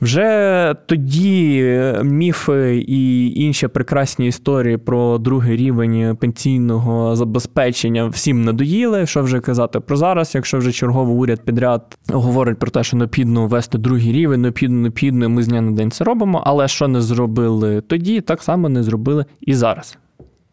Вже 0.02 0.76
тоді 0.86 1.66
міфи 2.04 2.78
і 2.88 3.32
інші 3.42 3.68
прекрасні 3.68 4.28
історії 4.28 4.78
про 4.78 5.18
другий 5.18 5.58
рівень 5.58 6.18
пенсійного 6.20 7.16
забезпечення 7.16 8.08
всім 8.08 8.44
надоїли. 8.44 9.06
Що 9.06 9.22
вже 9.22 9.40
казати 9.40 9.80
про 9.80 9.98
зараз, 9.98 10.36
якщо 10.36 10.58
вже 10.58 10.72
черговий 10.72 11.16
уряд 11.16 11.42
підряд 11.46 11.98
говорить 12.08 12.60
про 12.60 12.72
те, 12.72 12.84
що 12.84 12.98
необхідно 12.98 13.48
ввести 13.48 13.78
другий 13.78 14.12
рівень, 14.12 14.42
необхідно, 14.42 14.78
необхідно, 14.78 15.30
ми 15.30 15.44
з 15.44 15.48
дня 15.48 15.62
на 15.62 15.72
день 15.72 15.92
це 15.92 16.04
робимо. 16.04 16.44
Але 16.46 16.68
що 16.68 16.88
не 16.88 17.02
зробили 17.02 17.82
тоді, 17.82 18.22
так 18.22 18.44
само 18.44 18.70
не 18.70 18.84
зробили 18.84 19.26
і 19.42 19.54
зараз. 19.54 19.98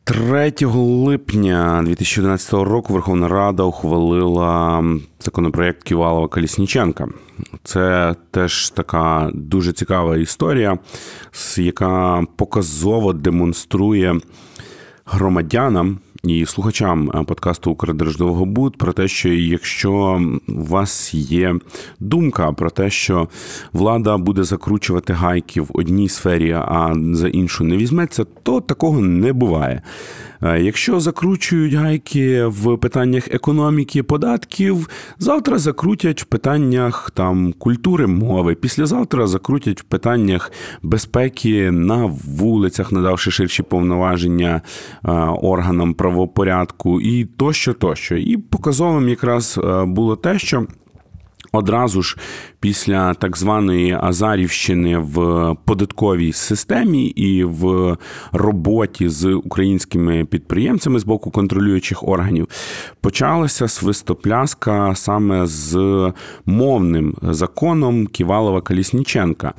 3 0.06 0.52
липня 0.66 1.82
2011 1.84 2.52
року 2.52 2.92
Верховна 2.92 3.28
Рада 3.28 3.62
ухвалила 3.62 4.84
законопроект 5.20 5.82
Ківалова 5.82 6.28
Колісніченка. 6.28 7.08
Це 7.64 8.14
теж 8.30 8.70
така 8.70 9.30
дуже 9.34 9.72
цікава 9.72 10.16
історія, 10.16 10.78
яка 11.56 12.24
показово 12.36 13.12
демонструє 13.12 14.20
громадянам 15.04 15.98
і 16.24 16.46
слухачам 16.46 17.10
подкасту 17.26 17.46
подкасту 17.46 17.70
Укрдерждовгобуд 17.70 18.76
про 18.76 18.92
те, 18.92 19.08
що 19.08 19.28
якщо 19.28 20.22
у 20.48 20.64
вас 20.64 21.14
є 21.14 21.54
думка 22.00 22.52
про 22.52 22.70
те, 22.70 22.90
що 22.90 23.28
влада 23.72 24.16
буде 24.16 24.44
закручувати 24.44 25.12
гайки 25.12 25.60
в 25.60 25.70
одній 25.74 26.08
сфері, 26.08 26.52
а 26.52 26.94
за 27.12 27.28
іншу 27.28 27.64
не 27.64 27.76
візьметься, 27.76 28.24
то 28.42 28.60
такого 28.60 29.00
не 29.00 29.32
буває. 29.32 29.82
Е, 30.42 30.60
якщо 30.60 31.00
закручують 31.00 31.74
гайки 31.74 32.44
в 32.44 32.76
питаннях 32.76 33.28
економіки, 33.28 34.02
податків, 34.02 34.88
завтра 35.18 35.58
закрутять 35.58 36.22
в 36.22 36.24
питаннях 36.24 37.10
там 37.14 37.52
культури 37.52 38.06
мови, 38.06 38.54
післязавтра 38.54 39.26
закрутять 39.26 39.80
в 39.80 39.84
питаннях 39.84 40.52
безпеки 40.82 41.70
на 41.70 42.04
вулицях, 42.24 42.92
надавши 42.92 43.30
ширші 43.30 43.62
повноваження 43.62 44.60
е, 45.04 45.10
органам 45.42 45.94
правопорядку 45.94 47.00
і 47.00 47.24
тощо, 47.24 47.72
тощо. 47.72 48.16
І 48.16 48.36
показовим 48.36 49.08
якраз 49.08 49.60
е, 49.64 49.84
було 49.84 50.16
те, 50.16 50.38
що. 50.38 50.66
Одразу 51.52 52.02
ж 52.02 52.16
після 52.60 53.14
так 53.14 53.36
званої 53.36 53.98
Азарівщини 54.00 54.98
в 54.98 55.54
податковій 55.64 56.32
системі 56.32 57.06
і 57.06 57.44
в 57.44 57.96
роботі 58.32 59.08
з 59.08 59.24
українськими 59.24 60.24
підприємцями 60.24 60.98
з 60.98 61.04
боку 61.04 61.30
контролюючих 61.30 62.08
органів 62.08 62.48
почалася 63.00 63.68
свистопляска 63.68 64.94
саме 64.94 65.46
з 65.46 65.76
мовним 66.46 67.14
законом 67.22 68.06
Ківалова 68.06 68.60
Калісніченка. 68.60 69.48
Е, 69.48 69.54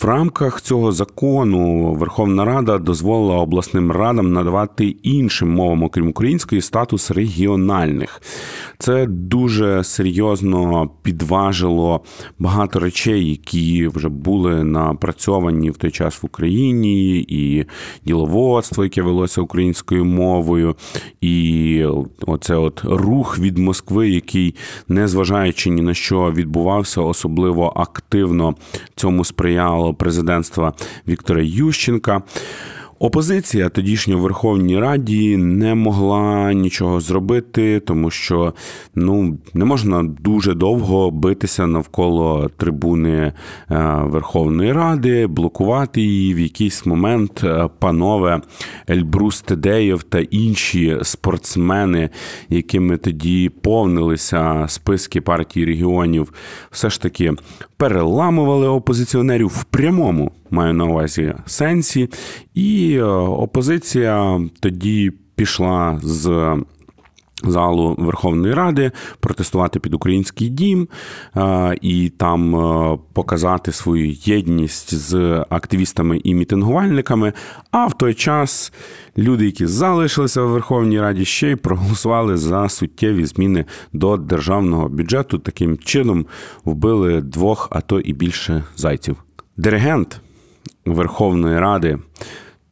в 0.00 0.04
рамках 0.04 0.60
цього 0.60 0.92
закону 0.92 1.92
Верховна 1.92 2.44
Рада 2.44 2.78
дозволила 2.78 3.36
обласним 3.36 3.92
радам 3.92 4.32
надавати 4.32 4.86
іншим 4.86 5.50
мовам, 5.50 5.82
окрім 5.82 6.08
української, 6.08 6.60
статус 6.60 7.10
регіональних. 7.10 8.22
Це 8.78 9.06
дуже 9.06 9.84
серйозно 9.84 10.73
підважило 11.02 12.00
багато 12.38 12.78
речей, 12.78 13.30
які 13.30 13.88
вже 13.88 14.08
були 14.08 14.64
напрацьовані 14.64 15.70
в 15.70 15.76
той 15.76 15.90
час 15.90 16.22
в 16.22 16.26
Україні, 16.26 17.26
і 17.28 17.64
діловодство, 18.04 18.84
яке 18.84 19.02
велося 19.02 19.40
українською 19.40 20.04
мовою, 20.04 20.76
і 21.20 21.84
оце 22.26 22.56
от 22.56 22.80
рух 22.84 23.38
від 23.38 23.58
Москви, 23.58 24.08
який, 24.10 24.54
незважаючи 24.88 25.70
ні 25.70 25.82
на 25.82 25.94
що 25.94 26.32
відбувався, 26.32 27.00
особливо 27.00 27.72
активно 27.76 28.54
цьому 28.94 29.24
сприяло 29.24 29.94
президентство 29.94 30.72
Віктора 31.08 31.42
Ющенка. 31.42 32.22
Опозиція 32.98 33.68
тодішньо 33.68 34.18
в 34.18 34.20
Верховній 34.20 34.78
Раді 34.78 35.36
не 35.36 35.74
могла 35.74 36.52
нічого 36.52 37.00
зробити, 37.00 37.80
тому 37.80 38.10
що 38.10 38.54
ну 38.94 39.38
не 39.54 39.64
можна 39.64 40.02
дуже 40.02 40.54
довго 40.54 41.10
битися 41.10 41.66
навколо 41.66 42.50
трибуни 42.56 43.12
е, 43.12 43.32
Верховної 44.04 44.72
Ради, 44.72 45.26
блокувати 45.26 46.00
її 46.00 46.34
в 46.34 46.38
якийсь 46.38 46.86
момент. 46.86 47.44
Е, 47.44 47.68
панове 47.78 48.40
Ельбрус 48.90 49.42
Тедеєв 49.42 50.02
та 50.02 50.18
інші 50.18 50.98
спортсмени, 51.02 52.10
якими 52.48 52.96
тоді 52.96 53.48
повнилися 53.48 54.64
списки 54.68 55.20
партії 55.20 55.66
регіонів, 55.66 56.32
все 56.70 56.90
ж 56.90 57.02
таки 57.02 57.32
переламували 57.76 58.68
опозиціонерів 58.68 59.46
в 59.46 59.64
прямому 59.64 60.32
маю 60.54 60.74
на 60.74 60.84
увазі 60.84 61.34
сенсі, 61.46 62.08
і 62.54 62.96
е, 62.96 63.04
опозиція 63.04 64.40
тоді 64.60 65.12
пішла 65.34 65.98
з. 66.02 66.54
Залу 67.46 67.94
Верховної 67.98 68.54
Ради 68.54 68.90
протестувати 69.20 69.80
під 69.80 69.94
український 69.94 70.48
дім 70.48 70.88
е, 71.36 71.78
і 71.80 72.08
там 72.08 72.56
е, 72.56 72.98
показати 73.12 73.72
свою 73.72 74.10
єдність 74.10 74.94
з 74.94 75.44
активістами 75.50 76.20
і 76.24 76.34
мітингувальниками. 76.34 77.32
А 77.70 77.86
в 77.86 77.98
той 77.98 78.14
час 78.14 78.72
люди, 79.18 79.44
які 79.44 79.66
залишилися 79.66 80.42
в 80.42 80.48
Верховній 80.48 81.00
Раді, 81.00 81.24
ще 81.24 81.50
й 81.50 81.56
проголосували 81.56 82.36
за 82.36 82.68
суттєві 82.68 83.24
зміни 83.24 83.64
до 83.92 84.16
державного 84.16 84.88
бюджету. 84.88 85.38
Таким 85.38 85.78
чином 85.78 86.26
вбили 86.64 87.20
двох, 87.20 87.68
а 87.70 87.80
то 87.80 88.00
і 88.00 88.12
більше 88.12 88.64
зайців. 88.76 89.16
Диригент 89.56 90.20
Верховної 90.86 91.58
Ради 91.58 91.98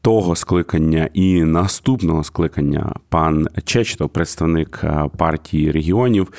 того 0.02 0.36
скликання 0.36 1.08
і 1.14 1.44
наступного 1.44 2.24
скликання 2.24 2.94
пан 3.08 3.48
Чечто, 3.64 4.08
представник 4.08 4.80
е, 4.84 5.04
партії 5.16 5.70
регіонів, 5.70 6.32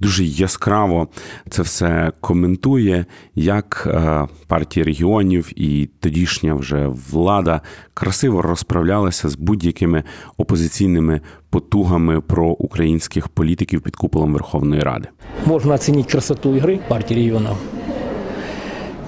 дуже 0.00 0.24
яскраво 0.24 1.08
це 1.50 1.62
все 1.62 2.12
коментує, 2.20 3.06
як 3.34 3.88
е, 3.90 4.26
партія 4.46 4.86
регіонів 4.86 5.52
і 5.56 5.88
тодішня 6.00 6.54
вже 6.54 6.86
влада 7.10 7.60
красиво 7.94 8.42
розправлялася 8.42 9.28
з 9.28 9.34
будь-якими 9.34 10.04
опозиційними 10.36 11.20
потугами 11.50 12.20
про 12.20 12.48
українських 12.48 13.28
політиків 13.28 13.80
під 13.80 13.96
куполом 13.96 14.32
Верховної 14.32 14.82
Ради. 14.82 15.08
Можна 15.46 15.74
оцінити 15.74 16.10
красоту 16.10 16.56
ігри 16.56 16.80
партії 16.88 17.20
регіонів, 17.20 17.56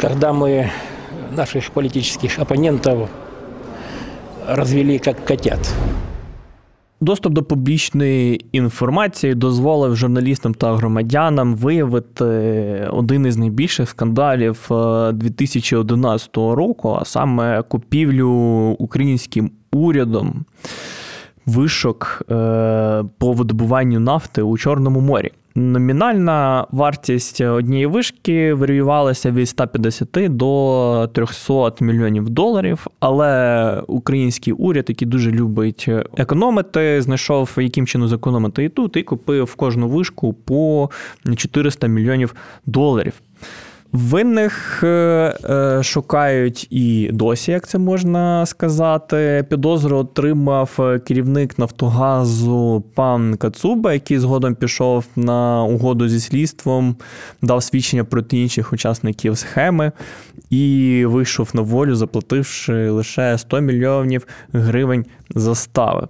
коли 0.00 0.32
ми 0.32 0.70
наших 1.40 1.70
політичних 1.70 2.38
опонентів 2.38 3.08
розвели 4.48 5.00
як 5.06 5.24
котят. 5.24 5.74
Доступ 7.00 7.32
до 7.32 7.42
публічної 7.42 8.44
інформації 8.52 9.34
дозволив 9.34 9.96
журналістам 9.96 10.54
та 10.54 10.76
громадянам 10.76 11.54
виявити 11.54 12.24
один 12.90 13.26
із 13.26 13.36
найбільших 13.36 13.88
скандалів 13.88 14.66
2011 15.12 16.36
року, 16.36 16.98
а 17.00 17.04
саме 17.04 17.62
купівлю 17.62 18.30
українським 18.78 19.50
урядом 19.72 20.44
вишок 21.46 22.22
по 23.18 23.32
видобуванню 23.32 24.00
нафти 24.00 24.42
у 24.42 24.58
Чорному 24.58 25.00
морі. 25.00 25.30
Номінальна 25.54 26.66
вартість 26.70 27.40
однієї 27.40 27.86
вишки 27.86 28.54
варіювалася 28.54 29.30
від 29.30 29.48
150 29.48 30.36
до 30.36 31.10
300 31.12 31.72
мільйонів 31.80 32.30
доларів. 32.30 32.86
Але 33.00 33.82
український 33.86 34.52
уряд, 34.52 34.84
який 34.88 35.08
дуже 35.08 35.30
любить 35.30 35.88
економити, 36.16 37.02
знайшов 37.02 37.56
яким 37.56 37.86
чином 37.86 38.08
зекономити 38.08 38.64
і 38.64 38.68
тут, 38.68 38.96
і 38.96 39.02
купив 39.02 39.54
кожну 39.54 39.88
вишку 39.88 40.32
по 40.32 40.90
400 41.36 41.86
мільйонів 41.86 42.34
доларів. 42.66 43.12
Винних 43.92 44.84
шукають 45.82 46.66
і 46.70 47.10
досі, 47.12 47.52
як 47.52 47.68
це 47.68 47.78
можна 47.78 48.46
сказати. 48.46 49.44
Підозру 49.50 49.96
отримав 49.96 50.78
керівник 51.06 51.58
Нафтогазу 51.58 52.84
пан 52.94 53.36
Кацуба, 53.36 53.92
який 53.92 54.18
згодом 54.18 54.54
пішов 54.54 55.04
на 55.16 55.64
угоду 55.64 56.08
зі 56.08 56.20
слідством, 56.20 56.96
дав 57.42 57.62
свідчення 57.62 58.04
проти 58.04 58.38
інших 58.38 58.72
учасників 58.72 59.38
схеми 59.38 59.92
і 60.50 61.04
вийшов 61.06 61.50
на 61.54 61.62
волю, 61.62 61.94
заплативши 61.94 62.90
лише 62.90 63.38
100 63.38 63.60
мільйонів 63.60 64.26
гривень 64.52 65.04
застави. 65.34 66.08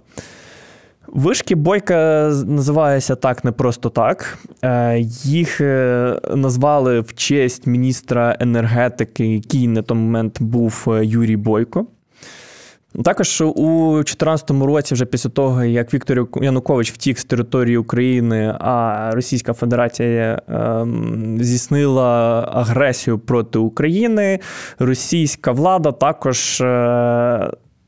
Вишки 1.13 1.55
Бойка 1.55 2.31
називаються 2.45 3.15
так 3.15 3.43
не 3.43 3.51
просто 3.51 3.89
так. 3.89 4.37
Їх 5.23 5.61
назвали 6.35 6.99
в 6.99 7.13
честь 7.13 7.67
міністра 7.67 8.37
енергетики, 8.39 9.27
який 9.27 9.67
на 9.67 9.81
той 9.81 9.97
момент 9.97 10.41
був 10.41 10.87
Юрій 11.01 11.35
Бойко. 11.37 11.85
Також 13.03 13.41
у 13.41 13.93
2014 13.93 14.51
році, 14.51 14.93
вже 14.93 15.05
після 15.05 15.29
того, 15.29 15.63
як 15.63 15.93
Віктор 15.93 16.27
Янукович 16.41 16.91
втік 16.91 17.19
з 17.19 17.23
території 17.23 17.77
України, 17.77 18.55
а 18.59 19.09
Російська 19.13 19.53
Федерація 19.53 20.41
здійснила 21.39 22.41
агресію 22.53 23.19
проти 23.19 23.59
України, 23.59 24.39
російська 24.79 25.51
влада 25.51 25.91
також 25.91 26.63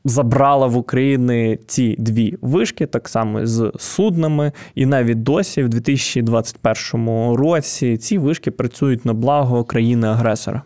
забрала 0.04 0.66
в 0.66 0.76
України 0.76 1.58
ці 1.66 1.96
дві 1.98 2.36
вишки, 2.42 2.86
так 2.86 3.08
само 3.08 3.46
з 3.46 3.72
суднами, 3.78 4.52
і 4.74 4.86
навіть 4.86 5.22
досі, 5.22 5.62
в 5.62 5.68
2021 5.68 7.34
році, 7.34 7.96
ці 7.96 8.18
вишки 8.18 8.50
працюють 8.50 9.04
на 9.04 9.14
благо 9.14 9.64
країни-агресора. 9.64 10.62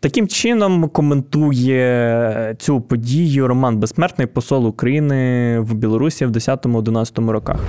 Таким 0.00 0.28
чином 0.28 0.88
коментує 0.88 2.54
цю 2.58 2.80
подію 2.80 3.48
Роман 3.48 3.78
Безсмертний, 3.78 4.26
посол 4.26 4.66
України 4.66 5.58
в 5.60 5.74
Білорусі 5.74 6.26
в 6.26 6.30
10-11 6.30 7.30
роках. 7.30 7.60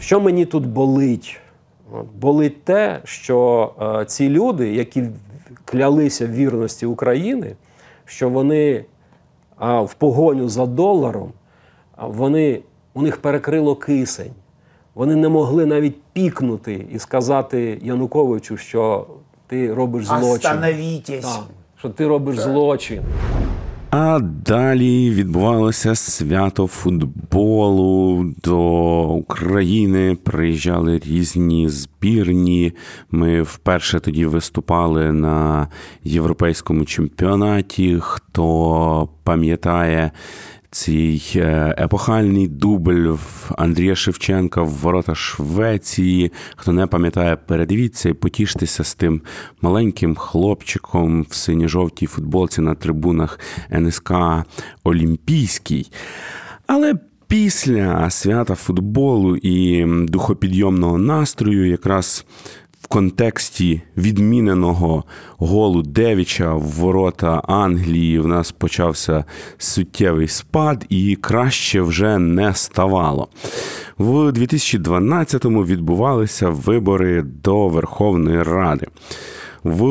Що 0.00 0.20
мені 0.20 0.44
тут 0.44 0.66
болить? 0.66 1.40
Болить 2.20 2.64
те, 2.64 3.00
що 3.04 3.70
е, 4.00 4.04
ці 4.04 4.28
люди, 4.28 4.74
які 4.74 5.04
клялися 5.64 6.26
в 6.26 6.32
вірності 6.32 6.86
України, 6.86 7.56
що 8.04 8.28
вони 8.28 8.84
а 9.56 9.80
в 9.82 9.94
погоню 9.94 10.48
за 10.48 10.66
доларом, 10.66 11.32
вони, 11.98 12.60
у 12.94 13.02
них 13.02 13.16
перекрило 13.16 13.76
кисень. 13.76 14.32
Вони 14.94 15.16
не 15.16 15.28
могли 15.28 15.66
навіть 15.66 15.96
пікнути 16.12 16.86
і 16.92 16.98
сказати 16.98 17.78
Януковичу, 17.82 18.56
що 18.56 19.06
ти 19.46 19.74
робиш 19.74 20.06
злочин. 20.06 20.30
Остановітесь. 20.30 21.38
що 21.78 21.90
ти 21.90 22.06
робиш 22.06 22.38
злочин. 22.38 23.02
А 23.98 24.20
далі 24.20 25.10
відбувалося 25.10 25.94
свято 25.94 26.66
футболу 26.66 28.24
до 28.44 28.58
України. 29.08 30.16
Приїжджали 30.24 30.98
різні 30.98 31.68
збірні. 31.68 32.72
Ми 33.10 33.42
вперше 33.42 34.00
тоді 34.00 34.26
виступали 34.26 35.12
на 35.12 35.68
європейському 36.04 36.84
чемпіонаті. 36.84 37.98
Хто 38.00 39.08
пам'ятає 39.24 40.10
цей 40.76 41.32
епохальний 41.78 42.48
дубль 42.48 43.08
в 43.08 43.52
Андрія 43.58 43.94
Шевченка 43.94 44.62
в 44.62 44.68
ворота 44.68 45.14
Швеції. 45.14 46.32
Хто 46.56 46.72
не 46.72 46.86
пам'ятає, 46.86 47.36
передивіться 47.36 48.08
і 48.08 48.12
потіштеся 48.12 48.84
з 48.84 48.94
тим 48.94 49.22
маленьким 49.62 50.14
хлопчиком 50.14 51.22
в 51.22 51.34
синьо-жовтій 51.34 52.06
футболці 52.06 52.60
на 52.60 52.74
трибунах 52.74 53.40
НСК 53.70 54.12
Олімпійський. 54.84 55.92
Але 56.66 56.94
після 57.28 58.10
свята 58.10 58.54
футболу 58.54 59.36
і 59.36 59.84
духопідйомного 60.08 60.98
настрою 60.98 61.68
якраз 61.68 62.24
в 62.86 62.88
контексті 62.88 63.82
відміненого 63.96 65.04
голу 65.38 65.82
Девіча 65.82 66.54
в 66.54 66.62
ворота 66.62 67.42
Англії 67.48 68.18
в 68.18 68.26
нас 68.26 68.52
почався 68.52 69.24
суттєвий 69.58 70.28
спад, 70.28 70.86
і 70.88 71.16
краще 71.20 71.80
вже 71.80 72.18
не 72.18 72.54
ставало. 72.54 73.28
В 73.98 74.12
2012-му 74.12 75.64
відбувалися 75.64 76.48
вибори 76.48 77.22
до 77.22 77.68
Верховної 77.68 78.42
Ради. 78.42 78.86
В 79.66 79.84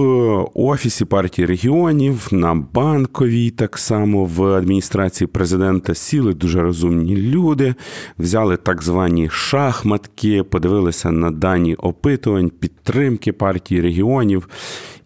офісі 0.54 1.06
партії 1.06 1.46
регіонів 1.46 2.28
на 2.32 2.56
банковій, 2.56 3.50
так 3.50 3.78
само 3.78 4.26
в 4.26 4.44
адміністрації 4.44 5.28
президента. 5.28 5.96
Сіли 5.96 6.34
дуже 6.34 6.62
розумні 6.62 7.18
люди, 7.18 7.76
взяли 8.20 8.58
так 8.58 8.84
звані 8.84 9.30
шахматки, 9.30 10.44
подивилися 10.44 11.12
на 11.12 11.32
дані 11.32 11.76
опитувань, 11.76 12.50
підтримки 12.50 13.34
партії 13.34 13.82
регіонів 13.82 14.50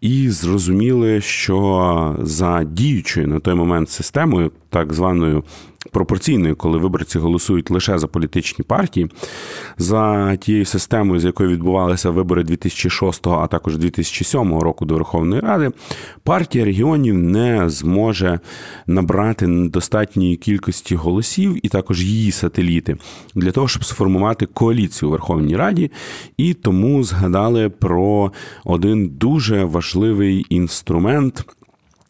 і 0.02 0.30
зрозуміли, 0.30 1.22
що 1.22 2.16
за 2.22 2.64
діючою 2.64 3.28
на 3.28 3.40
той 3.40 3.54
момент 3.54 3.90
системою, 3.90 4.52
так 4.70 4.94
званою 4.94 5.44
пропорційною, 5.92 6.56
коли 6.56 6.78
виборці 6.78 7.20
голосують 7.20 7.72
лише 7.72 7.98
за 7.98 8.08
політичні 8.08 8.66
партії, 8.66 9.10
за 9.78 10.36
тією 10.36 10.66
системою, 10.66 11.20
з 11.20 11.26
якою 11.26 11.50
відбувалися 11.50 12.10
вибори 12.10 12.44
2006, 12.44 13.28
а 13.28 13.48
також 13.48 13.78
2007 13.78 14.60
року 14.60 14.86
до 14.86 14.94
Верховної 14.94 15.42
Ради, 15.42 15.72
партія 16.24 16.66
регіонів 16.66 17.18
не 17.18 17.70
зможе 17.70 18.40
набрати 18.88 19.48
достатньої 19.48 20.36
кількості 20.36 20.96
голосів, 20.96 21.66
і 21.66 21.70
також 21.70 22.04
її 22.04 22.32
сателіти 22.32 22.98
для 23.36 23.52
того, 23.52 23.68
щоб 23.68 23.84
сформувати 23.84 24.46
коаліцію 24.46 25.10
у 25.10 25.12
Верховній 25.12 25.56
Раді, 25.56 25.92
і 26.38 26.54
тому 26.54 27.04
згадали 27.04 27.70
про 27.70 28.32
один 28.66 29.10
дуже 29.10 29.64
важливий 29.64 29.89
інструмент. 30.50 31.46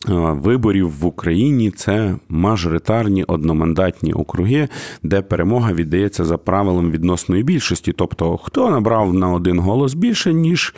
Виборів 0.07 0.99
в 0.99 1.05
Україні 1.05 1.71
це 1.71 2.15
мажоритарні 2.29 3.23
одномандатні 3.23 4.13
округи, 4.13 4.67
де 5.03 5.21
перемога 5.21 5.73
віддається 5.73 6.25
за 6.25 6.37
правилом 6.37 6.91
відносної 6.91 7.43
більшості. 7.43 7.93
Тобто, 7.93 8.37
хто 8.37 8.69
набрав 8.69 9.13
на 9.13 9.31
один 9.31 9.59
голос 9.59 9.93
більше, 9.93 10.33
ніж 10.33 10.75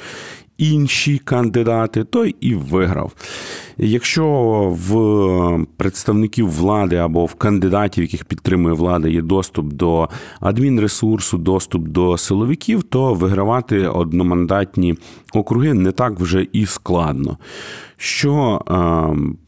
інші 0.58 1.18
кандидати, 1.18 2.04
той 2.04 2.36
і 2.40 2.56
виграв. 2.56 3.14
Якщо 3.78 4.26
в 4.78 5.66
представників 5.78 6.50
влади 6.50 6.96
або 6.96 7.26
в 7.26 7.34
кандидатів, 7.34 8.04
яких 8.04 8.26
підтримує 8.26 8.76
влада, 8.76 9.08
є 9.08 9.22
доступ 9.22 9.74
до 9.74 10.10
адмінресурсу, 10.40 11.38
доступ 11.38 11.88
до 11.88 12.18
силовиків, 12.18 12.84
то 12.84 13.14
вигравати 13.14 13.88
одномандатні 13.88 14.96
округи 15.34 15.74
не 15.74 15.92
так 15.92 16.20
вже 16.20 16.48
і 16.54 16.66
складно. 16.66 17.38
Що 18.04 18.62
е, 18.68 18.74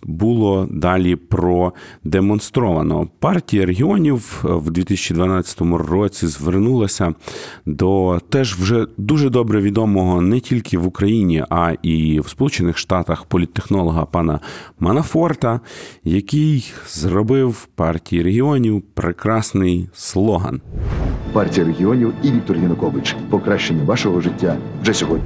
було 0.03 0.67
далі 0.71 1.15
продемонстровано? 1.15 3.07
Партія 3.19 3.65
регіонів 3.65 4.43
в 4.43 4.71
2012 4.71 5.61
році 5.61 6.27
звернулася 6.27 7.13
до 7.65 8.19
теж 8.29 8.55
вже 8.55 8.87
дуже 8.97 9.29
добре 9.29 9.61
відомого 9.61 10.21
не 10.21 10.39
тільки 10.39 10.77
в 10.77 10.87
Україні, 10.87 11.45
а 11.49 11.73
і 11.83 12.19
в 12.19 12.29
Сполучених 12.29 12.77
Штатах 12.77 13.25
політтехнолога 13.25 14.05
пана 14.23 14.39
Манафорта, 14.79 15.59
який 16.03 16.73
зробив 16.87 17.67
партії 17.75 18.23
регіонів 18.23 18.81
прекрасний 18.93 19.89
слоган. 19.93 20.61
Партія 21.33 21.65
регіонів 21.65 22.13
і 22.23 22.31
Віктор 22.31 22.57
Янукович. 22.57 23.15
Покращення 23.29 23.83
вашого 23.83 24.21
життя 24.21 24.57
вже 24.81 24.93
сьогодні. 24.93 25.25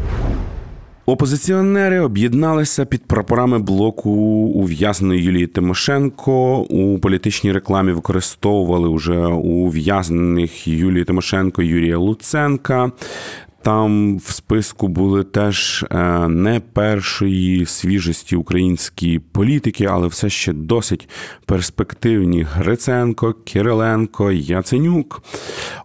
Опозиціонери 1.06 2.00
об'єдналися 2.00 2.86
під 2.86 3.06
прапорами 3.06 3.60
блоку 3.60 4.12
ув'язненої 4.56 5.24
Юлії 5.24 5.48
Тимошенко. 5.48 6.60
У 6.60 7.00
політичній 7.00 7.52
рекламі 7.52 7.91
використовували 7.91 8.95
вже 8.95 9.18
ув'язнених 9.28 10.68
Юлії 10.68 11.06
Тимошенко, 11.06 11.62
Юрія 11.62 11.98
Луценка. 11.98 12.91
Там 13.62 14.18
в 14.18 14.32
списку 14.32 14.88
були 14.88 15.24
теж 15.24 15.86
е, 15.91 16.28
не 16.28 16.60
першої 16.60 17.66
свіжості 17.66 18.36
українські 18.36 19.20
політики, 19.20 19.86
але 19.86 20.08
все 20.08 20.30
ще 20.30 20.53
досить 20.53 21.10
перспективні 21.45 22.43
Гриценко, 22.43 23.34
Кириленко, 23.34 24.32
Яценюк. 24.32 25.24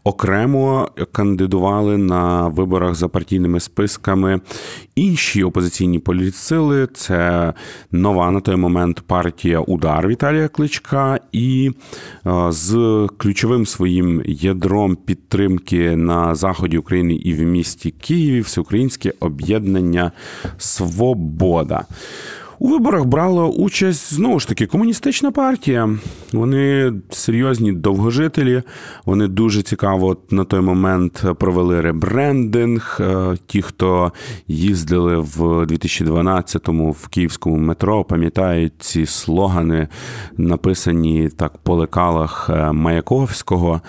Окремо 0.04 0.88
кандидували 1.12 1.98
на 1.98 2.48
виборах 2.48 2.94
за 2.94 3.08
партійними 3.08 3.60
списками 3.60 4.40
інші 4.94 5.44
опозиційні 5.44 5.98
політсили. 5.98 6.86
Це 6.86 7.52
нова 7.92 8.30
на 8.30 8.40
той 8.40 8.56
момент 8.56 9.00
партія 9.06 9.60
Удар 9.60 10.08
Віталія 10.08 10.48
Кличка 10.48 11.20
і 11.32 11.70
е, 12.26 12.52
з 12.52 13.08
ключовим 13.18 13.66
своїм 13.66 14.22
ядром 14.26 14.96
підтримки 14.96 15.96
на 15.96 16.34
заході 16.34 16.78
України 16.78 17.14
і 17.14 17.34
в 17.34 17.40
місті 17.40 17.61
місті 17.62 17.90
Києві 17.90 18.40
Всеукраїнське 18.40 19.12
об'єднання 19.20 20.12
Свобода. 20.58 21.84
У 22.58 22.68
виборах 22.68 23.04
брала 23.04 23.44
участь 23.44 24.14
знову 24.14 24.40
ж 24.40 24.48
таки 24.48 24.66
комуністична 24.66 25.30
партія. 25.30 25.90
Вони 26.32 26.92
серйозні 27.10 27.72
довгожителі. 27.72 28.62
Вони 29.04 29.28
дуже 29.28 29.62
цікаво 29.62 30.16
на 30.30 30.44
той 30.44 30.60
момент 30.60 31.24
провели 31.38 31.80
ребрендинг. 31.80 32.98
Е, 33.00 33.36
ті, 33.46 33.62
хто 33.62 34.12
їздили 34.48 35.16
в 35.16 35.40
2012-му 35.40 36.90
в 36.90 37.08
київському 37.08 37.56
метро, 37.56 38.04
пам'ятають 38.04 38.72
ці 38.78 39.06
слогани, 39.06 39.88
написані 40.36 41.28
так 41.36 41.58
по 41.58 41.74
лекалах 41.74 42.50
е, 42.52 42.72
Маяковського, 42.72 43.80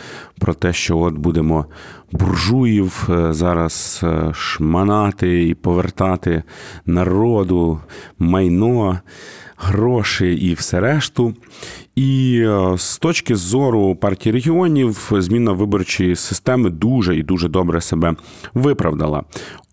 про 0.44 0.54
те, 0.54 0.74
що 0.74 0.98
от 0.98 1.14
будемо 1.14 1.66
буржуїв 2.12 3.08
е, 3.10 3.34
зараз 3.34 4.06
шманати 4.34 5.48
і 5.48 5.54
повертати 5.54 6.44
народу 6.86 7.80
майно 8.20 8.74
майно, 8.74 9.00
гроші 9.58 10.34
і 10.34 10.54
все 10.54 10.80
решту. 10.80 11.34
І 11.96 12.40
е, 12.46 12.78
з 12.78 12.98
точки 12.98 13.36
зору 13.36 13.96
партії 13.96 14.34
регіонів, 14.34 15.12
зміна 15.12 15.52
виборчої 15.52 16.16
системи 16.16 16.70
дуже 16.70 17.18
і 17.18 17.24
дуже 17.24 17.50
добре 17.50 17.82
себе 17.82 18.16
виправдала. 18.54 19.24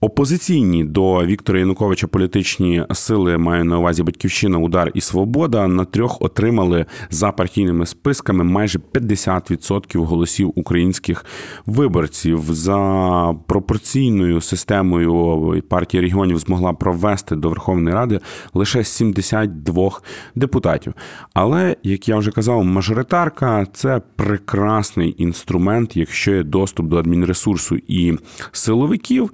Опозиційні 0.03 0.84
до 0.84 1.26
Віктора 1.26 1.59
Януковича 1.59 2.07
політичні 2.07 2.84
сили 2.92 3.38
маю 3.38 3.64
на 3.64 3.78
увазі 3.78 4.03
Батьківщина, 4.03 4.59
Удар 4.59 4.90
і 4.94 5.01
Свобода 5.01 5.68
на 5.68 5.84
трьох 5.84 6.22
отримали 6.22 6.86
за 7.11 7.32
партійними 7.32 7.86
списками 7.86 8.44
майже 8.44 8.78
50% 8.78 10.05
голосів 10.05 10.53
українських 10.55 11.24
виборців. 11.66 12.42
За 12.48 13.34
пропорційною 13.46 14.40
системою 14.40 15.62
партія 15.68 16.03
регіонів 16.03 16.38
змогла 16.38 16.72
провести 16.72 17.36
до 17.36 17.48
Верховної 17.48 17.96
Ради 17.96 18.20
лише 18.55 18.84
72 18.84 19.90
депутатів. 20.34 20.94
Але 21.34 21.76
як 21.82 22.09
я 22.09 22.16
вже 22.16 22.30
казав, 22.30 22.64
мажоритарка 22.64 23.66
це 23.72 24.01
прекрасний 24.16 25.14
інструмент, 25.18 25.96
якщо 25.96 26.32
є 26.32 26.42
доступ 26.42 26.86
до 26.86 26.96
адмінресурсу 26.96 27.76
і 27.88 28.18
силовиків. 28.53 29.30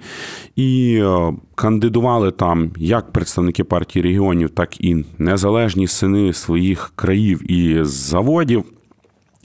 І 0.57 0.99
е, 1.03 1.33
кандидували 1.55 2.31
там 2.31 2.71
як 2.77 3.11
представники 3.11 3.63
партії 3.63 4.03
регіонів, 4.03 4.49
так 4.49 4.81
і 4.81 5.05
незалежні 5.17 5.87
сини 5.87 6.33
своїх 6.33 6.91
країв 6.95 7.51
і 7.51 7.83
заводів. 7.83 8.63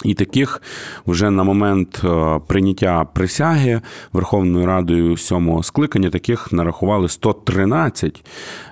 І 0.04 0.14
таких 0.14 0.62
вже 1.06 1.30
на 1.30 1.44
момент 1.44 2.00
е, 2.04 2.40
прийняття 2.46 3.04
присяги 3.04 3.80
Верховною 4.12 4.66
Радою 4.66 5.16
сьомого 5.16 5.62
скликання 5.62 6.10
таких 6.10 6.52
нарахували 6.52 7.08
113 7.08 8.24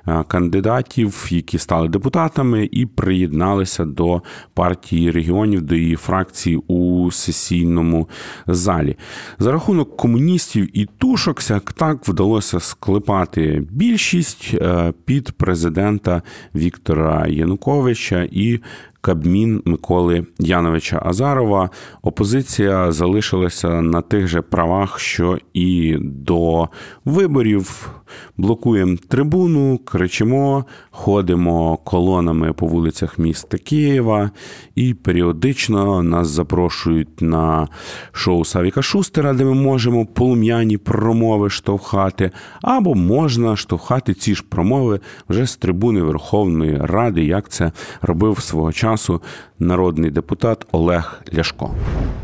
е, 0.08 0.24
кандидатів, 0.28 1.26
які 1.30 1.58
стали 1.58 1.88
депутатами 1.88 2.68
і 2.72 2.86
приєдналися 2.86 3.84
до 3.84 4.22
партії 4.54 5.10
регіонів, 5.10 5.62
до 5.62 5.74
її 5.74 5.96
фракції 5.96 6.56
у 6.56 7.10
сесійному 7.10 8.08
залі. 8.46 8.96
За 9.38 9.52
рахунок 9.52 9.96
комуністів 9.96 10.78
і 10.78 10.88
тушок 10.98 11.42
так 11.76 12.08
вдалося 12.08 12.60
склепати 12.60 13.62
більшість 13.70 14.54
е, 14.54 14.92
під 15.04 15.32
президента 15.32 16.22
Віктора 16.54 17.26
Януковича 17.26 18.28
і 18.30 18.60
Кабмін 19.00 19.62
Миколи 19.64 20.26
Яновича 20.38 21.02
Азарова. 21.04 21.70
Опозиція 22.02 22.92
залишилася 22.92 23.68
на 23.82 24.00
тих 24.00 24.28
же 24.28 24.42
правах, 24.42 24.98
що 24.98 25.38
і 25.54 25.96
до 26.00 26.68
виборів. 27.04 27.90
Блокуємо 28.36 28.96
трибуну, 29.08 29.78
кричимо, 29.78 30.64
ходимо 30.90 31.76
колонами 31.76 32.52
по 32.52 32.66
вулицях 32.66 33.18
міста 33.18 33.58
Києва, 33.58 34.30
і 34.74 34.94
періодично 34.94 36.02
нас 36.02 36.28
запрошують 36.28 37.20
на 37.20 37.68
шоу 38.12 38.44
Савіка 38.44 38.82
Шустера, 38.82 39.32
де 39.32 39.44
ми 39.44 39.54
можемо 39.54 40.06
полум'яні 40.06 40.78
промови 40.78 41.50
штовхати, 41.50 42.30
або 42.62 42.94
можна 42.94 43.56
штовхати 43.56 44.14
ці 44.14 44.34
ж 44.34 44.44
промови 44.48 45.00
вже 45.28 45.46
з 45.46 45.56
трибуни 45.56 46.02
Верховної 46.02 46.78
Ради, 46.80 47.24
як 47.24 47.48
це 47.48 47.72
робив 48.02 48.40
свого 48.40 48.72
часу 48.72 48.89
часу 48.90 49.22
народний 49.58 50.10
депутат 50.10 50.66
Олег 50.72 51.20
Ляшко. 51.38 51.74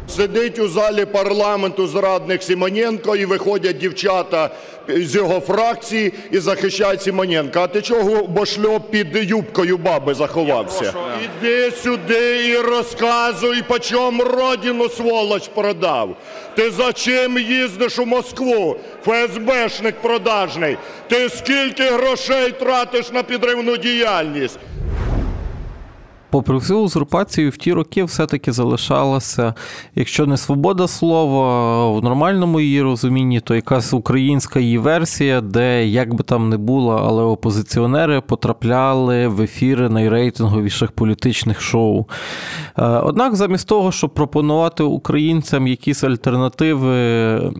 Сидить 0.08 0.58
у 0.58 0.68
залі 0.68 1.04
парламенту 1.04 1.86
зрадник 1.86 2.42
Симоненко 2.42 3.16
і 3.16 3.24
виходять 3.24 3.78
дівчата 3.78 4.50
з 4.88 5.14
його 5.14 5.40
фракції 5.40 6.12
і 6.30 6.38
захищають 6.38 7.02
Симоненка. 7.02 7.62
А 7.62 7.66
ти 7.66 7.82
чого 7.82 8.26
бошльоп 8.26 8.90
під 8.90 9.30
юбкою 9.30 9.78
баби 9.78 10.14
заховався? 10.14 10.94
Іди 11.24 11.70
сюди 11.70 12.48
і 12.48 12.56
розказуй, 12.56 13.62
по 13.62 13.78
чому 13.78 14.24
родину 14.24 14.88
сволоч 14.88 15.48
продав. 15.48 16.16
Ти 16.54 16.70
за 16.70 16.92
чим 16.92 17.38
їздиш 17.38 17.98
у 17.98 18.06
Москву? 18.06 18.76
ФСБшник 19.04 19.94
продажний. 20.02 20.76
Ти 21.08 21.28
скільки 21.28 21.82
грошей 21.82 22.52
тратиш 22.52 23.12
на 23.12 23.22
підривну 23.22 23.76
діяльність? 23.76 24.58
Попри 26.36 26.56
всю 26.56 26.80
узурпацію, 26.80 27.50
в 27.50 27.56
ті 27.56 27.72
роки 27.72 28.04
все-таки 28.04 28.52
залишалася, 28.52 29.54
якщо 29.94 30.26
не 30.26 30.36
свобода 30.36 30.88
слова, 30.88 31.90
в 31.90 32.04
нормальному 32.04 32.60
її 32.60 32.82
розумінні, 32.82 33.40
то 33.40 33.54
якась 33.54 33.92
українська 33.92 34.60
її 34.60 34.78
версія, 34.78 35.40
де 35.40 35.86
як 35.86 36.14
би 36.14 36.24
там 36.24 36.48
не 36.48 36.56
було, 36.56 37.02
але 37.06 37.22
опозиціонери 37.22 38.20
потрапляли 38.20 39.28
в 39.28 39.40
ефіри 39.40 39.88
найрейтинговіших 39.88 40.92
політичних 40.92 41.60
шоу. 41.60 42.04
Е, 42.78 42.84
однак, 42.84 43.36
замість 43.36 43.68
того, 43.68 43.92
щоб 43.92 44.14
пропонувати 44.14 44.82
українцям 44.82 45.66
якісь 45.66 46.04
альтернативи, 46.04 47.52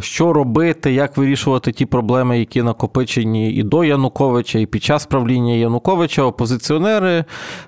що 0.00 0.32
робити, 0.32 0.92
як 0.92 1.16
вирішувати 1.16 1.72
ті 1.72 1.86
проблеми, 1.86 2.38
які 2.38 2.62
накопичені 2.62 3.52
і 3.52 3.62
до 3.62 3.84
Януковича, 3.84 4.58
і 4.58 4.66
під 4.66 4.84
час 4.84 5.06
правління 5.06 5.54
Януковича, 5.54 6.22
опозиціонери 6.22 7.24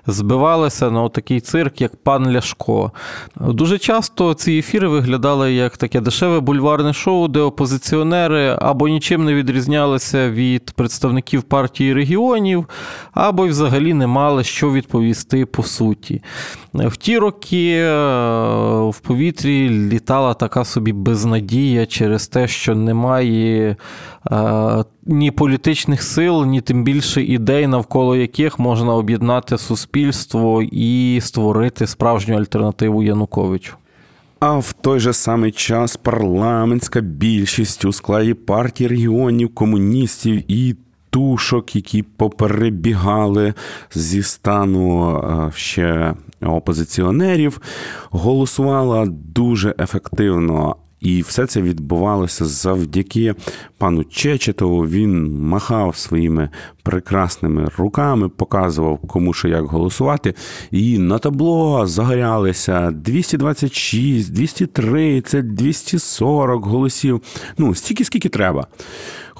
збивали 0.07 0.48
перетворювалися 0.49 0.91
на 0.91 1.09
такий 1.09 1.39
цирк, 1.39 1.81
як 1.81 1.95
пан 1.95 2.31
Ляшко. 2.31 2.91
Дуже 3.39 3.77
часто 3.77 4.33
ці 4.33 4.51
ефіри 4.51 4.87
виглядали 4.87 5.53
як 5.53 5.77
таке 5.77 6.01
дешеве 6.01 6.39
бульварне 6.39 6.93
шоу, 6.93 7.27
де 7.27 7.39
опозиціонери 7.39 8.57
або 8.59 8.87
нічим 8.87 9.25
не 9.25 9.33
відрізнялися 9.33 10.29
від 10.29 10.71
представників 10.71 11.43
партії 11.43 11.93
регіонів, 11.93 12.65
або 13.13 13.45
й 13.45 13.49
взагалі 13.49 13.93
не 13.93 14.07
мали 14.07 14.43
що 14.43 14.71
відповісти 14.71 15.45
по 15.45 15.63
суті. 15.63 16.21
В 16.73 16.97
ті 16.97 17.17
роки 17.17 17.75
е, 17.77 17.93
в 18.89 18.99
повітрі 18.99 19.69
літала 19.69 20.33
така 20.33 20.65
собі 20.65 20.93
безнадія 20.93 21.85
через 21.85 22.27
те, 22.27 22.47
що 22.47 22.75
немає 22.75 23.75
е, 24.31 24.83
ні 25.09 25.31
політичних 25.31 26.03
сил, 26.03 26.45
ні 26.45 26.61
тим 26.61 26.83
більше 26.83 27.23
ідей, 27.23 27.67
навколо 27.67 28.15
яких 28.15 28.59
можна 28.59 28.93
об'єднати 28.93 29.57
суспільство 29.57 30.61
і 30.71 31.19
створити 31.21 31.87
справжню 31.87 32.37
альтернативу 32.37 33.03
Януковичу. 33.03 33.75
А 34.39 34.57
в 34.57 34.73
той 34.73 34.99
же 34.99 35.13
самий 35.13 35.51
час 35.51 35.97
парламентська 35.97 37.01
більшість 37.01 37.85
у 37.85 37.93
складі 37.93 38.33
партії 38.33 38.87
регіонів, 38.87 39.53
комуністів 39.53 40.51
і 40.51 40.75
тушок, 41.09 41.75
які 41.75 42.03
поперебігали 42.03 43.53
зі 43.93 44.23
стану 44.23 45.17
е, 45.17 45.51
ще 45.55 46.13
опозиціонерів, 46.41 47.61
голосувала 48.09 49.05
дуже 49.09 49.75
ефективно. 49.79 50.75
І 51.01 51.21
все 51.21 51.45
це 51.45 51.61
відбувалося 51.61 52.45
завдяки 52.45 53.35
пану 53.77 54.03
Чечетову. 54.03 54.87
Він 54.87 55.41
махав 55.41 55.95
своїми 55.95 56.49
прекрасними 56.83 57.69
руками, 57.77 58.29
показував 58.29 58.99
кому 59.07 59.33
що 59.33 59.47
як 59.47 59.65
голосувати. 59.65 60.33
І 60.71 60.99
на 60.99 61.19
табло 61.19 61.87
загорялися 61.87 62.91
226, 62.91 64.33
230, 64.33 65.53
240 65.53 66.65
голосів. 66.65 67.21
Ну, 67.57 67.75
стільки, 67.75 68.03
скільки 68.03 68.29
треба. 68.29 68.67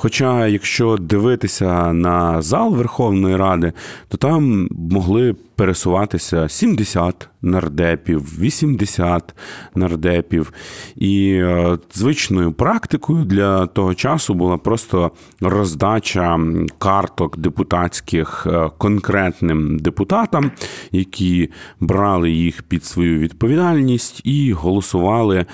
Хоча, 0.01 0.47
якщо 0.47 0.97
дивитися 0.97 1.93
на 1.93 2.41
зал 2.41 2.75
Верховної 2.75 3.35
Ради, 3.35 3.73
то 4.07 4.17
там 4.17 4.67
могли 4.71 5.35
пересуватися 5.55 6.49
70 6.49 7.29
нардепів, 7.41 8.39
80 8.39 9.35
нардепів. 9.75 10.53
І 10.95 11.31
е, 11.31 11.77
звичною 11.93 12.51
практикою 12.51 13.25
для 13.25 13.67
того 13.67 13.95
часу 13.95 14.33
була 14.33 14.57
просто 14.57 15.11
роздача 15.41 16.39
карток 16.77 17.37
депутатських 17.37 18.47
е, 18.49 18.69
конкретним 18.77 19.79
депутатам, 19.79 20.51
які 20.91 21.49
брали 21.79 22.31
їх 22.31 22.63
під 22.63 22.85
свою 22.85 23.19
відповідальність 23.19 24.21
і 24.23 24.53
голосували 24.53 25.45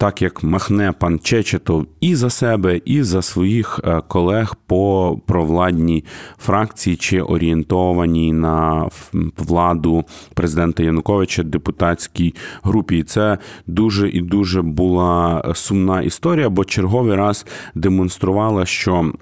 так 0.00 0.22
як 0.22 0.42
махне 0.42 0.92
пан 0.92 1.18
Чечетов 1.18 1.86
і 2.00 2.14
за 2.14 2.30
себе, 2.30 2.80
і 2.84 3.02
за 3.02 3.22
своїх 3.22 3.80
е, 3.84 4.02
колег 4.08 4.56
по 4.66 5.18
провладній 5.26 6.04
фракції 6.38 6.96
чи 6.96 7.20
орієнтованій 7.20 8.32
на 8.32 8.88
владу 9.36 10.04
президента 10.34 10.82
Януковича 10.82 11.42
депутатській 11.42 12.34
групі. 12.62 12.98
І 12.98 13.02
це 13.02 13.38
дуже 13.66 14.08
і 14.08 14.20
дуже 14.20 14.62
була 14.62 15.42
сумна 15.54 16.02
історія, 16.02 16.48
бо 16.48 16.64
черговий 16.64 17.16
раз 17.16 17.46
демонструвала, 17.74 18.66
що. 18.66 19.12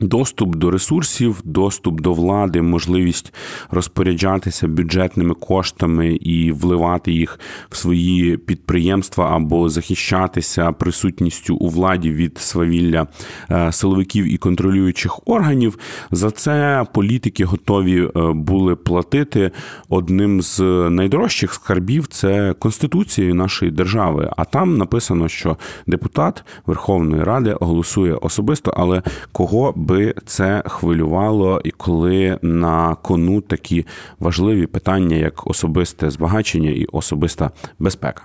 Доступ 0.00 0.56
до 0.56 0.70
ресурсів, 0.70 1.40
доступ 1.44 2.00
до 2.00 2.12
влади, 2.12 2.62
можливість 2.62 3.34
розпоряджатися 3.70 4.68
бюджетними 4.68 5.34
коштами 5.34 6.08
і 6.08 6.52
вливати 6.52 7.12
їх 7.12 7.40
в 7.70 7.76
свої 7.76 8.36
підприємства 8.36 9.36
або 9.36 9.68
захищатися 9.68 10.72
присутністю 10.72 11.56
у 11.56 11.68
владі 11.68 12.10
від 12.10 12.38
свавілля 12.38 13.06
е, 13.50 13.72
силовиків 13.72 14.34
і 14.34 14.36
контролюючих 14.36 15.28
органів. 15.28 15.78
За 16.10 16.30
це 16.30 16.84
політики 16.92 17.44
готові 17.44 18.02
е, 18.02 18.32
були 18.32 18.76
платити 18.76 19.50
одним 19.88 20.42
з 20.42 20.60
найдорожчих 20.90 21.54
скарбів 21.54 22.06
це 22.06 22.54
конституцією 22.58 23.34
нашої 23.34 23.70
держави. 23.70 24.30
А 24.36 24.44
там 24.44 24.76
написано, 24.76 25.28
що 25.28 25.56
депутат 25.86 26.44
Верховної 26.66 27.22
Ради 27.22 27.56
голосує 27.60 28.14
особисто, 28.14 28.74
але 28.76 29.02
кого 29.32 29.72
би 29.88 30.14
це 30.26 30.62
хвилювало, 30.66 31.60
і 31.64 31.70
коли 31.70 32.38
на 32.42 32.94
кону 32.94 33.40
такі 33.40 33.86
важливі 34.18 34.66
питання, 34.66 35.16
як 35.16 35.46
особисте 35.46 36.10
збагачення 36.10 36.70
і 36.70 36.84
особиста 36.84 37.50
безпека. 37.78 38.22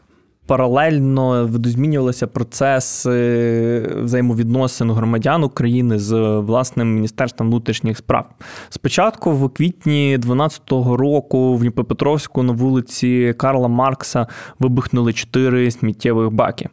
Паралельно 0.47 1.47
видозмінювалися 1.47 2.28
процеси 2.28 3.89
взаємовідносин 4.03 4.91
громадян 4.91 5.43
України 5.43 5.99
з 5.99 6.39
власним 6.39 6.95
міністерством 6.95 7.47
внутрішніх 7.47 7.97
справ. 7.97 8.30
Спочатку, 8.70 9.32
в 9.32 9.49
квітні 9.49 10.18
2012 10.18 10.72
року, 10.72 11.55
в 11.55 11.59
Дніпропетровську 11.59 12.43
на 12.43 12.53
вулиці 12.53 13.36
Карла 13.38 13.68
Маркса 13.68 14.28
вибухнули 14.59 15.14
чотири 15.14 15.72
сміттєвих 15.72 16.32
баки. 16.32 16.70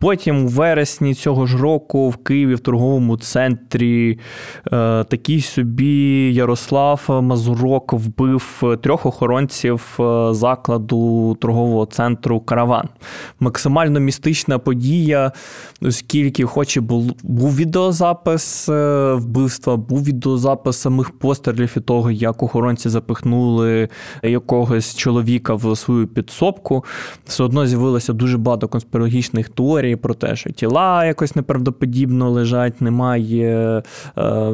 Потім 0.00 0.44
у 0.44 0.48
вересні 0.48 1.14
цього 1.14 1.46
ж 1.46 1.58
року 1.58 2.08
в 2.08 2.16
Києві 2.16 2.54
в 2.54 2.60
торговому 2.60 3.16
центрі 3.16 4.18
е, 4.66 5.04
такий 5.04 5.40
собі 5.40 6.34
Ярослав 6.34 7.06
Мазурок 7.22 7.92
вбив 7.92 8.62
трьох 8.82 9.06
охоронців 9.06 9.96
е, 10.00 10.34
закладу 10.34 11.34
торгового 11.40 11.86
центру 11.86 12.40
Караван. 12.40 12.88
Максимально 13.40 14.00
містична 14.00 14.58
подія, 14.58 15.32
оскільки, 15.82 16.44
хоч 16.44 16.76
і 16.76 16.80
був, 16.80 17.12
був 17.22 17.56
відеозапис 17.56 18.68
е, 18.68 19.12
вбивства, 19.14 19.76
був 19.76 20.04
відеозапис 20.04 20.76
самих 20.76 21.10
пострілів 21.10 21.74
і 21.76 21.80
того, 21.80 22.10
як 22.10 22.42
охоронці 22.42 22.88
запихнули 22.88 23.88
якогось 24.22 24.96
чоловіка 24.96 25.54
в 25.54 25.76
свою 25.76 26.06
підсобку. 26.06 26.84
Все 27.26 27.44
одно 27.44 27.66
з'явилося 27.66 28.12
дуже 28.12 28.38
багато 28.38 28.68
конспірологічних 28.68 29.48
теорій 29.48 29.87
історії 29.88 29.96
про 29.96 30.14
те, 30.14 30.36
що 30.36 30.50
тіла 30.50 31.04
якось 31.04 31.36
неправдоподібно 31.36 32.30
лежать, 32.30 32.80
немає 32.80 33.82
е, 34.18 34.52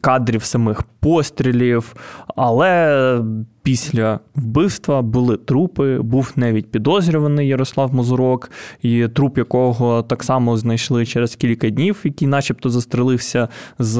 кадрів 0.00 0.44
самих 0.44 0.82
пострілів. 1.00 1.94
Але 2.36 3.22
після 3.62 4.20
вбивства 4.34 5.02
були 5.02 5.36
трупи, 5.36 5.98
був 5.98 6.32
навіть 6.36 6.70
підозрюваний 6.70 7.48
Ярослав 7.48 7.94
Мозурок, 7.94 8.50
і 8.82 9.08
труп 9.08 9.38
якого 9.38 10.02
так 10.02 10.22
само 10.24 10.56
знайшли 10.56 11.06
через 11.06 11.36
кілька 11.36 11.70
днів, 11.70 12.00
який 12.04 12.28
начебто 12.28 12.70
застрелився 12.70 13.48
з 13.78 13.98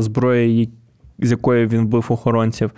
зброї, 0.00 0.70
з 1.18 1.30
якої 1.30 1.66
він 1.66 1.86
вбив 1.86 2.06
охоронців. 2.08 2.70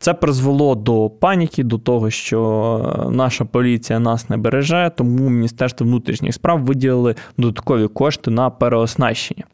Це 0.00 0.14
призвело 0.14 0.74
до 0.74 1.10
паніки, 1.10 1.64
до 1.64 1.78
того, 1.78 2.10
що 2.10 3.08
наша 3.10 3.44
поліція 3.44 3.98
нас 3.98 4.30
не 4.30 4.36
береже, 4.36 4.90
тому 4.96 5.28
Міністерство 5.28 5.86
внутрішніх 5.86 6.34
справ 6.34 6.64
виділили 6.64 7.14
додаткові 7.38 7.88
кошти 7.88 8.30
на 8.30 8.50
переоснащення. 8.50 9.44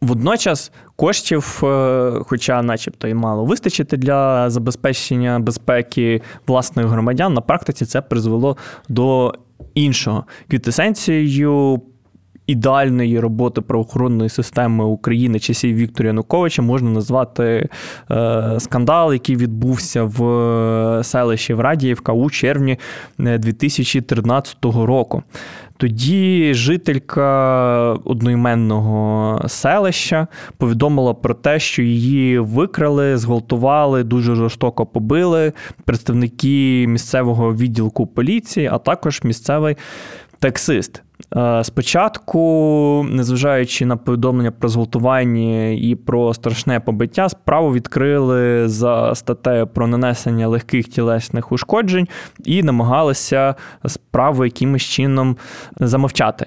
Водночас 0.00 0.72
коштів, 0.96 1.60
е, 1.64 2.12
хоча, 2.26 2.62
начебто, 2.62 3.08
і 3.08 3.14
мало 3.14 3.44
вистачити 3.44 3.96
для 3.96 4.50
забезпечення 4.50 5.38
безпеки 5.38 6.22
власних 6.46 6.86
громадян, 6.86 7.34
на 7.34 7.40
практиці 7.40 7.86
це 7.86 8.00
призвело 8.00 8.56
до 8.88 9.34
іншого. 9.74 10.24
Квітесенцією 10.48 11.80
ідеальної 12.50 13.20
роботи 13.20 13.60
правоохоронної 13.60 14.30
системи 14.30 14.84
України 14.84 15.38
часів 15.38 15.76
Віктора 15.76 16.06
Януковича 16.06 16.62
можна 16.62 16.90
назвати 16.90 17.68
е, 18.10 18.56
скандал, 18.58 19.12
який 19.12 19.36
відбувся 19.36 20.04
в 20.04 20.24
е, 20.24 21.04
селищі 21.04 21.54
Врадіївка 21.54 22.12
у 22.12 22.30
червні 22.30 22.78
2013 23.18 24.56
е, 24.64 24.68
року. 24.86 25.22
Тоді 25.76 26.54
жителька 26.54 27.92
одноіменного 28.04 29.40
селища 29.48 30.26
повідомила 30.58 31.14
про 31.14 31.34
те, 31.34 31.58
що 31.58 31.82
її 31.82 32.38
викрали, 32.38 33.16
зґвалтували, 33.16 34.04
дуже 34.04 34.34
жорстоко 34.34 34.86
побили 34.86 35.52
представники 35.84 36.86
місцевого 36.88 37.54
відділку 37.54 38.06
поліції, 38.06 38.68
а 38.72 38.78
також 38.78 39.20
місцевий 39.24 39.76
таксист. 40.38 41.02
Е, 41.36 41.64
спочатку, 41.64 43.06
незважаючи 43.10 43.86
на 43.86 43.96
повідомлення 43.96 44.50
про 44.50 44.68
зґвалтування 44.68 45.68
і 45.68 45.94
про 45.94 46.34
страшне 46.34 46.80
побиття, 46.80 47.28
справу 47.28 47.72
відкрили 47.72 48.68
за 48.68 49.14
статтею 49.14 49.66
про 49.66 49.86
нанесення 49.86 50.48
легких 50.48 50.88
тілесних 50.88 51.52
ушкоджень 51.52 52.08
і 52.44 52.62
намагалися 52.62 53.54
справу 53.86 54.44
якимось 54.44 54.82
чином 54.82 55.36
замовчати. 55.76 56.46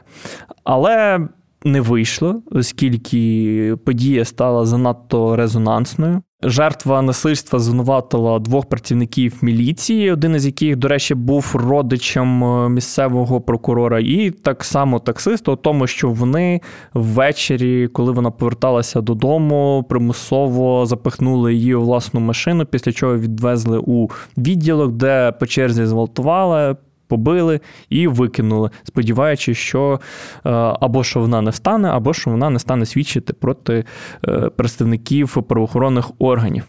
Але 0.64 1.28
не 1.64 1.82
вийшло, 1.82 2.42
оскільки 2.52 3.76
подія 3.86 4.26
стала 4.26 4.66
занадто 4.66 5.36
резонансною. 5.36 6.22
Жертва 6.46 7.02
насильства 7.02 7.60
звинуватила 7.60 8.40
двох 8.40 8.66
працівників 8.66 9.34
міліції, 9.42 10.12
один 10.12 10.36
із 10.36 10.46
яких, 10.46 10.76
до 10.76 10.88
речі, 10.88 11.16
був 11.16 11.52
родичем 11.54 12.44
е, 12.44 12.70
місцевого 12.70 13.42
прокурора, 13.42 14.00
і 14.00 14.32
так 14.32 14.64
само 14.64 15.00
таксиста, 15.00 15.52
у 15.52 15.56
тому, 15.56 15.88
що 15.88 16.10
вони 16.10 16.62
ввечері, 16.94 17.88
коли 17.88 18.12
вона 18.12 18.32
поверталася 18.32 19.02
додому, 19.02 19.86
примусово 19.90 20.86
запихнули 20.86 21.54
її 21.54 21.76
у 21.76 21.82
власну 21.82 22.20
машину, 22.20 22.66
після 22.66 22.92
чого 22.92 23.18
відвезли 23.18 23.78
у 23.78 24.08
відділок, 24.38 24.92
де 24.92 25.32
по 25.32 25.46
черзі 25.46 25.86
зґвалтували 25.86 26.76
побили 27.14 27.60
і 27.90 28.08
викинули, 28.08 28.70
сподіваючись, 28.84 29.58
що 29.58 30.00
е, 30.46 30.50
або 30.82 31.04
що 31.04 31.20
вона 31.20 31.42
не 31.42 31.50
встане, 31.52 31.90
або 31.90 32.14
що 32.14 32.32
вона 32.32 32.50
не 32.50 32.60
стане 32.60 32.86
свідчити 32.86 33.34
проти 33.34 33.86
е, 34.28 34.50
представників 34.56 35.44
правоохоронних 35.48 36.12
органів. 36.20 36.64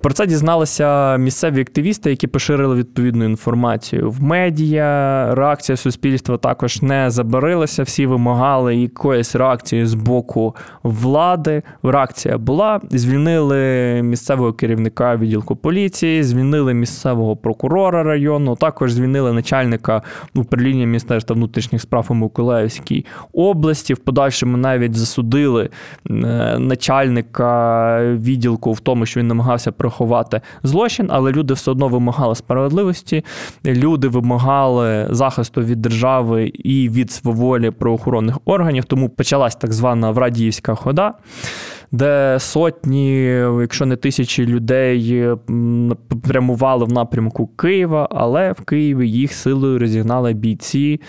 Про 0.00 0.12
це 0.12 0.26
дізналися 0.26 1.16
місцеві 1.16 1.60
активісти, 1.60 2.10
які 2.10 2.26
поширили 2.26 2.76
відповідну 2.76 3.24
інформацію 3.24 4.10
в 4.10 4.22
медіа. 4.22 5.34
Реакція 5.34 5.76
суспільства 5.76 6.36
також 6.36 6.82
не 6.82 7.10
забарилася. 7.10 7.82
Всі 7.82 8.06
вимагали 8.06 8.76
якоїсь 8.76 9.34
реакції 9.34 9.86
з 9.86 9.94
боку 9.94 10.54
влади. 10.82 11.62
Реакція 11.82 12.38
була. 12.38 12.80
Звільнили 12.90 13.58
місцевого 14.02 14.52
керівника 14.52 15.16
відділку 15.16 15.56
поліції, 15.56 16.22
звільнили 16.22 16.74
місцевого 16.74 17.36
прокурора 17.36 18.02
району, 18.02 18.56
також 18.56 18.92
звільнили 18.92 19.32
начальника 19.32 19.57
управління 20.34 20.86
Міністерства 20.86 21.36
внутрішніх 21.36 21.82
справ 21.82 22.06
у 22.08 22.14
Миколаївській 22.14 23.06
області. 23.32 23.94
В 23.94 23.98
подальшому 23.98 24.56
навіть 24.56 24.96
засудили 24.96 25.68
е, 26.10 26.10
начальника 26.58 28.00
відділку 28.14 28.72
в 28.72 28.80
тому, 28.80 29.06
що 29.06 29.20
він 29.20 29.26
намагався 29.26 29.72
приховати 29.72 30.40
злочин, 30.62 31.08
але 31.10 31.32
люди 31.32 31.54
все 31.54 31.70
одно 31.70 31.88
вимагали 31.88 32.34
справедливості. 32.34 33.24
Люди 33.64 34.08
вимагали 34.08 35.06
захисту 35.10 35.62
від 35.62 35.82
держави 35.82 36.52
і 36.54 36.88
від 36.88 37.10
сваволі 37.10 37.70
правоохоронних 37.70 38.38
органів. 38.44 38.84
Тому 38.84 39.08
почалась 39.08 39.56
так 39.56 39.72
звана 39.72 40.10
Врадіївська 40.10 40.74
хода. 40.74 41.14
Де 41.92 42.36
сотні, 42.40 43.24
якщо 43.60 43.86
не 43.86 43.96
тисячі 43.96 44.46
людей 44.46 45.28
прямували 46.28 46.84
в 46.84 46.92
напрямку 46.92 47.46
Києва, 47.46 48.08
але 48.10 48.52
в 48.52 48.60
Києві 48.60 49.10
їх 49.10 49.32
силою 49.32 49.78
розігнали 49.78 50.32
бійці 50.32 51.00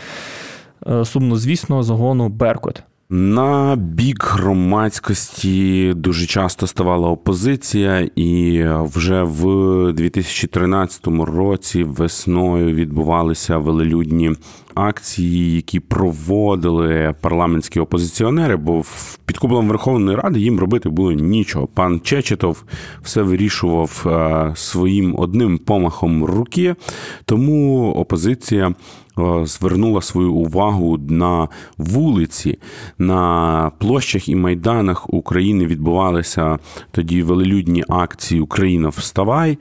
сумно 0.86 1.06
сумнозвісного 1.06 1.84
загону 1.84 2.30
Беркут. 2.30 2.84
На 3.12 3.76
бік 3.76 4.24
громадськості 4.24 5.94
дуже 5.94 6.26
часто 6.26 6.68
ставала 6.68 7.10
опозиція, 7.10 8.10
і 8.16 8.64
вже 8.68 9.24
в 9.24 9.94
2013 9.94 11.08
році 11.08 11.84
весною 11.84 12.76
відбувалися 12.76 13.58
велелюдні 13.58 14.32
акції, 14.76 15.56
які 15.56 15.80
проводили 15.80 17.16
парламентські 17.22 17.80
опозиціонери. 17.80 18.56
Бо 18.56 18.84
під 19.26 19.38
куполом 19.38 19.68
Верховної 19.68 20.18
Ради 20.18 20.40
їм 20.40 20.60
робити 20.60 20.90
було 20.90 21.12
нічого. 21.12 21.68
Пан 21.68 22.00
Чечетов 22.00 22.64
все 23.02 23.22
вирішував 23.22 24.04
е, 24.06 24.52
своїм 24.56 25.16
одним 25.18 25.58
помахом 25.58 26.24
руки, 26.26 26.76
тому 27.26 27.92
опозиція. 27.92 28.74
Е, 29.20 29.46
звернула 29.46 30.02
свою 30.02 30.34
увагу 30.34 30.98
на 31.10 31.48
вулиці, 31.78 32.60
на 32.98 33.72
площах 33.78 34.30
і 34.30 34.36
майданах 34.36 35.14
України 35.14 35.66
відбувалися 35.66 36.60
тоді 36.92 37.24
велелюдні 37.24 37.84
акції 37.90 38.42
Україна 38.42 38.90
вставай. 38.90 39.58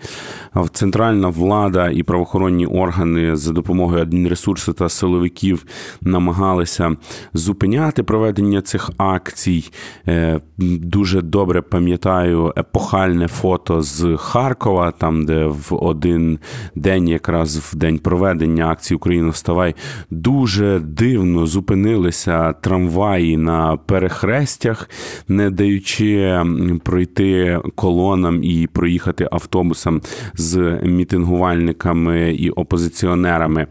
Центральна 0.72 1.28
влада 1.28 1.90
і 1.90 2.02
правоохоронні 2.02 2.66
органи 2.66 3.36
за 3.36 3.52
допомогою 3.52 4.02
адмінресурсу 4.02 4.72
та 4.72 4.88
силовиків 4.88 5.64
намагалися 6.00 6.96
зупиняти 7.34 8.02
проведення 8.02 8.62
цих 8.62 8.90
акцій. 8.96 9.70
Е, 10.09 10.40
дуже 10.59 11.22
добре 11.22 11.62
пам'ятаю 11.62 12.52
епохальне 12.56 13.28
фото 13.28 13.82
з 13.82 14.16
Харкова, 14.16 14.90
там 14.90 15.26
де 15.26 15.46
в 15.46 15.68
один 15.70 16.38
день, 16.74 17.09
якраз 17.09 17.56
в 17.59 17.76
день 17.76 17.98
проведення 17.98 18.68
акції 18.68 18.96
Україна 18.96 19.28
вставай 19.28 19.47
Вставай 19.49 19.74
дуже 20.11 20.78
дивно 20.78 21.46
зупинилися 21.46 22.53
трамваї 22.53 23.36
на 23.36 23.76
перехрестях, 23.76 24.90
не 25.28 25.51
даючи 25.51 26.42
пройти 26.84 27.61
колонам 27.74 28.44
і 28.44 28.66
проїхати 28.66 29.28
автобусам 29.32 30.03
з 30.34 30.80
мітингувальниками 30.82 32.34
і 32.34 32.51
опозиціонерами. 32.51 33.66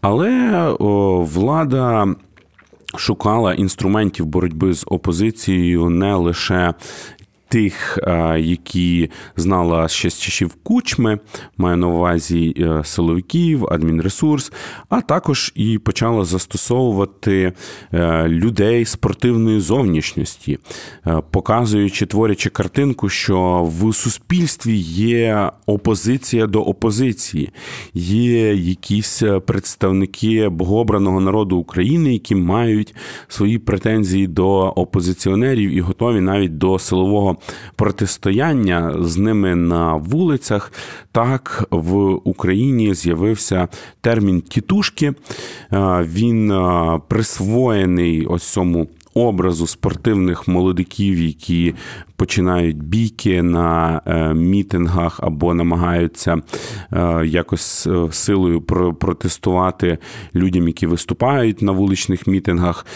Але 0.00 0.52
о, 0.78 1.22
влада. 1.22 2.14
Шукала 2.96 3.54
інструментів 3.54 4.26
боротьби 4.26 4.74
з 4.74 4.84
опозицією 4.88 5.90
не 5.90 6.14
лише 6.14 6.74
тих, 7.48 7.98
е, 8.02 8.40
які 8.40 9.10
знала 9.36 9.88
ще 9.88 10.10
з 10.10 10.18
часів 10.18 10.54
кучми, 10.62 11.18
маю 11.56 11.76
на 11.76 11.86
увазі 11.86 12.54
е, 12.58 12.84
силовиків, 12.84 13.66
адмінресурс, 13.70 14.52
а 14.88 15.00
також 15.00 15.52
і 15.54 15.78
почала 15.78 16.24
застосовувати 16.24 17.52
е, 17.92 18.28
людей 18.28 18.84
спортивної 18.84 19.60
зовнішності, 19.60 20.58
показуючи, 21.30 22.06
творячи 22.06 22.50
картинку, 22.50 23.08
що 23.08 23.70
в 23.80 23.94
суспільстві 23.94 24.76
є 24.76 25.50
опозиція 25.66 26.46
до 26.46 26.62
опозиції, 26.62 27.50
є 27.94 28.54
якісь 28.54 29.22
представники 29.46 30.48
богообраного 30.48 31.20
народу 31.20 31.56
України, 31.56 32.12
які 32.12 32.34
мають 32.34 32.94
свої 33.28 33.58
претензії 33.58 34.26
до 34.26 34.48
опозиціонерів 34.58 35.70
і 35.70 35.80
готові 35.80 36.20
навіть 36.20 36.58
до 36.58 36.78
силового 36.78 37.36
протистояння 37.76 38.94
з 39.00 39.16
ними 39.16 39.54
на 39.54 39.94
вулицях, 39.94 40.72
так 41.12 41.68
в 41.70 41.94
Україні 42.24 42.94
з'явився 42.94 43.68
термін 44.00 44.40
тітушки. 44.40 45.14
Він 46.02 46.52
присвоєний 47.08 48.26
ось 48.26 48.42
цьому 48.42 48.88
образу 49.14 49.66
спортивних 49.66 50.48
молодиків, 50.48 51.18
які 51.18 51.74
починають 52.16 52.82
бійки 52.82 53.42
на 53.42 54.00
е, 54.06 54.34
мітингах 54.34 55.20
або 55.22 55.54
намагаються 55.54 56.36
е, 56.92 57.26
якось 57.26 57.86
е, 57.86 58.08
силою 58.10 58.60
протестувати 59.00 59.98
людям, 60.34 60.66
які 60.66 60.86
виступають 60.86 61.62
на 61.62 61.72
вуличних 61.72 62.26
мітингах. 62.26 62.86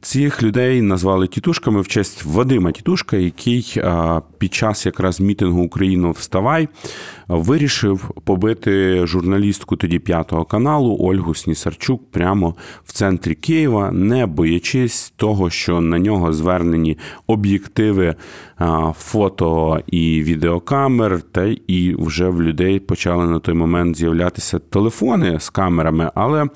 Цих 0.00 0.42
людей 0.42 0.82
назвали 0.82 1.26
тітушками 1.26 1.80
в 1.80 1.88
честь 1.88 2.24
Вадима 2.24 2.72
Тітушка, 2.72 3.16
який 3.16 3.82
під 4.38 4.54
час 4.54 4.86
якраз 4.86 5.20
мітингу 5.20 5.62
Україну 5.62 6.10
Вставай 6.10 6.68
вирішив 7.28 8.10
побити 8.24 9.06
журналістку 9.06 9.76
тоді 9.76 9.98
п'ятого 9.98 10.44
каналу 10.44 10.96
Ольгу 11.00 11.34
Снісарчук 11.34 12.10
прямо 12.10 12.54
в 12.84 12.92
центрі 12.92 13.34
Києва, 13.34 13.92
не 13.92 14.26
боячись 14.26 15.12
того, 15.16 15.50
що 15.50 15.80
на 15.80 15.98
нього 15.98 16.32
звернені 16.32 16.98
об'єктиви 17.26 18.14
фото 18.98 19.80
і 19.86 20.22
відеокамер, 20.22 21.22
та 21.22 21.44
і 21.66 21.94
вже 21.98 22.28
в 22.28 22.42
людей 22.42 22.80
почали 22.80 23.26
на 23.26 23.38
той 23.38 23.54
момент 23.54 23.96
з'являтися 23.96 24.58
телефони 24.58 25.40
з 25.40 25.50
камерами. 25.50 26.10
Але 26.14 26.46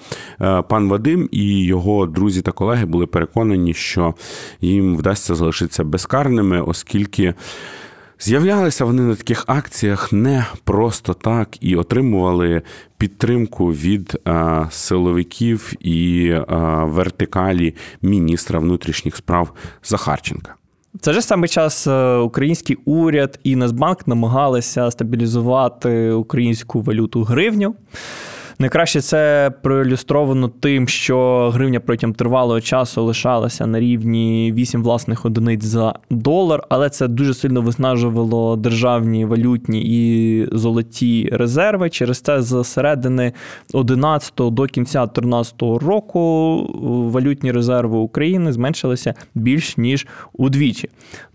е, 0.40 0.62
пан 0.62 0.88
Вадим 0.88 1.28
і 1.32 1.64
його 1.64 2.06
друзі 2.06 2.42
та 2.42 2.52
колеги 2.52 2.86
були 2.86 3.06
переконані, 3.06 3.74
що 3.74 4.14
їм 4.60 4.96
вдасться 4.96 5.34
залишитися 5.34 5.84
безкарними, 5.84 6.60
оскільки. 6.60 7.34
З'являлися 8.18 8.84
вони 8.84 9.02
на 9.02 9.14
таких 9.14 9.44
акціях 9.46 10.12
не 10.12 10.46
просто 10.64 11.14
так 11.14 11.48
і 11.60 11.76
отримували 11.76 12.62
підтримку 12.98 13.66
від 13.66 14.18
а, 14.24 14.30
е, 14.30 14.66
силовиків 14.70 15.72
і 15.80 16.30
а, 16.30 16.54
е, 16.54 16.84
вертикалі 16.84 17.74
міністра 18.02 18.58
внутрішніх 18.58 19.16
справ 19.16 19.52
Захарченка. 19.82 20.54
Це 21.00 21.12
ж 21.12 21.20
саме 21.20 21.48
час 21.48 21.86
е, 21.86 22.16
український 22.16 22.76
уряд 22.84 23.38
і 23.44 23.56
Нацбанк 23.56 24.06
намагалися 24.06 24.90
стабілізувати 24.90 26.10
українську 26.10 26.80
валюту 26.80 27.22
гривню. 27.22 27.74
Найкраще 28.58 29.00
це 29.00 29.52
проілюстровано 29.62 30.48
тим, 30.48 30.88
що 30.88 31.50
гривня 31.54 31.80
протягом 31.80 32.14
тривалого 32.14 32.60
часу 32.60 33.02
лишалася 33.04 33.66
на 33.66 33.80
рівні 33.80 34.52
8 34.52 34.82
власних 34.82 35.24
одиниць 35.24 35.64
за 35.64 35.94
долар, 36.10 36.62
але 36.68 36.90
це 36.90 37.08
дуже 37.08 37.34
сильно 37.34 37.62
виснажувало 37.62 38.56
державні 38.56 39.24
валютні 39.24 39.82
і 39.82 40.48
золоті 40.52 41.28
резерви. 41.32 41.90
Через 41.90 42.20
це 42.20 42.42
з 42.42 42.64
середини 42.64 43.32
11 43.72 44.32
до 44.36 44.66
кінця 44.66 45.06
13 45.06 45.62
року 45.62 46.56
валютні 47.12 47.52
резерви 47.52 47.96
України 47.96 48.52
зменшилися 48.52 49.14
більш 49.34 49.76
ніж 49.76 50.06
удвічі. 50.32 50.88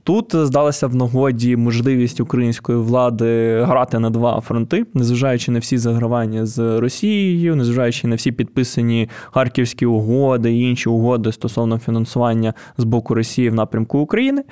Тут 0.03 0.35
здалася 0.35 0.87
в 0.87 0.95
нагоді 0.95 1.55
можливість 1.55 2.19
української 2.19 2.77
влади 2.77 3.61
грати 3.63 3.99
на 3.99 4.09
два 4.09 4.41
фронти, 4.41 4.85
незважаючи 4.93 5.51
на 5.51 5.59
всі 5.59 5.77
загравання 5.77 6.45
з 6.45 6.79
Росією, 6.79 7.55
незважаючи 7.55 8.07
на 8.07 8.15
всі 8.15 8.31
підписані 8.31 9.09
харківські 9.31 9.85
угоди 9.85 10.53
і 10.53 10.69
інші 10.69 10.89
угоди 10.89 11.31
стосовно 11.31 11.79
фінансування 11.79 12.53
з 12.77 12.83
боку 12.83 13.13
Росії 13.13 13.49
в 13.49 13.53
напрямку 13.53 13.99
України. 13.99 14.43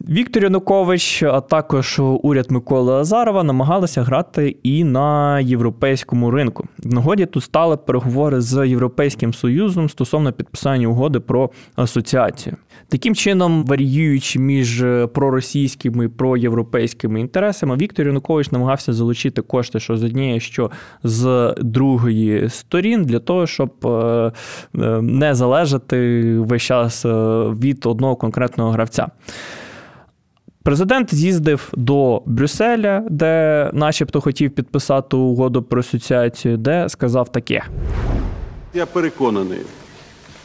Віктор 0.00 0.42
Янукович, 0.42 1.22
а 1.22 1.40
також 1.40 2.00
уряд 2.22 2.50
Миколи 2.50 2.92
Азарова 2.92 3.42
намагалися 3.42 4.02
грати 4.02 4.56
і 4.62 4.84
на 4.84 5.40
європейському 5.40 6.30
ринку. 6.30 6.64
В 6.78 6.94
нагоді 6.94 7.26
тут 7.26 7.44
стали 7.44 7.76
переговори 7.76 8.40
з 8.40 8.68
Європейським 8.68 9.34
Союзом 9.34 9.88
стосовно 9.88 10.32
підписання 10.32 10.88
угоди 10.88 11.20
про 11.20 11.50
асоціацію. 11.76 12.56
Таким 12.88 13.14
чином, 13.14 13.64
варіюючи 13.64 14.38
між 14.38 14.84
проросійськими 15.14 16.04
і 16.04 16.08
проєвропейськими 16.08 17.20
інтересами, 17.20 17.76
Віктор 17.76 18.06
Янукович 18.06 18.50
намагався 18.50 18.92
залучити 18.92 19.42
кошти, 19.42 19.80
що 19.80 19.96
з 19.96 20.04
однієї, 20.04 20.40
що 20.40 20.70
з 21.02 21.54
другої 21.58 22.50
сторін, 22.50 23.04
для 23.04 23.18
того, 23.18 23.46
щоб 23.46 23.72
е, 23.84 23.88
е, 23.88 24.32
не 25.02 25.34
залежати 25.34 26.22
весь 26.38 26.62
час 26.62 27.04
е, 27.04 27.08
від 27.48 27.86
одного 27.86 28.16
конкретного 28.16 28.70
гравця. 28.70 29.08
Президент 30.68 31.14
з'їздив 31.14 31.68
до 31.76 32.22
Брюсселя, 32.26 33.04
де, 33.10 33.70
начебто, 33.72 34.20
хотів 34.20 34.50
підписати 34.50 35.16
угоду 35.16 35.62
про 35.62 35.80
асоціацію, 35.80 36.56
де 36.56 36.88
сказав 36.88 37.32
таке: 37.32 37.64
Я 38.74 38.86
переконаний, 38.86 39.58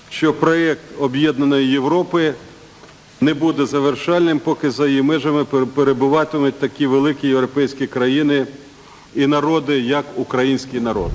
що 0.10 0.34
проєкт 0.34 0.82
Об'єднаної 1.00 1.68
Європи 1.68 2.34
не 3.22 3.34
буде 3.34 3.66
завершальним, 3.66 4.40
поки 4.40 4.72
за 4.72 4.88
її 4.88 5.02
межами 5.02 5.46
перебуватимуть 5.76 6.60
такі 6.60 6.88
великі 6.88 7.28
європейські 7.28 7.88
країни 7.88 8.46
і 9.16 9.28
народи, 9.28 9.80
як 9.80 10.06
український 10.18 10.80
народ. 10.80 11.12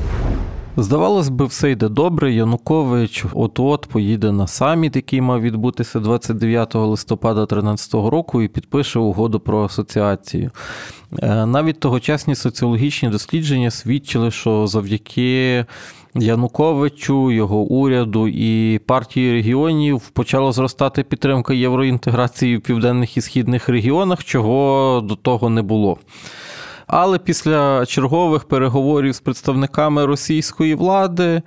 Здавалось 0.81 1.29
би, 1.29 1.45
все 1.45 1.71
йде 1.71 1.89
добре. 1.89 2.33
Янукович 2.33 3.25
от-от 3.33 3.87
поїде 3.87 4.33
на 4.33 4.47
саміт, 4.47 4.97
який 4.97 5.21
мав 5.21 5.41
відбутися 5.41 6.01
29 6.01 6.75
листопада 6.75 7.41
2013 7.41 7.95
року, 7.95 8.43
і 8.43 8.49
підпише 8.49 8.99
угоду 8.99 9.41
про 9.41 9.65
асоціацію. 9.65 10.51
Е, 11.23 11.47
навіть 11.47 11.81
тогочасні 11.81 12.35
соціологічні 12.35 13.09
дослідження 13.09 13.71
свідчили, 13.71 14.31
що 14.31 14.67
завдяки 14.67 15.65
Януковичу, 16.15 17.31
його 17.31 17.57
уряду 17.57 18.29
і 18.29 18.79
партії 18.79 19.33
регіонів 19.33 20.09
почала 20.09 20.53
зростати 20.53 21.03
підтримка 21.03 21.55
євроінтеграції 21.55 22.57
в 22.57 22.61
південних 22.61 23.17
і 23.17 23.21
східних 23.21 23.69
регіонах, 23.69 24.25
чого 24.25 25.01
до 25.05 25.17
того 25.17 25.49
не 25.51 25.63
було. 25.63 25.99
Але 26.89 27.19
після 27.19 27.87
чергових 27.87 28.45
переговорів 28.45 29.15
з 29.15 29.21
представниками 29.21 30.07
російської 30.07 30.75
влади 30.75 31.43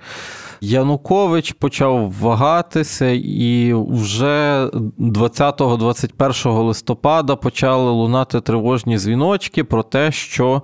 Янукович 0.60 1.52
почав 1.52 2.12
вагатися, 2.20 3.10
і 3.10 3.74
вже 3.74 4.66
20-21 4.98 6.62
листопада 6.62 7.36
почали 7.36 7.90
лунати 7.90 8.40
тривожні 8.40 8.98
дзвіночки 8.98 9.64
про 9.64 9.82
те, 9.82 10.12
що 10.12 10.62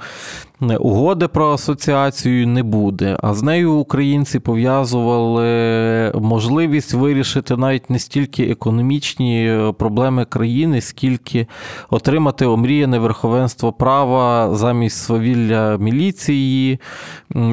угоди 0.60 1.28
про 1.28 1.52
асоціацію 1.52 2.46
не 2.46 2.62
буде. 2.62 3.18
А 3.22 3.34
з 3.34 3.42
нею 3.42 3.72
українці 3.72 4.38
пов'язували 4.38 5.48
можливість 6.14 6.94
вирішити 6.94 7.56
навіть 7.56 7.90
не 7.90 7.98
стільки 7.98 8.42
економічні 8.42 9.60
проблеми 9.78 10.24
країни, 10.24 10.80
скільки 10.80 11.46
отримати 11.90 12.46
омріяне 12.46 12.98
верховенство 12.98 13.72
права 13.72 14.54
замість 14.54 15.02
свавілля 15.02 15.76
міліції, 15.76 16.80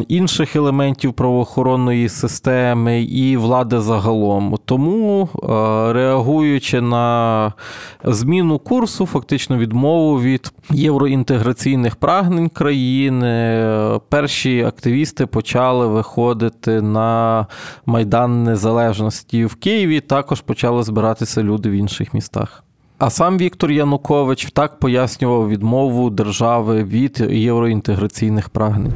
інших 0.07 0.55
елементів 0.55 1.13
правоохоронної 1.13 2.09
системи 2.09 3.01
і 3.01 3.37
влади 3.37 3.79
загалом. 3.79 4.57
Тому, 4.65 5.29
е, 5.35 5.47
реагуючи 5.93 6.81
на 6.81 7.53
зміну 8.03 8.59
курсу, 8.59 9.05
фактично 9.05 9.57
відмову 9.57 10.21
від 10.21 10.51
євроінтеграційних 10.71 11.95
прагнень 11.95 12.49
країни 12.49 12.94
країни 12.95 13.99
перші 14.09 14.63
активісти 14.63 15.25
почали 15.25 15.87
виходити 15.87 16.81
на 16.81 17.47
Майдан 17.85 18.43
Незалежності 18.43 19.45
в 19.45 19.55
Києві. 19.55 19.99
Також 19.99 20.41
почали 20.41 20.83
збиратися 20.83 21.43
люди 21.43 21.69
в 21.69 21.71
інших 21.71 22.13
містах. 22.13 22.63
А 22.97 23.09
сам 23.09 23.37
Віктор 23.37 23.71
Янукович 23.71 24.47
так 24.53 24.79
пояснював 24.79 25.49
відмову 25.49 26.09
держави 26.09 26.83
від 26.83 27.19
євроінтеграційних 27.29 28.49
прагнень. 28.49 28.93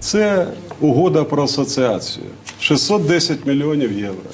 Це 0.00 0.46
угода 0.80 1.24
про 1.24 1.44
асоціацію. 1.44 2.26
610 2.60 3.46
мільйонів 3.46 3.98
євро. 3.98 4.30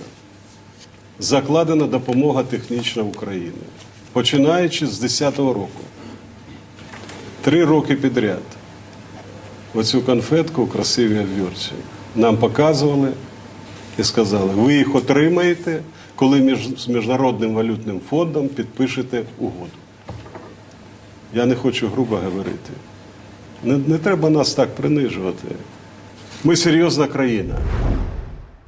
Закладена 1.19 1.87
допомога 1.87 2.43
технічна 2.43 3.03
України, 3.03 3.65
починаючи 4.13 4.87
з 4.87 4.99
2010 4.99 5.39
року. 5.39 5.81
Три 7.43 7.65
роки 7.65 7.95
підряд 7.95 8.58
оцю 9.75 10.03
конфетку 10.03 10.65
в 10.65 10.71
красивій 10.71 11.21
обвірці. 11.21 11.73
Нам 12.17 12.37
показували 12.37 13.09
і 13.99 14.05
сказали, 14.05 14.51
ви 14.55 14.75
їх 14.75 14.95
отримаєте, 14.95 15.83
коли 16.15 16.41
між, 16.41 16.79
з 16.79 16.89
Міжнародним 16.89 17.55
валютним 17.55 18.01
фондом 18.11 18.49
підпишете 18.49 19.23
угоду. 19.39 19.71
Я 21.35 21.47
не 21.47 21.55
хочу 21.55 21.89
грубо 21.89 22.17
говорити. 22.17 22.71
Не, 23.65 23.79
не 23.79 23.99
треба 23.99 24.31
нас 24.31 24.55
так 24.55 24.75
принижувати. 24.75 25.49
Ми 26.45 26.57
серйозна 26.57 27.07
країна. 27.07 27.55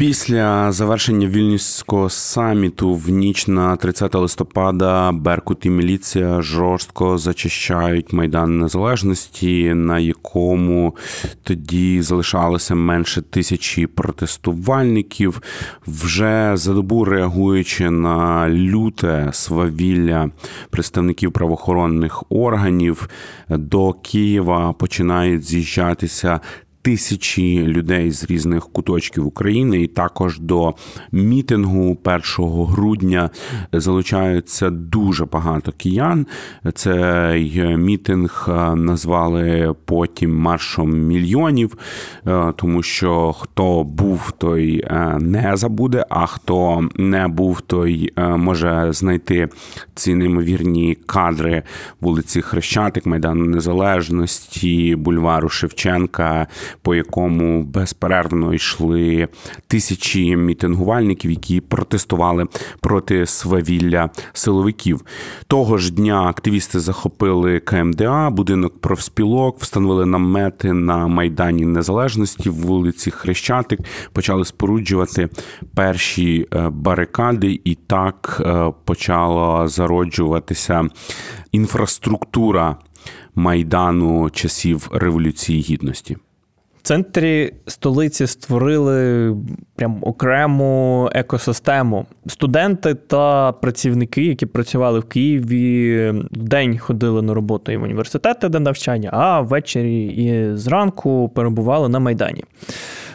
Після 0.00 0.72
завершення 0.72 1.26
вільнюського 1.26 2.10
саміту 2.10 2.94
в 2.94 3.08
ніч 3.08 3.46
на 3.46 3.76
30 3.76 4.14
листопада 4.14 5.12
Беркут 5.12 5.66
і 5.66 5.70
міліція 5.70 6.42
жорстко 6.42 7.18
зачищають 7.18 8.12
майдан 8.12 8.58
незалежності, 8.58 9.74
на 9.74 9.98
якому 9.98 10.96
тоді 11.42 12.02
залишалося 12.02 12.74
менше 12.74 13.22
тисячі 13.22 13.86
протестувальників. 13.86 15.42
Вже 15.86 16.52
за 16.54 16.74
добу 16.74 17.04
реагуючи 17.04 17.90
на 17.90 18.48
люте 18.50 19.28
свавілля 19.32 20.30
представників 20.70 21.32
правоохоронних 21.32 22.24
органів 22.28 23.08
до 23.48 23.92
Києва 23.92 24.72
починають 24.72 25.44
з'їжджатися 25.44 26.40
тисячі 26.82 27.66
людей 27.66 28.10
з 28.10 28.24
різних 28.24 28.68
куточків 28.68 29.26
України, 29.26 29.82
і 29.82 29.86
також 29.86 30.40
до 30.40 30.74
мітингу 31.12 31.98
1 32.04 32.20
грудня 32.38 33.30
залучаються 33.72 34.70
дуже 34.70 35.24
багато 35.24 35.72
киян. 35.72 36.26
Цей 36.74 37.76
мітинг 37.76 38.46
е, 38.48 38.74
назвали 38.74 39.74
потім 39.84 40.38
маршом 40.38 40.90
мільйонів, 40.90 41.76
е, 42.26 42.52
тому 42.56 42.82
що 42.82 43.32
хто 43.32 43.84
був, 43.84 44.32
той 44.38 44.84
е, 44.86 45.18
не 45.20 45.56
забуде, 45.56 46.04
а 46.10 46.26
хто 46.26 46.88
не 46.96 47.28
був, 47.28 47.60
той 47.60 48.12
може 48.16 48.92
знайти 48.92 49.48
ці 49.94 50.14
неймовірні 50.14 50.98
кадри 51.06 51.62
вулиці 52.00 52.42
Хрещатик, 52.42 53.06
Майдану 53.06 53.44
Незалежності, 53.44 54.96
бульвару 54.96 55.48
Шевченка 55.48 56.46
по 56.82 56.94
якому 56.94 57.62
безперервно 57.62 58.54
йшли 58.54 59.28
тисячі 59.66 60.36
мітингувальників, 60.36 61.30
які 61.30 61.60
протестували 61.60 62.46
проти 62.80 63.26
свавілля 63.26 64.10
силовиків. 64.32 65.04
Того 65.46 65.78
ж 65.78 65.92
дня 65.92 66.22
активісти 66.22 66.80
захопили 66.80 67.60
КМДА, 67.60 68.30
будинок 68.30 68.80
профспілок, 68.80 69.60
встановили 69.60 70.06
намети 70.06 70.72
на 70.72 71.06
майдані 71.06 71.64
Незалежності 71.64 72.50
вулиці 72.50 73.10
Хрещатик, 73.10 73.80
почали 74.12 74.44
споруджувати 74.44 75.28
перші 75.74 76.46
е, 76.52 76.68
барикади, 76.68 77.60
і 77.64 77.74
так 77.74 78.42
е, 78.44 78.72
почала 78.84 79.68
зароджуватися 79.68 80.88
інфраструктура 81.52 82.76
майдану 83.34 84.30
часів 84.30 84.88
Революції 84.92 85.60
Гідності. 85.60 86.16
В 86.80 86.82
центрі 86.82 87.52
столиці 87.66 88.26
створили 88.26 89.36
прям 89.76 89.98
окрему 90.02 91.10
екосистему. 91.12 92.06
Студенти 92.26 92.94
та 92.94 93.52
працівники, 93.52 94.24
які 94.24 94.46
працювали 94.46 95.00
в 95.00 95.04
Києві, 95.04 96.14
день 96.30 96.78
ходили 96.78 97.22
на 97.22 97.34
роботу 97.34 97.72
і 97.72 97.76
в 97.76 97.82
університети, 97.82 98.48
де 98.48 98.60
навчання, 98.60 99.10
а 99.12 99.40
ввечері 99.40 100.04
і 100.04 100.56
зранку 100.56 101.28
перебували 101.28 101.88
на 101.88 101.98
Майдані. 101.98 102.44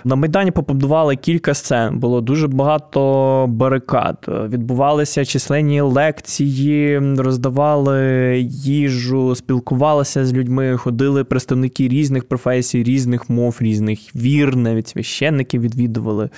На 0.07 0.15
Майдані 0.15 0.51
побудували 0.51 1.15
кілька 1.15 1.53
сцен, 1.53 1.99
було 1.99 2.21
дуже 2.21 2.47
багато 2.47 3.45
барикад. 3.49 4.25
Відбувалися 4.27 5.25
численні 5.25 5.81
лекції, 5.81 6.99
роздавали 7.17 8.37
їжу, 8.49 9.35
спілкувалися 9.35 10.25
з 10.25 10.33
людьми, 10.33 10.77
ходили 10.77 11.23
представники 11.23 11.87
різних 11.87 12.27
професій, 12.27 12.83
різних 12.83 13.29
мов, 13.29 13.57
різних 13.59 14.15
вір, 14.15 14.55
навіть 14.55 14.87
священники 14.87 15.59
відвідували 15.59 16.25
е, 16.25 16.29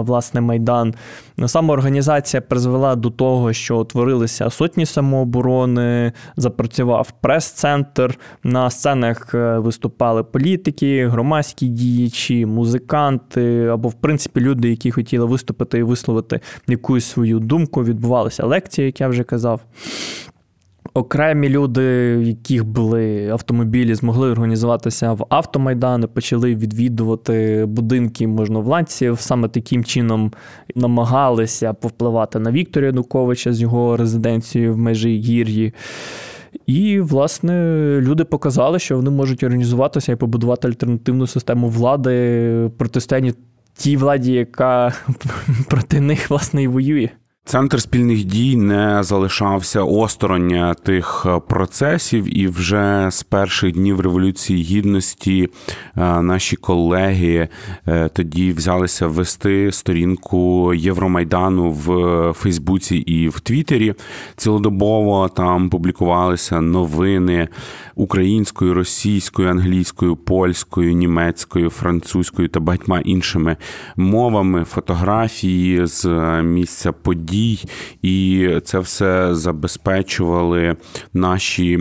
власне 0.00 0.40
майдан. 0.40 0.94
Саме 1.46 1.72
організація 1.72 2.40
призвела 2.40 2.96
до 2.96 3.10
того, 3.10 3.52
що 3.52 3.78
утворилися 3.78 4.50
сотні 4.50 4.86
самооборони, 4.86 6.12
запрацював 6.36 7.12
прес-центр. 7.20 8.18
На 8.44 8.70
сценах 8.70 9.34
е, 9.34 9.58
виступали 9.58 10.22
політики, 10.22 11.08
громадські 11.08 11.66
діячі, 11.68 12.46
музиканти 12.46 13.66
або, 13.66 13.88
в 13.88 13.94
принципі, 13.94 14.40
люди, 14.40 14.70
які 14.70 14.90
хотіли 14.90 15.24
виступити 15.24 15.78
і 15.78 15.82
висловити 15.82 16.40
якусь 16.68 17.04
свою 17.04 17.38
думку. 17.38 17.84
Відбувалися 17.84 18.46
лекції, 18.46 18.86
як 18.86 19.00
я 19.00 19.08
вже 19.08 19.24
казав. 19.24 19.60
Окремі 20.96 21.48
люди, 21.48 22.16
в 22.16 22.22
яких 22.22 22.64
були 22.64 23.28
автомобілі, 23.28 23.94
змогли 23.94 24.30
організуватися 24.30 25.12
в 25.12 25.26
автомайдани, 25.28 26.06
почали 26.06 26.54
відвідувати 26.54 27.64
будинки 27.68 28.26
можновладців. 28.26 29.20
Саме 29.20 29.48
таким 29.48 29.84
чином 29.84 30.32
намагалися 30.74 31.72
повпливати 31.72 32.38
на 32.38 32.50
Віктора 32.50 32.86
Януковича 32.86 33.52
з 33.52 33.60
його 33.60 33.96
резиденцією 33.96 34.74
в 34.74 34.78
межі 34.78 35.20
гір'ї. 35.20 35.74
І, 36.66 37.00
власне, 37.00 37.52
люди 38.00 38.24
показали, 38.24 38.78
що 38.78 38.96
вони 38.96 39.10
можуть 39.10 39.42
організуватися 39.42 40.12
і 40.12 40.16
побудувати 40.16 40.68
альтернативну 40.68 41.26
систему 41.26 41.68
влади 41.68 42.70
протистояння 42.78 43.32
тій 43.74 43.96
владі, 43.96 44.32
яка 44.32 44.92
проти 45.68 46.00
них 46.00 46.30
власне 46.30 46.62
і 46.62 46.68
воює. 46.68 47.08
Центр 47.48 47.80
спільних 47.80 48.24
дій 48.24 48.56
не 48.56 49.02
залишався 49.02 49.82
осторонь 49.82 50.74
тих 50.82 51.26
процесів, 51.48 52.38
і 52.38 52.48
вже 52.48 53.08
з 53.10 53.22
перших 53.22 53.72
днів 53.72 54.00
революції 54.00 54.62
гідності 54.62 55.48
е, 55.96 56.22
наші 56.22 56.56
колеги 56.56 57.48
е, 57.88 58.08
тоді 58.08 58.52
взялися 58.52 59.06
вести 59.06 59.72
сторінку 59.72 60.74
Євромайдану 60.74 61.70
в 61.70 62.32
Фейсбуці 62.32 62.96
і 62.96 63.28
в 63.28 63.40
Твіттері. 63.40 63.94
Цілодобово 64.36 65.28
там 65.28 65.70
публікувалися 65.70 66.60
новини 66.60 67.48
українською, 67.94 68.74
російською, 68.74 69.48
англійською, 69.48 70.16
польською, 70.16 70.92
німецькою, 70.92 71.70
французькою 71.70 72.48
та 72.48 72.60
багатьма 72.60 73.00
іншими 73.00 73.56
мовами, 73.96 74.64
фотографії 74.64 75.86
з 75.86 76.06
місця 76.42 76.92
подій 76.92 77.35
дій, 77.36 77.64
і 78.02 78.48
це 78.64 78.78
все 78.78 79.34
забезпечували 79.34 80.76
наші 81.14 81.78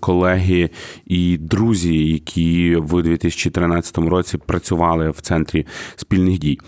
колеги 0.00 0.70
і 1.06 1.38
друзі, 1.38 2.06
які 2.06 2.76
в 2.76 3.02
2013 3.02 3.98
році 3.98 4.38
працювали 4.46 5.10
в 5.10 5.20
центрі 5.20 5.66
спільних 5.96 6.38
дій. 6.38 6.58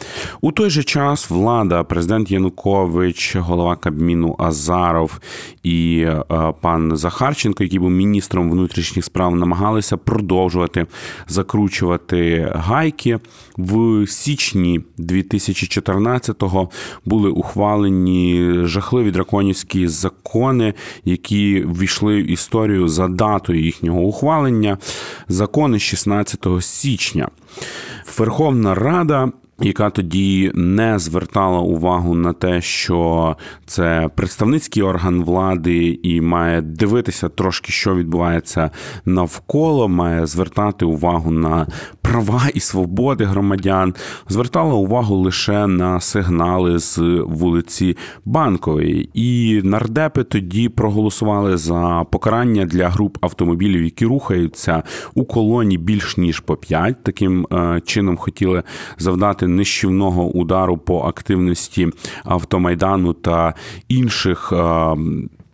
У 0.41 0.53
той 0.53 0.71
же 0.71 0.83
час 0.83 1.31
влада, 1.31 1.85
президент 1.85 2.31
Янукович, 2.31 3.37
голова 3.37 3.77
Кабміну 3.77 4.37
Азаров 4.39 5.21
і 5.63 5.99
е, 6.01 6.23
пан 6.61 6.97
Захарченко, 6.97 7.63
який 7.63 7.79
був 7.79 7.91
міністром 7.91 8.51
внутрішніх 8.51 9.05
справ, 9.05 9.37
намагалися 9.37 9.97
продовжувати 9.97 10.87
закручувати 11.29 12.53
гайки 12.55 13.19
в 13.59 14.07
січні 14.07 14.81
2014-го 14.99 16.71
були 17.05 17.31
ухвалені 17.31 18.16
жахливі 18.65 19.11
драконівські 19.11 19.89
закони, 19.89 20.75
які 21.05 21.65
ввійшли 21.67 22.23
в 22.23 22.31
історію 22.31 22.89
за 22.89 23.09
датою 23.09 23.61
їхнього 23.61 24.01
ухвалення. 24.01 24.79
Закони 25.29 25.79
16 25.79 26.47
січня. 26.61 27.29
Верховна 28.19 28.75
Рада 28.75 29.33
яка 29.61 29.91
тоді 29.91 30.53
не 30.55 30.99
звертала 30.99 31.59
увагу 31.59 32.15
на 32.15 32.33
те, 32.33 32.61
що 32.61 33.37
це 33.67 34.11
представницький 34.15 34.83
орган 34.83 35.25
влади 35.25 35.99
і 36.03 36.21
має 36.21 36.63
дивитися 36.63 37.29
трошки, 37.29 37.73
що 37.73 37.95
відбувається 37.95 38.71
навколо, 39.05 39.89
має 39.89 40.27
звертати 40.27 40.85
увагу 40.85 41.31
на 41.31 41.67
права 42.03 42.43
і 42.55 42.61
свободи 42.61 43.25
громадян, 43.25 43.95
звертала 44.29 44.75
увагу 44.75 45.17
лише 45.17 45.67
на 45.67 46.01
сигнали 46.01 46.79
з 46.79 46.99
вулиці 47.27 47.97
Банкової. 48.25 49.11
І 49.15 49.61
нардепи 49.65 50.25
тоді 50.25 50.69
проголосували 50.69 51.57
за 51.57 52.05
покарання 52.11 52.65
для 52.65 52.89
груп 52.89 53.19
автомобілів, 53.21 53.85
які 53.85 54.07
рухаються 54.07 54.83
у 55.15 55.25
колоні 55.25 55.79
більш 55.79 56.17
ніж 56.17 56.41
по 56.41 56.57
п'ять. 56.57 57.03
Таким 57.03 57.47
е, 57.53 57.81
чином 57.85 58.17
хотіли 58.17 58.63
завдати 58.99 59.46
завдати 59.47 59.49
нищівного 59.49 60.25
удару 60.25 60.77
по 60.77 61.01
активності 61.01 61.89
автомайдану 62.25 63.13
та 63.13 63.55
інших. 63.89 64.53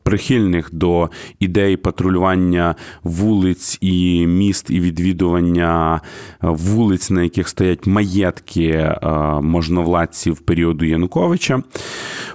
Прихильних 0.03 0.69
до 0.73 1.11
ідеї 1.41 1.77
патрулювання 1.77 2.75
вулиць 3.03 3.79
і 3.81 4.27
міст 4.27 4.71
і 4.71 4.81
відвідування 4.81 6.01
вулиць, 6.43 7.11
на 7.11 7.23
яких 7.23 7.49
стоять 7.49 7.87
маєтки 7.87 8.95
можновладців 9.43 10.39
періоду 10.39 10.85
Януковича. 10.85 11.63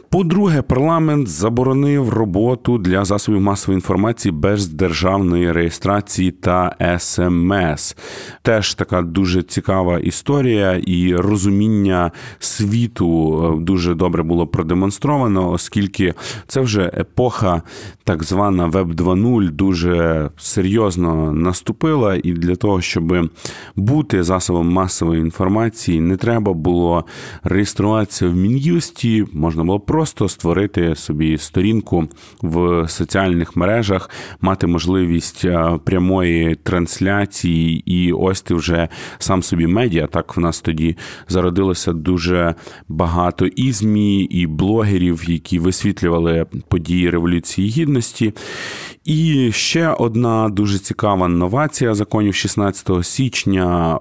По-друге, 0.09 0.61
парламент 0.61 1.27
заборонив 1.27 2.09
роботу 2.09 2.77
для 2.77 3.05
засобів 3.05 3.41
масової 3.41 3.77
інформації 3.77 4.31
без 4.31 4.67
державної 4.67 5.51
реєстрації 5.51 6.31
та 6.31 6.75
СМС. 6.99 7.95
Теж 8.41 8.73
така 8.73 9.01
дуже 9.01 9.43
цікава 9.43 9.99
історія 9.99 10.81
і 10.85 11.15
розуміння 11.15 12.11
світу 12.39 13.43
е, 13.43 13.63
дуже 13.63 13.95
добре 13.95 14.23
було 14.23 14.47
продемонстровано, 14.47 15.51
оскільки 15.51 16.13
це 16.47 16.61
вже 16.61 16.91
епоха, 16.97 17.56
так 18.03 18.23
звана 18.23 18.65
Веб 18.65 18.91
2.0, 18.91 19.51
дуже 19.51 20.29
серйозно 20.37 21.31
наступила, 21.33 22.15
і 22.15 22.31
для 22.31 22.55
того, 22.55 22.81
щоб 22.81 23.29
бути 23.75 24.23
засобом 24.23 24.69
масової 24.69 25.21
інформації, 25.21 26.01
не 26.01 26.17
треба 26.17 26.53
було 26.53 27.05
реєструватися 27.43 28.27
в 28.27 28.35
мін'юсті, 28.35 29.25
можна 29.33 29.63
було 29.63 29.79
просто 29.79 30.07
просто 30.17 30.27
створити 30.27 30.95
собі 30.95 31.37
сторінку 31.37 32.07
в 32.41 32.87
соціальних 32.87 33.55
мережах, 33.55 34.09
мати 34.41 34.67
можливість 34.67 35.45
е, 35.45 35.79
прямої 35.83 36.55
трансляції, 36.55 37.83
і 37.85 38.11
ось 38.11 38.41
ти 38.41 38.53
вже 38.53 38.87
сам 39.19 39.43
собі 39.43 39.67
медіа. 39.67 40.07
Так 40.07 40.37
в 40.37 40.39
нас 40.39 40.61
тоді 40.61 40.97
зародилося 41.27 41.93
дуже 41.93 42.55
багато 42.87 43.45
і 43.45 43.71
змі, 43.71 44.23
і 44.23 44.47
блогерів, 44.47 45.29
які 45.29 45.59
висвітлювали 45.59 46.45
події 46.67 47.09
Революції 47.09 47.46
Гідності. 47.59 48.33
І 49.05 49.51
ще 49.51 49.89
одна 49.89 50.49
дуже 50.49 50.79
цікава 50.79 51.27
новація 51.27 51.95
законів 51.95 52.35
16 52.35 52.89
січня 53.05 53.99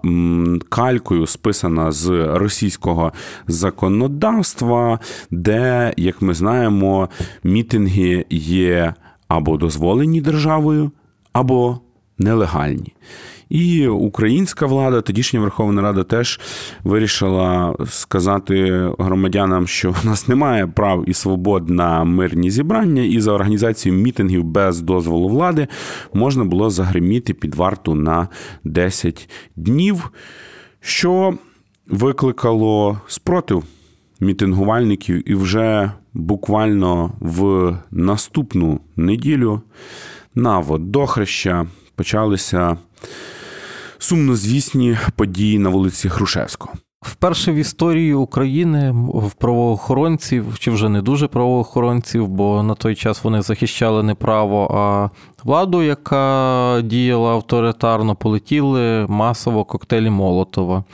калькою 0.68 1.26
списана 1.26 1.92
з 1.92 2.08
російського 2.36 3.12
законодавства, 3.46 4.98
де, 5.30 5.94
як 5.96 6.22
ми 6.22 6.34
знаємо, 6.34 7.08
мітинги 7.44 8.24
є 8.30 8.94
або 9.28 9.56
дозволені 9.56 10.20
державою, 10.20 10.90
або 11.32 11.80
нелегальні. 12.18 12.92
І 13.48 13.86
українська 13.86 14.66
влада, 14.66 15.00
тодішня 15.00 15.40
Верховна 15.40 15.82
Рада, 15.82 16.04
теж 16.04 16.40
вирішила 16.84 17.76
сказати 17.88 18.88
громадянам, 18.98 19.66
що 19.66 19.90
в 19.90 20.06
нас 20.06 20.28
немає 20.28 20.66
прав 20.66 21.08
і 21.08 21.14
свобод 21.14 21.70
на 21.70 22.04
мирні 22.04 22.50
зібрання, 22.50 23.02
і 23.02 23.20
за 23.20 23.32
організацію 23.32 23.94
мітингів 23.94 24.44
без 24.44 24.80
дозволу 24.80 25.28
влади 25.28 25.66
можна 26.14 26.44
було 26.44 26.70
загриміти 26.70 27.34
під 27.34 27.54
варту 27.54 27.94
на 27.94 28.28
10 28.64 29.28
днів, 29.56 30.10
що 30.80 31.38
викликало 31.88 33.00
спротив 33.06 33.64
мітингувальників, 34.20 35.30
і 35.30 35.34
вже 35.34 35.92
буквально 36.14 37.12
в 37.20 37.74
наступну 37.90 38.80
неділю 38.96 39.60
на 40.34 40.58
Водохреща 40.58 41.66
почалися 41.94 42.76
сумнозвісні 43.98 44.98
події 45.16 45.58
на 45.58 45.68
вулиці 45.68 46.08
Грушевського. 46.08 46.74
Вперше 47.02 47.52
в 47.52 47.54
історії 47.54 48.14
України 48.14 48.94
в 49.14 49.34
правоохоронців, 49.34 50.58
чи 50.58 50.70
вже 50.70 50.88
не 50.88 51.02
дуже 51.02 51.28
правоохоронців, 51.28 52.28
бо 52.28 52.62
на 52.62 52.74
той 52.74 52.94
час 52.94 53.24
вони 53.24 53.42
захищали 53.42 54.02
не 54.02 54.14
право, 54.14 54.70
а 54.74 55.10
владу, 55.44 55.82
яка 55.82 56.80
діяла 56.84 57.32
авторитарно, 57.32 58.14
полетіли 58.14 59.06
масово 59.08 59.64
коктейлі 59.64 60.10
Молотова. 60.10 60.84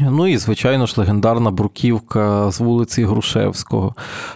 Ну 0.00 0.26
і, 0.26 0.36
звичайно 0.38 0.86
ж, 0.86 0.94
легендарна 0.96 1.50
бруківка 1.50 2.50
з 2.50 2.60
вулиці 2.60 3.04
Грушевського. 3.04 3.94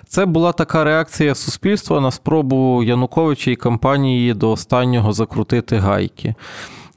Це 0.08 0.26
була 0.26 0.52
така 0.52 0.84
реакція 0.84 1.34
суспільства 1.34 2.00
на 2.00 2.10
спробу 2.10 2.82
Януковича 2.82 3.50
і 3.50 3.56
компанії 3.56 4.34
до 4.34 4.50
останнього 4.50 5.12
закрутити 5.12 5.76
гайки. 5.76 6.34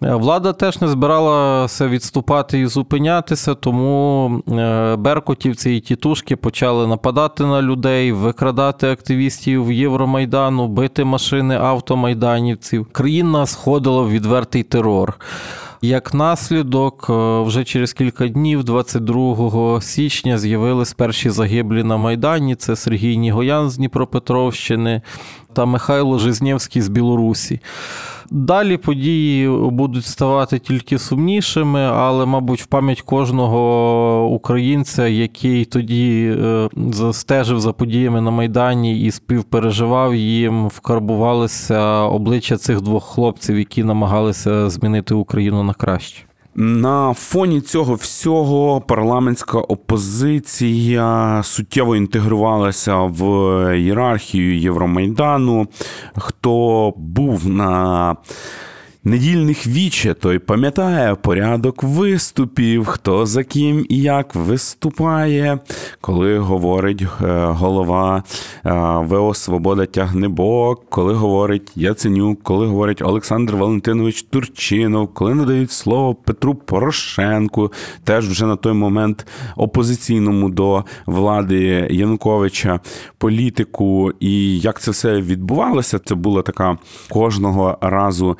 Е, 0.05 0.15
влада 0.15 0.53
теж 0.53 0.81
не 0.81 0.87
збиралася 0.87 1.87
відступати 1.87 2.59
і 2.59 2.65
зупинятися, 2.65 3.53
тому 3.53 4.31
е, 4.49 4.95
беркутівці 4.95 5.71
і 5.71 5.79
тітушки 5.79 6.35
почали 6.35 6.87
нападати 6.87 7.45
на 7.45 7.61
людей, 7.61 8.11
викрадати 8.11 8.87
активістів 8.87 9.71
Євромайдану, 9.71 10.67
бити 10.67 11.03
машини 11.03 11.57
автомайданівців. 11.57 12.85
Країна 12.91 13.45
сходила 13.45 14.01
в 14.01 14.09
відвертий 14.09 14.63
терор. 14.63 15.19
Як 15.81 16.13
наслідок, 16.13 17.07
е, 17.09 17.41
вже 17.41 17.63
через 17.63 17.93
кілька 17.93 18.27
днів, 18.27 18.63
22 18.63 19.81
січня, 19.81 20.37
з'явились 20.37 20.93
перші 20.93 21.29
загиблі 21.29 21.83
на 21.83 21.97
Майдані. 21.97 22.55
Це 22.55 22.75
Сергій 22.75 23.17
Нігоян 23.17 23.69
з 23.69 23.77
Дніпропетровщини 23.77 25.01
та 25.53 25.65
Михайло 25.65 26.19
Жизнєвський 26.19 26.81
з 26.81 26.87
Білорусі. 26.87 27.59
Далі 28.31 28.77
події 28.77 29.49
будуть 29.49 30.05
ставати 30.05 30.59
тільки 30.59 30.99
сумнішими, 30.99 31.79
але, 31.79 32.25
мабуть, 32.25 32.61
в 32.61 32.65
пам'ять 32.65 33.01
кожного 33.01 34.27
українця, 34.27 35.07
який 35.07 35.65
тоді 35.65 36.35
е, 36.39 36.69
стежив 37.13 37.59
за 37.59 37.73
подіями 37.73 38.21
на 38.21 38.31
Майдані 38.31 39.01
і 39.01 39.11
співпереживав 39.11 40.15
їм, 40.15 40.67
вкарбувалися 40.67 42.01
обличчя 42.01 42.57
цих 42.57 42.81
двох 42.81 43.03
хлопців, 43.03 43.59
які 43.59 43.83
намагалися 43.83 44.69
змінити 44.69 45.13
Україну 45.13 45.63
на 45.63 45.73
краще. 45.73 46.23
На 46.57 47.13
фоні 47.13 47.61
цього 47.61 47.93
всього 47.93 48.81
парламентська 48.81 49.57
опозиція 49.57 51.41
суттєво 51.43 51.95
інтегрувалася 51.95 52.95
в 52.97 53.21
ієрархію 53.77 54.59
Євромайдану. 54.59 55.67
Хто 56.17 56.93
був 56.97 57.47
на 57.47 58.15
недільних 59.05 59.67
віче, 59.67 60.13
той 60.13 60.39
пам'ятає 60.39 61.15
порядок 61.15 61.83
виступів, 61.83 62.85
хто 62.85 63.25
за 63.25 63.43
ким 63.43 63.85
і 63.89 64.01
як 64.01 64.35
виступає, 64.35 65.59
коли 66.01 66.39
говорить 66.39 67.01
е, 67.01 67.07
голова 67.45 68.23
е, 68.65 68.71
ВО 69.07 69.33
Свобода 69.33 69.85
Тягнебок, 69.85 70.89
коли 70.89 71.13
говорить 71.13 71.71
Яценюк, 71.75 72.43
коли 72.43 72.67
говорить 72.67 73.01
Олександр 73.01 73.55
Валентинович 73.55 74.23
Турчинов, 74.23 75.13
коли 75.13 75.35
надають 75.35 75.71
слово 75.71 76.15
Петру 76.15 76.55
Порошенку, 76.55 77.71
теж 78.03 78.29
вже 78.29 78.45
на 78.45 78.55
той 78.55 78.73
момент 78.73 79.27
опозиційному 79.55 80.49
до 80.49 80.83
влади 81.05 81.87
Януковича 81.91 82.79
політику. 83.17 84.11
І 84.19 84.59
як 84.59 84.81
це 84.81 84.91
все 84.91 85.21
відбувалося, 85.21 85.99
це 85.99 86.15
була 86.15 86.41
така 86.41 86.77
кожного 87.09 87.77
разу. 87.81 88.37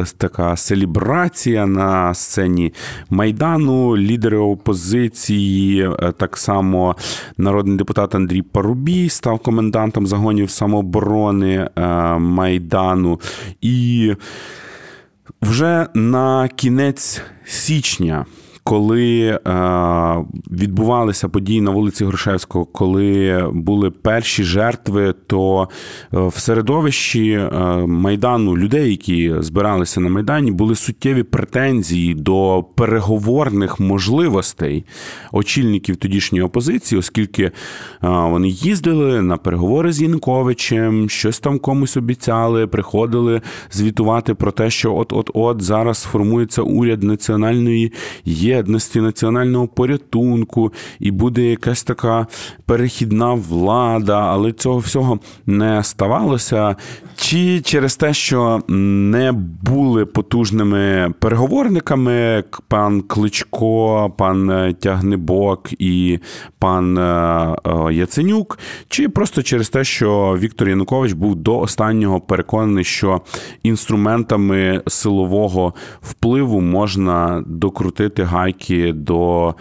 Е, 0.00 0.04
така 0.16 0.56
селібрація 0.56 1.66
на 1.66 2.14
сцені 2.14 2.72
Майдану, 3.10 3.96
лідери 3.96 4.36
опозиції, 4.36 5.90
е, 6.02 6.12
так 6.12 6.36
само 6.36 6.96
народний 7.36 7.76
депутат 7.76 8.14
Андрій 8.14 8.42
Парубій 8.42 9.08
став 9.08 9.38
комендантом 9.38 10.06
загонів 10.06 10.50
самооборони 10.50 11.68
е, 11.76 11.82
Майдану. 12.18 13.20
І 13.60 14.14
вже 15.42 15.86
на 15.94 16.48
кінець 16.48 17.22
січня 17.44 18.26
коли 18.64 19.20
е, 19.26 19.40
відбувалися 20.50 21.28
події 21.28 21.60
на 21.60 21.70
вулиці 21.70 22.04
Грушевського, 22.04 22.64
коли 22.64 23.44
були 23.52 23.90
перші 23.90 24.44
жертви, 24.44 25.14
то 25.26 25.68
е, 26.14 26.26
в 26.26 26.34
середовищі 26.34 27.30
е, 27.30 27.50
майдану 27.86 28.56
людей, 28.56 28.90
які 28.90 29.34
збиралися 29.38 30.00
на 30.00 30.08
майдані, 30.08 30.50
були 30.50 30.74
суттєві 30.74 31.22
претензії 31.22 32.14
до 32.14 32.64
переговорних 32.74 33.80
можливостей 33.80 34.84
очільників 35.32 35.96
тодішньої 35.96 36.44
опозиції, 36.44 36.98
оскільки 36.98 37.50
вони 38.02 38.48
їздили 38.48 39.22
на 39.22 39.36
переговори 39.36 39.92
з 39.92 40.02
Януковичем, 40.02 41.08
щось 41.08 41.40
там 41.40 41.58
комусь 41.58 41.96
обіцяли, 41.96 42.66
приходили 42.66 43.40
звітувати 43.70 44.34
про 44.34 44.52
те, 44.52 44.70
що 44.70 44.94
от 44.96 45.12
от 45.12 45.30
от 45.34 45.62
зараз 45.62 45.98
сформується 45.98 46.62
уряд 46.62 47.02
національної 47.02 47.92
є 48.24 48.51
єдності, 48.52 49.00
національного 49.00 49.68
порятунку, 49.68 50.72
і 51.00 51.10
буде 51.10 51.42
якась 51.42 51.82
така 51.82 52.26
перехідна 52.66 53.32
влада, 53.32 54.18
але 54.20 54.52
цього 54.52 54.78
всього 54.78 55.18
не 55.46 55.84
ставалося. 55.84 56.76
Чи 57.16 57.60
через 57.60 57.96
те, 57.96 58.14
що 58.14 58.62
не 58.68 59.32
були 59.62 60.06
потужними 60.06 61.14
переговорниками 61.18 62.44
пан 62.68 63.00
Кличко, 63.00 64.10
пан 64.18 64.74
Тягнебок 64.80 65.68
і 65.78 66.18
пан 66.58 66.98
е, 66.98 67.02
е, 67.66 67.94
Яценюк, 67.94 68.58
чи 68.88 69.08
просто 69.08 69.42
через 69.42 69.68
те, 69.68 69.84
що 69.84 70.36
Віктор 70.38 70.68
Янукович 70.68 71.12
був 71.12 71.36
до 71.36 71.58
останнього 71.58 72.20
переконаний, 72.20 72.84
що 72.84 73.20
інструментами 73.62 74.82
силового 74.86 75.74
впливу 76.02 76.60
можна 76.60 77.44
докрутити 77.46 78.22
гай 78.22 78.41
гайки 78.42 78.92
до 78.92 79.54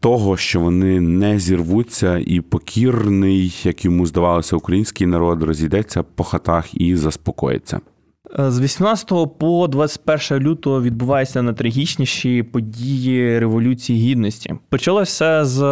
того, 0.00 0.36
що 0.36 0.60
вони 0.60 1.00
не 1.00 1.38
зірвуться, 1.38 2.18
і 2.26 2.40
покірний, 2.40 3.54
як 3.64 3.84
йому 3.84 4.06
здавалося, 4.06 4.56
український 4.56 5.06
народ 5.06 5.42
розійдеться 5.42 6.02
по 6.02 6.24
хатах 6.24 6.80
і 6.80 6.96
заспокоїться. 6.96 7.80
Е, 8.38 8.50
з 8.50 8.60
18 8.60 9.38
по 9.38 9.68
21 9.68 10.48
лютого 10.48 10.82
відбуваються 10.82 11.42
найтрагічніші 11.42 12.42
події 12.42 13.38
Революції 13.38 14.10
Гідності. 14.10 14.54
Почалося 14.68 15.44
з 15.44 15.62
е, 15.62 15.66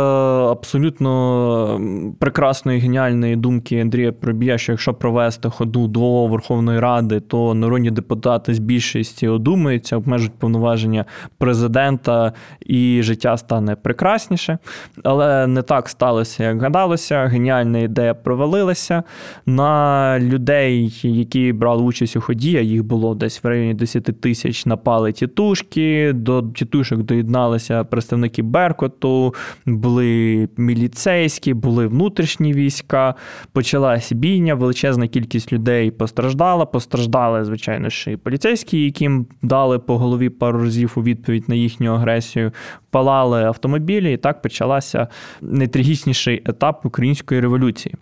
абсолютно 0.50 1.80
прекрасної 2.18 2.78
геніальної 2.78 3.36
думки 3.36 3.80
Андрія 3.80 4.12
Пробія, 4.12 4.58
що 4.58 4.72
якщо 4.72 4.94
провести 4.94 5.50
ходу 5.50 5.88
до 5.88 6.26
Верховної 6.26 6.80
Ради, 6.80 7.20
то 7.20 7.54
народні 7.54 7.90
депутати 7.90 8.54
з 8.54 8.58
більшості 8.58 9.28
одумаються, 9.28 9.96
обмежують 9.96 10.34
повноваження 10.38 11.04
президента, 11.38 12.32
і 12.66 13.02
життя 13.02 13.36
стане 13.36 13.76
прекрасніше. 13.76 14.58
Але 15.04 15.46
не 15.46 15.62
так 15.62 15.88
сталося, 15.88 16.44
як 16.44 16.62
гадалося. 16.62 17.26
Геніальна 17.26 17.78
ідея 17.78 18.14
провалилася 18.14 19.02
на 19.46 20.18
людей, 20.20 21.00
які 21.02 21.52
брали 21.52 21.82
участь 21.82 22.16
у 22.16 22.20
ході 22.20 22.45
подія. 22.46 22.60
Їх 22.60 22.84
було 22.84 23.14
десь 23.14 23.44
в 23.44 23.46
районі 23.46 23.74
10 23.74 24.20
тисяч 24.20 24.66
напали 24.66 25.12
тітушки. 25.12 26.12
До 26.12 26.42
тітушок 26.42 27.02
доєдналися 27.02 27.84
представники 27.84 28.42
Беркоту, 28.42 29.34
були 29.66 30.48
міліцейські, 30.56 31.54
були 31.54 31.86
внутрішні 31.86 32.52
війська. 32.52 33.14
Почалась 33.52 34.12
бійня, 34.12 34.54
величезна 34.54 35.08
кількість 35.08 35.52
людей 35.52 35.90
постраждала. 35.90 36.66
Постраждали, 36.66 37.44
звичайно, 37.44 37.90
ще 37.90 38.12
і 38.12 38.16
поліцейські, 38.16 38.84
яким 38.84 39.26
дали 39.42 39.78
по 39.78 39.98
голові 39.98 40.28
пару 40.28 40.58
разів 40.58 40.92
у 40.96 41.02
відповідь 41.02 41.48
на 41.48 41.54
їхню 41.54 41.94
агресію. 41.94 42.52
Палали 42.90 43.44
автомобілі, 43.44 44.12
і 44.12 44.16
так 44.16 44.42
почалася 44.42 45.08
найтрагічніший 45.40 46.42
етап 46.46 46.86
української 46.86 47.40
революції. 47.40 47.94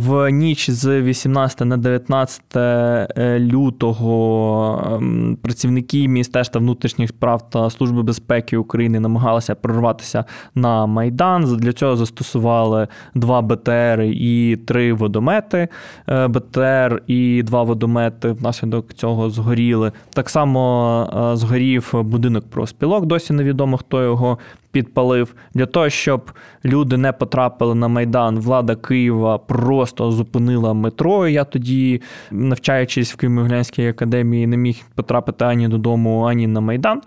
В 0.00 0.30
ніч 0.30 0.70
з 0.70 1.02
18 1.02 1.60
на 1.60 1.76
19 1.76 2.56
е, 2.56 3.38
лютого 3.40 4.96
ем, 4.96 5.38
працівники 5.42 6.08
Міністерства 6.08 6.60
внутрішніх 6.60 7.08
справ 7.08 7.50
та 7.50 7.70
Служби 7.70 8.02
безпеки 8.02 8.56
України 8.56 9.00
намагалися 9.00 9.54
прорватися 9.54 10.24
на 10.54 10.86
Майдан. 10.86 11.56
Для 11.56 11.72
цього 11.72 11.96
застосували 11.96 12.88
два 13.14 13.42
БТР 13.42 14.02
і 14.02 14.56
три 14.66 14.92
водомети. 14.92 15.68
Е, 16.08 16.28
БТР 16.28 17.02
і 17.06 17.42
два 17.42 17.62
водомети 17.62 18.32
внаслідок 18.32 18.94
цього 18.94 19.30
згоріли. 19.30 19.92
Так 20.14 20.30
само 20.30 21.32
е, 21.32 21.36
згорів 21.36 21.90
будинок 21.94 22.44
проспілок. 22.50 23.06
Досі 23.06 23.32
невідомо, 23.32 23.76
хто 23.76 24.02
його 24.02 24.38
підпалив 24.72 25.34
для 25.54 25.66
того, 25.66 25.90
щоб 25.90 26.30
люди 26.64 26.96
не 26.96 27.12
потрапили 27.12 27.74
на 27.74 27.88
майдан. 27.88 28.38
Влада 28.38 28.76
Києва 28.76 29.38
просто 29.38 30.12
зупинила 30.12 30.74
метро. 30.74 31.28
Я 31.28 31.44
тоді, 31.44 32.02
навчаючись 32.30 33.14
в 33.14 33.16
Києво-Могилянській 33.16 33.88
академії, 33.88 34.46
не 34.46 34.56
міг 34.56 34.76
потрапити 34.94 35.44
ані 35.44 35.68
додому, 35.68 36.22
ані 36.22 36.46
на 36.46 36.60
майдан. 36.60 37.00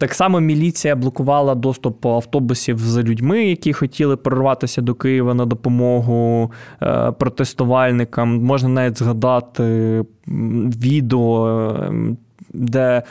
Так 0.00 0.14
само 0.14 0.40
міліція 0.40 0.96
блокувала 0.96 1.54
доступ 1.54 2.06
автобусів 2.06 2.78
з 2.78 3.02
людьми, 3.02 3.44
які 3.44 3.72
хотіли 3.72 4.16
прорватися 4.16 4.82
до 4.82 4.94
Києва 4.94 5.34
на 5.34 5.46
допомогу 5.46 6.52
е, 6.82 7.12
протестувальникам. 7.12 8.42
Можна 8.44 8.68
навіть 8.68 8.98
згадати 8.98 10.04
відео 10.82 11.74
де 12.54 13.02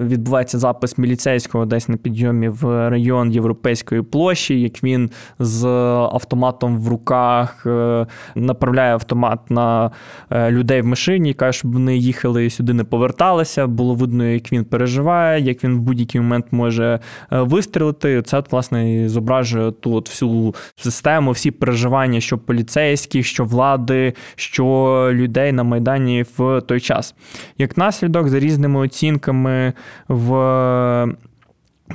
відбувається 0.00 0.58
запис 0.58 0.98
міліцейського 0.98 1.66
десь 1.66 1.88
на 1.88 1.96
підйомі 1.96 2.48
в 2.48 2.88
район 2.90 3.32
Європейської 3.32 4.02
площі, 4.02 4.60
як 4.60 4.84
він 4.84 5.10
з 5.38 5.64
автоматом 6.12 6.78
в 6.78 6.88
руках 6.88 7.66
е, 7.66 8.06
направляє 8.34 8.92
автомат 8.92 9.50
на 9.50 9.90
е, 10.30 10.50
людей 10.50 10.80
в 10.80 10.86
машині, 10.86 11.34
каже, 11.34 11.58
щоб 11.58 11.72
вони 11.72 11.96
їхали 11.96 12.46
і 12.46 12.50
сюди 12.50 12.72
не 12.72 12.84
поверталися. 12.84 13.66
Було 13.66 13.94
видно, 13.94 14.24
як 14.24 14.52
він 14.52 14.64
переживає, 14.64 15.42
як 15.42 15.64
він 15.64 15.76
в 15.76 15.80
будь-який 15.80 16.20
момент 16.20 16.46
може 16.50 17.00
е, 17.32 17.40
вистрілити. 17.40 18.22
Це 18.22 18.42
власне 18.50 19.08
зображує 19.08 19.72
тут 19.72 20.08
всю 20.08 20.54
систему, 20.76 21.30
всі 21.30 21.50
переживання, 21.50 22.20
що 22.20 22.38
поліцейських, 22.38 23.26
що 23.26 23.44
влади, 23.44 24.12
що 24.36 25.08
людей 25.12 25.52
на 25.52 25.62
майдані 25.62 26.24
в 26.38 26.60
той 26.60 26.80
час. 26.80 27.14
Як 27.58 27.76
наслідок, 27.76 28.28
за 28.28 28.38
різними 28.38 28.79
оцінками 28.80 29.72
в. 30.08 31.14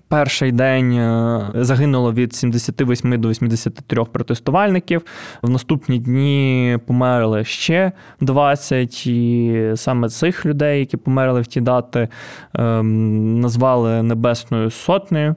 Перший 0.07 0.51
день 0.51 0.93
е, 0.93 1.51
загинуло 1.55 2.13
від 2.13 2.35
78 2.35 3.21
до 3.21 3.29
83 3.29 4.03
протестувальників. 4.03 5.01
В 5.41 5.49
наступні 5.49 5.99
дні 5.99 6.77
померли 6.87 7.43
ще 7.43 7.91
20, 8.21 9.07
і 9.07 9.71
саме 9.75 10.09
цих 10.09 10.45
людей, 10.45 10.79
які 10.79 10.97
померли 10.97 11.41
в 11.41 11.47
ті 11.47 11.61
дати, 11.61 12.07
ем, 12.53 13.39
назвали 13.39 14.03
Небесною 14.03 14.71
Сотнею. 14.71 15.35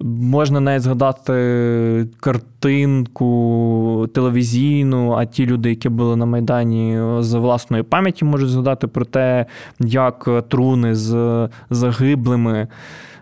Можна 0.00 0.60
навіть 0.60 0.82
згадати 0.82 2.06
картинку 2.20 4.08
телевізійну, 4.14 5.12
а 5.12 5.24
ті 5.24 5.46
люди, 5.46 5.70
які 5.70 5.88
були 5.88 6.16
на 6.16 6.26
Майдані 6.26 7.00
з 7.20 7.34
власної 7.34 7.82
пам'яті, 7.82 8.24
можуть 8.24 8.50
згадати 8.50 8.86
про 8.86 9.04
те, 9.04 9.46
як 9.80 10.28
труни 10.48 10.94
з 10.94 11.48
загиблими. 11.70 12.68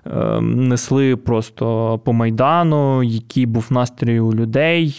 Ем, 0.06 0.68
несли 0.68 1.16
просто 1.16 1.98
по 2.04 2.12
майдану, 2.12 3.02
який 3.02 3.46
був 3.46 3.66
настрій 3.70 4.20
у 4.20 4.32
людей, 4.34 4.96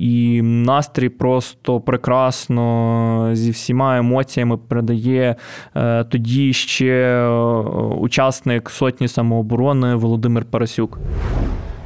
і 0.00 0.42
настрій 0.42 1.08
просто 1.08 1.80
прекрасно 1.80 3.30
зі 3.32 3.50
всіма 3.50 3.98
емоціями 3.98 4.56
передає 4.56 5.36
е, 5.74 6.04
тоді 6.04 6.52
ще 6.52 6.86
е, 6.86 7.28
учасник 8.00 8.70
сотні 8.70 9.08
самооборони 9.08 9.94
Володимир 9.94 10.44
Парасюк. 10.44 10.98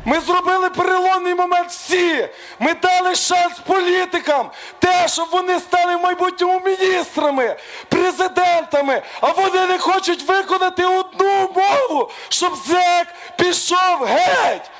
Ми 0.04 0.20
зробили 0.20 0.70
переломний 0.70 1.34
момент 1.34 1.70
всі. 1.70 2.28
Ми 2.58 2.74
дали 2.74 3.14
шанс 3.14 3.58
політикам, 3.66 4.50
те, 4.78 5.08
щоб 5.08 5.28
вони 5.32 5.60
стали 5.60 5.96
в 5.96 6.02
майбутньому 6.02 6.60
міністрами, 6.66 7.56
президентами, 7.88 9.02
а 9.20 9.30
вони 9.30 9.66
не 9.66 9.78
хочуть 9.78 10.22
виконати 10.22 10.84
одну 10.84 11.46
умову, 11.46 12.10
щоб 12.28 12.54
зек 12.66 13.06
пішов 13.36 14.04
геть. 14.04 14.70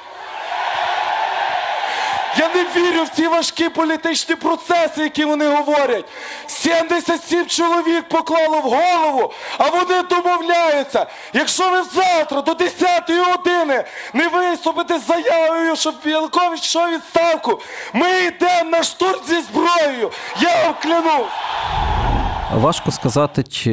Я 2.39 2.49
не 2.55 2.65
вірю 2.77 3.05
в 3.05 3.09
ці 3.09 3.29
важкі 3.29 3.69
політичні 3.69 4.35
процеси, 4.35 5.03
які 5.03 5.25
вони 5.25 5.49
говорять. 5.49 6.05
77 6.47 7.47
чоловік 7.47 8.09
поклало 8.09 8.61
в 8.61 8.63
голову, 8.63 9.33
а 9.59 9.69
вони 9.69 10.03
домовляються. 10.03 11.07
Якщо 11.33 11.71
ви 11.71 11.83
завтра 11.83 12.41
до 12.41 12.53
10-ї 12.53 13.25
години 13.31 13.85
не 14.15 14.29
виступите 14.29 14.99
з 14.99 15.07
заявою, 15.07 15.77
щоб 15.77 15.95
Янукович 16.05 16.61
йшов 16.63 16.91
відставку, 16.91 17.61
ми 17.95 18.09
йдемо 18.25 18.71
на 18.71 18.83
штурм 18.83 19.21
зі 19.29 19.41
зброєю. 19.41 20.11
Я 20.41 20.63
вам 20.65 20.75
клянусь. 20.83 21.31
Важко 22.55 22.91
сказати, 22.91 23.43
чи 23.43 23.73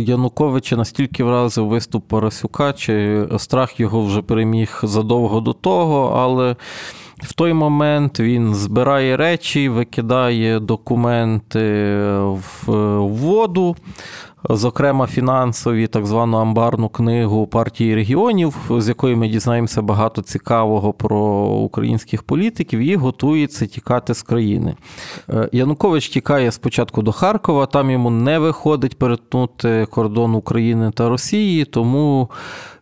Януковича 0.00 0.76
настільки 0.76 1.24
вразив 1.24 1.66
виступ 1.66 2.08
Парасюка, 2.08 2.72
чи 2.72 3.26
страх 3.38 3.80
його 3.80 4.04
вже 4.04 4.22
переміг 4.22 4.80
задовго 4.82 5.40
до 5.40 5.52
того, 5.52 6.18
але 6.18 6.56
в 7.22 7.32
той 7.32 7.52
момент 7.52 8.20
він 8.20 8.54
збирає 8.54 9.16
речі, 9.16 9.68
викидає 9.68 10.60
документи 10.60 11.96
в 12.66 12.72
воду 12.98 13.76
зокрема 14.50 15.06
фінансові, 15.06 15.86
так 15.86 16.06
звану 16.06 16.36
амбарну 16.36 16.88
книгу 16.88 17.46
партії 17.46 17.94
регіонів, 17.94 18.70
з 18.70 18.88
якої 18.88 19.16
ми 19.16 19.28
дізнаємося 19.28 19.82
багато 19.82 20.22
цікавого 20.22 20.92
про 20.92 21.18
українських 21.46 22.22
політиків, 22.22 22.80
і 22.80 22.96
готується 22.96 23.66
тікати 23.66 24.14
з 24.14 24.22
країни. 24.22 24.76
Е, 25.28 25.48
Янукович 25.52 26.08
тікає 26.08 26.52
спочатку 26.52 27.02
до 27.02 27.12
Харкова, 27.12 27.66
там 27.66 27.90
йому 27.90 28.10
не 28.10 28.38
виходить 28.38 28.98
перетнути 28.98 29.86
кордон 29.90 30.34
України 30.34 30.90
та 30.94 31.08
Росії, 31.08 31.64
тому 31.64 32.30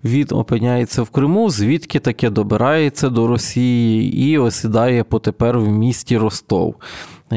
він 0.05 0.27
опиняється 0.31 1.03
в 1.03 1.11
Криму, 1.11 1.51
звідки 1.51 1.99
таке 1.99 2.31
добирається 2.31 3.09
до 3.09 3.27
Росії 3.27 4.31
і 4.31 4.39
осідає 4.39 5.05
потепер 5.05 5.59
в 5.59 5.69
місті 5.69 6.19
Ростов 6.19 6.75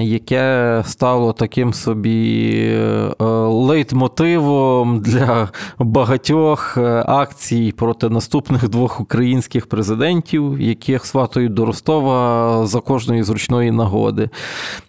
яке 0.02 0.82
стало 0.86 1.34
таким 1.34 1.74
собі 1.74 2.52
е, 2.66 3.14
лейтмотивом 3.48 5.00
для 5.00 5.50
багатьох 5.80 6.78
е, 6.78 7.04
акцій 7.08 7.74
проти 7.78 8.10
наступних 8.10 8.70
двох 8.70 9.02
українських 9.02 9.68
президентів, 9.68 10.62
яких 10.62 11.06
сватують 11.06 11.54
до 11.54 11.66
Ростова 11.66 12.66
за 12.66 12.80
кожної 12.80 13.24
зручної 13.24 13.72
нагоди. 13.72 14.30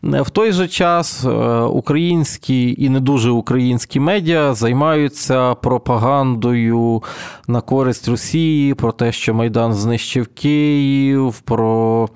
В 0.02 0.30
той 0.30 0.52
же 0.52 0.68
час 0.68 1.24
е, 1.24 1.28
українські 1.60 2.76
і 2.78 2.88
не 2.88 3.00
дуже 3.00 3.30
українські 3.30 4.00
медіа 4.00 4.54
займаються 4.54 5.54
пропагандою 5.54 7.02
на 7.48 7.60
користь 7.60 8.08
Росії 8.08 8.74
про 8.74 8.92
те, 8.92 9.12
що 9.12 9.34
Майдан 9.34 9.74
знищив 9.74 10.28
Київ. 10.34 11.40
про 11.44 12.08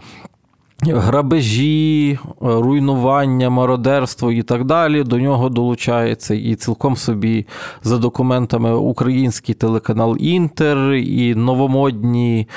Грабежі, 0.82 2.18
руйнування, 2.40 3.50
мародерство 3.50 4.32
і 4.32 4.42
так 4.42 4.64
далі. 4.64 5.04
До 5.04 5.18
нього 5.18 5.48
долучається 5.48 6.34
і 6.34 6.54
цілком 6.54 6.96
собі 6.96 7.46
за 7.82 7.98
документами 7.98 8.74
український 8.74 9.54
телеканал 9.54 10.16
Інтер, 10.20 10.94
і 10.94 11.34
новомодні 11.34 12.48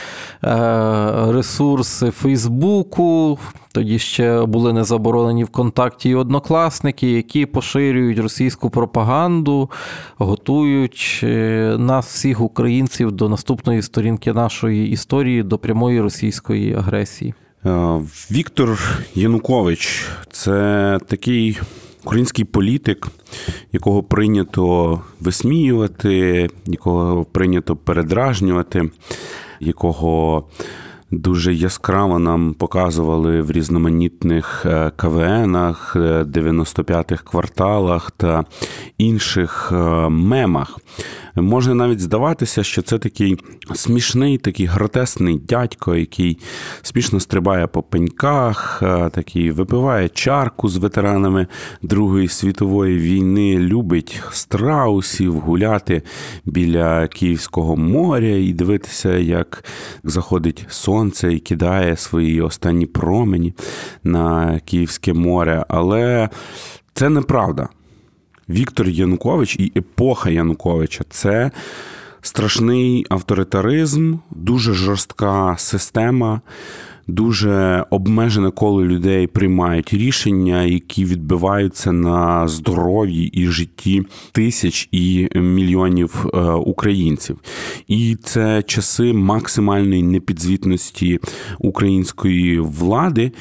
е, 0.44 1.32
ресурси 1.32 2.12
Фейсбуку. 2.12 3.40
Тоді 3.72 4.00
ще 4.00 4.46
були 4.46 4.74
не 4.74 4.84
заборонені 4.84 5.44
ВКонтакті 5.44 6.10
і 6.10 6.16
однокласники, 6.16 7.12
які 7.12 7.46
поширюють 7.46 8.20
російську 8.20 8.70
пропаганду, 8.70 9.70
готують 10.18 11.20
е, 11.24 11.76
нас, 11.80 12.08
всіх 12.08 12.42
українців, 12.42 13.12
до 13.12 13.30
наступної 13.30 13.82
сторінки 13.82 14.34
нашої 14.34 14.90
історії, 14.90 15.44
до 15.44 15.58
прямої 15.58 16.02
російської 16.02 16.74
агресії. 16.76 17.34
Е, 17.66 18.00
Віктор 18.32 18.80
Янукович 19.16 20.08
це 20.32 21.00
такий 21.08 21.60
український 22.04 22.46
політик, 22.46 23.08
якого 23.72 24.04
прийнято 24.04 25.02
висміювати, 25.20 26.50
якого 26.66 27.26
прийнято 27.26 27.76
передражнювати, 27.76 28.90
якого 29.60 30.44
дуже 31.12 31.54
яскраво 31.54 32.20
нам 32.20 32.54
показували 32.54 33.42
в 33.42 33.52
різноманітних 33.52 34.66
е, 34.66 34.92
КВНах, 34.96 35.96
95-х 35.96 37.24
е, 37.24 37.30
кварталах 37.30 38.12
та 38.12 38.46
інших 38.98 39.72
мемах. 40.10 40.80
Може 41.36 41.74
навіть 41.74 42.00
здаватися, 42.00 42.64
що 42.64 42.82
це 42.82 42.98
такий 43.00 43.38
смішний, 43.74 44.38
такий 44.38 44.66
гротесний 44.66 45.40
дядько, 45.40 45.96
який 45.96 46.38
смішно 46.82 47.20
стрибає 47.20 47.68
по 47.68 47.84
пеньках, 47.84 48.78
такий 49.12 49.52
випиває 49.52 50.10
чарку 50.10 50.70
з 50.70 50.78
ветеранами 50.78 51.48
Другої 51.82 52.28
світової 52.28 52.98
війни, 52.98 53.58
любить 53.58 54.22
страусів 54.32 55.40
гуляти 55.40 56.02
біля 56.46 57.08
Київського 57.08 57.76
моря 57.78 58.28
і 58.28 58.54
дивитися, 58.54 59.18
як 59.18 59.64
заходить 60.04 60.66
сонце 60.70 61.34
і 61.34 61.40
кидає 61.40 61.98
свої 61.98 62.42
останні 62.42 62.86
промені 62.86 63.54
на 64.04 64.60
Київське 64.60 65.14
море. 65.14 65.66
Але 65.70 66.30
це 66.94 67.10
неправда. 67.10 67.70
Віктор 68.52 68.88
Янукович 68.88 69.56
і 69.56 69.72
епоха 69.76 70.30
Януковича 70.30 71.04
це 71.10 71.52
страшний 72.22 73.06
авторитаризм, 73.10 74.16
дуже 74.32 74.74
жорстка 74.74 75.56
система. 75.58 76.42
Дуже 77.12 77.86
обмежене 77.90 78.52
коло 78.52 78.86
людей 78.86 79.28
приймають 79.28 79.94
рішення, 79.94 80.64
які 80.64 81.06
відбиваються 81.06 81.92
на 81.92 82.48
здоров'ї 82.48 83.28
і 83.28 83.48
житті 83.48 84.04
тисяч 84.32 84.90
і 84.92 85.30
мільйонів 85.36 86.26
е, 86.34 86.40
українців. 86.52 87.40
І 87.88 88.18
це 88.24 88.64
часи 88.64 89.14
максимальної 89.14 90.04
непідзвітності 90.04 91.20
української 91.60 92.60
влади. 92.60 93.32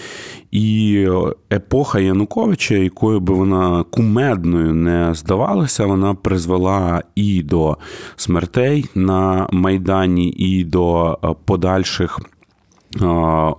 І 0.51 1.07
епоха 1.53 2.01
Януковича, 2.01 2.75
якою 2.75 3.21
би 3.21 3.35
вона 3.35 3.85
кумедною 3.91 4.75
не 4.75 5.15
здавалася, 5.15 5.87
вона 5.87 6.15
призвела 6.15 7.03
і 7.15 7.43
до 7.43 7.77
смертей 8.17 8.85
на 8.95 9.49
майдані, 9.53 10.31
і 10.31 10.65
до 10.65 11.19
е, 11.25 11.35
подальших. 11.45 12.21
Е, 12.97 13.07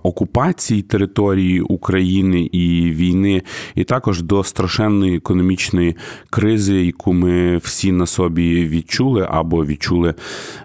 окупації 0.02 0.82
території 0.82 1.60
України 1.60 2.40
і 2.40 2.90
війни, 2.90 3.42
і 3.74 3.84
також 3.84 4.22
до 4.22 4.44
страшенної 4.44 5.16
економічної 5.16 5.96
кризи, 6.30 6.84
яку 6.84 7.12
ми 7.12 7.56
всі 7.56 7.92
на 7.92 8.06
собі 8.06 8.68
відчули, 8.68 9.26
або 9.30 9.64
відчули, 9.66 10.14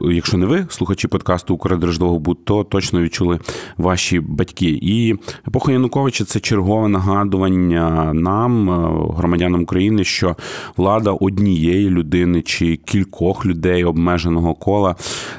якщо 0.01 0.37
не 0.37 0.45
ви, 0.45 0.65
слухачі 0.69 1.07
подкасту 1.07 1.53
«Укрдерждовгобуд», 1.53 2.45
то 2.45 2.63
точно 2.63 3.01
відчули 3.01 3.39
ваші 3.77 4.19
батьки. 4.19 4.79
І 4.81 5.15
епоха 5.47 5.71
Януковича 5.71 6.25
це 6.25 6.39
чергове 6.39 6.87
нагадування 6.87 8.13
нам, 8.13 8.69
е, 8.69 8.73
громадянам 9.17 9.61
України, 9.63 10.03
що 10.03 10.35
влада 10.77 11.11
однієї 11.11 11.89
людини 11.89 12.41
чи 12.41 12.75
кількох 12.75 13.45
людей 13.45 13.83
обмеженого 13.83 14.53
кола 14.53 14.95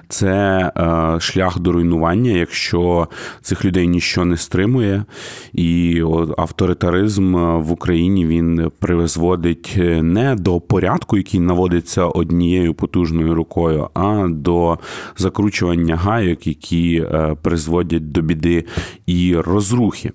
це 0.09 0.29
е, 0.77 1.21
шлях 1.21 1.59
до 1.59 1.73
руйнування, 1.73 2.31
якщо 2.31 3.09
цих 3.43 3.65
людей 3.65 3.89
ніщо 3.89 4.24
не 4.24 4.36
стримує, 4.36 5.05
і 5.53 6.03
авторитаризм 6.39 7.35
в 7.36 7.73
Україні 7.73 8.27
він 8.27 8.70
призводить 8.78 9.74
не 10.03 10.35
до 10.35 10.61
порядку, 10.61 11.16
який 11.16 11.40
наводиться 11.40 12.05
однією 12.05 12.74
потужною 12.74 13.35
рукою, 13.35 13.89
а 13.95 14.27
до 14.28 14.78
закручування 15.16 15.97
гайок, 15.97 16.47
які 16.47 16.97
е, 16.97 17.36
призводять 17.43 18.12
до 18.12 18.23
біди 18.23 18.65
і 19.07 19.36
розрухи. 19.36 20.12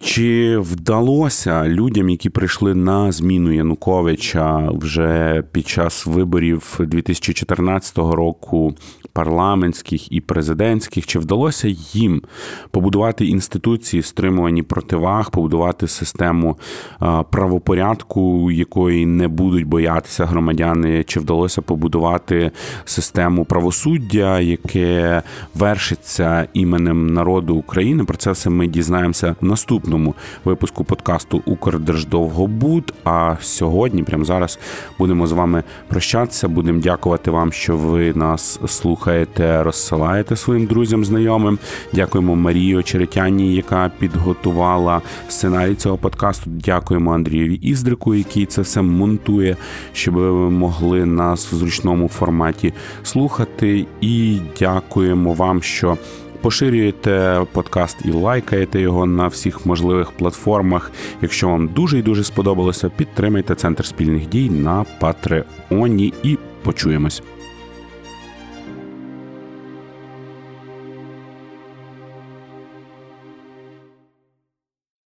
Чи 0.00 0.58
вдалося 0.58 1.68
людям, 1.68 2.08
які 2.08 2.30
прийшли 2.30 2.74
на 2.74 3.12
зміну 3.12 3.52
Януковича 3.52 4.70
вже 4.70 5.42
під 5.52 5.68
час 5.68 6.06
виборів 6.06 6.76
2014 6.80 7.98
року, 7.98 8.74
парламентських 9.12 10.12
і 10.12 10.20
президентських, 10.20 11.06
чи 11.06 11.18
вдалося 11.18 11.68
їм 11.92 12.22
побудувати 12.70 13.26
інституції, 13.26 14.02
стримувані 14.02 14.62
противаг, 14.62 15.30
побудувати 15.30 15.88
систему 15.88 16.56
правопорядку, 17.30 18.50
якої 18.50 19.06
не 19.06 19.28
будуть 19.28 19.66
боятися 19.66 20.26
громадяни, 20.26 21.04
чи 21.04 21.20
вдалося 21.20 21.62
побудувати 21.62 22.50
систему 22.84 23.44
правосуддя, 23.44 24.40
яке 24.40 25.22
вершиться 25.54 26.48
іменем 26.52 27.06
народу 27.06 27.54
України? 27.54 28.04
Про 28.04 28.16
це 28.16 28.30
все 28.30 28.50
ми 28.50 28.66
дізнаємося 28.66 29.36
в 29.40 29.44
наступному 29.44 30.14
випуску 30.44 30.84
подкасту 30.84 31.42
Укрдерждовгобуд. 31.44 32.94
А 33.04 33.36
сьогодні, 33.40 34.02
прямо 34.02 34.24
зараз, 34.24 34.58
будемо 34.98 35.26
з 35.26 35.32
вами 35.32 35.62
прощатися. 35.88 36.48
Будемо 36.48 36.80
дякувати 36.80 37.30
вам, 37.30 37.52
що 37.52 37.76
ви 37.76 38.12
нас 38.14 38.60
слухаєте, 38.66 39.62
розсилаєте 39.62 40.36
своїм 40.36 40.66
друзям, 40.66 41.04
знайомим. 41.04 41.58
Дякуємо 42.16 42.36
Марії 42.36 42.76
Очеретяні, 42.76 43.54
яка 43.54 43.90
підготувала 43.98 45.02
сценарій 45.28 45.74
цього 45.74 45.96
подкасту. 45.96 46.50
Дякуємо 46.50 47.14
Андрієві 47.14 47.54
Іздрику, 47.54 48.14
який 48.14 48.46
це 48.46 48.62
все 48.62 48.82
монтує, 48.82 49.56
щоб 49.92 50.14
ви 50.14 50.50
могли 50.50 51.06
нас 51.06 51.52
в 51.52 51.54
зручному 51.54 52.08
форматі 52.08 52.72
слухати. 53.02 53.86
І 54.00 54.38
дякуємо 54.58 55.32
вам, 55.32 55.62
що. 55.62 55.98
Поширюєте 56.40 57.40
подкаст 57.52 57.96
і 58.04 58.10
лайкаєте 58.10 58.80
його 58.80 59.06
на 59.06 59.26
всіх 59.26 59.66
можливих 59.66 60.10
платформах. 60.10 60.90
Якщо 61.22 61.48
вам 61.48 61.68
дуже 61.68 61.98
і 61.98 62.02
дуже 62.02 62.24
сподобалося, 62.24 62.90
підтримайте 62.96 63.54
центр 63.54 63.86
спільних 63.86 64.28
дій 64.28 64.50
на 64.50 64.84
Патреоні 65.00 66.14
і 66.22 66.38
почуємось. 66.62 67.22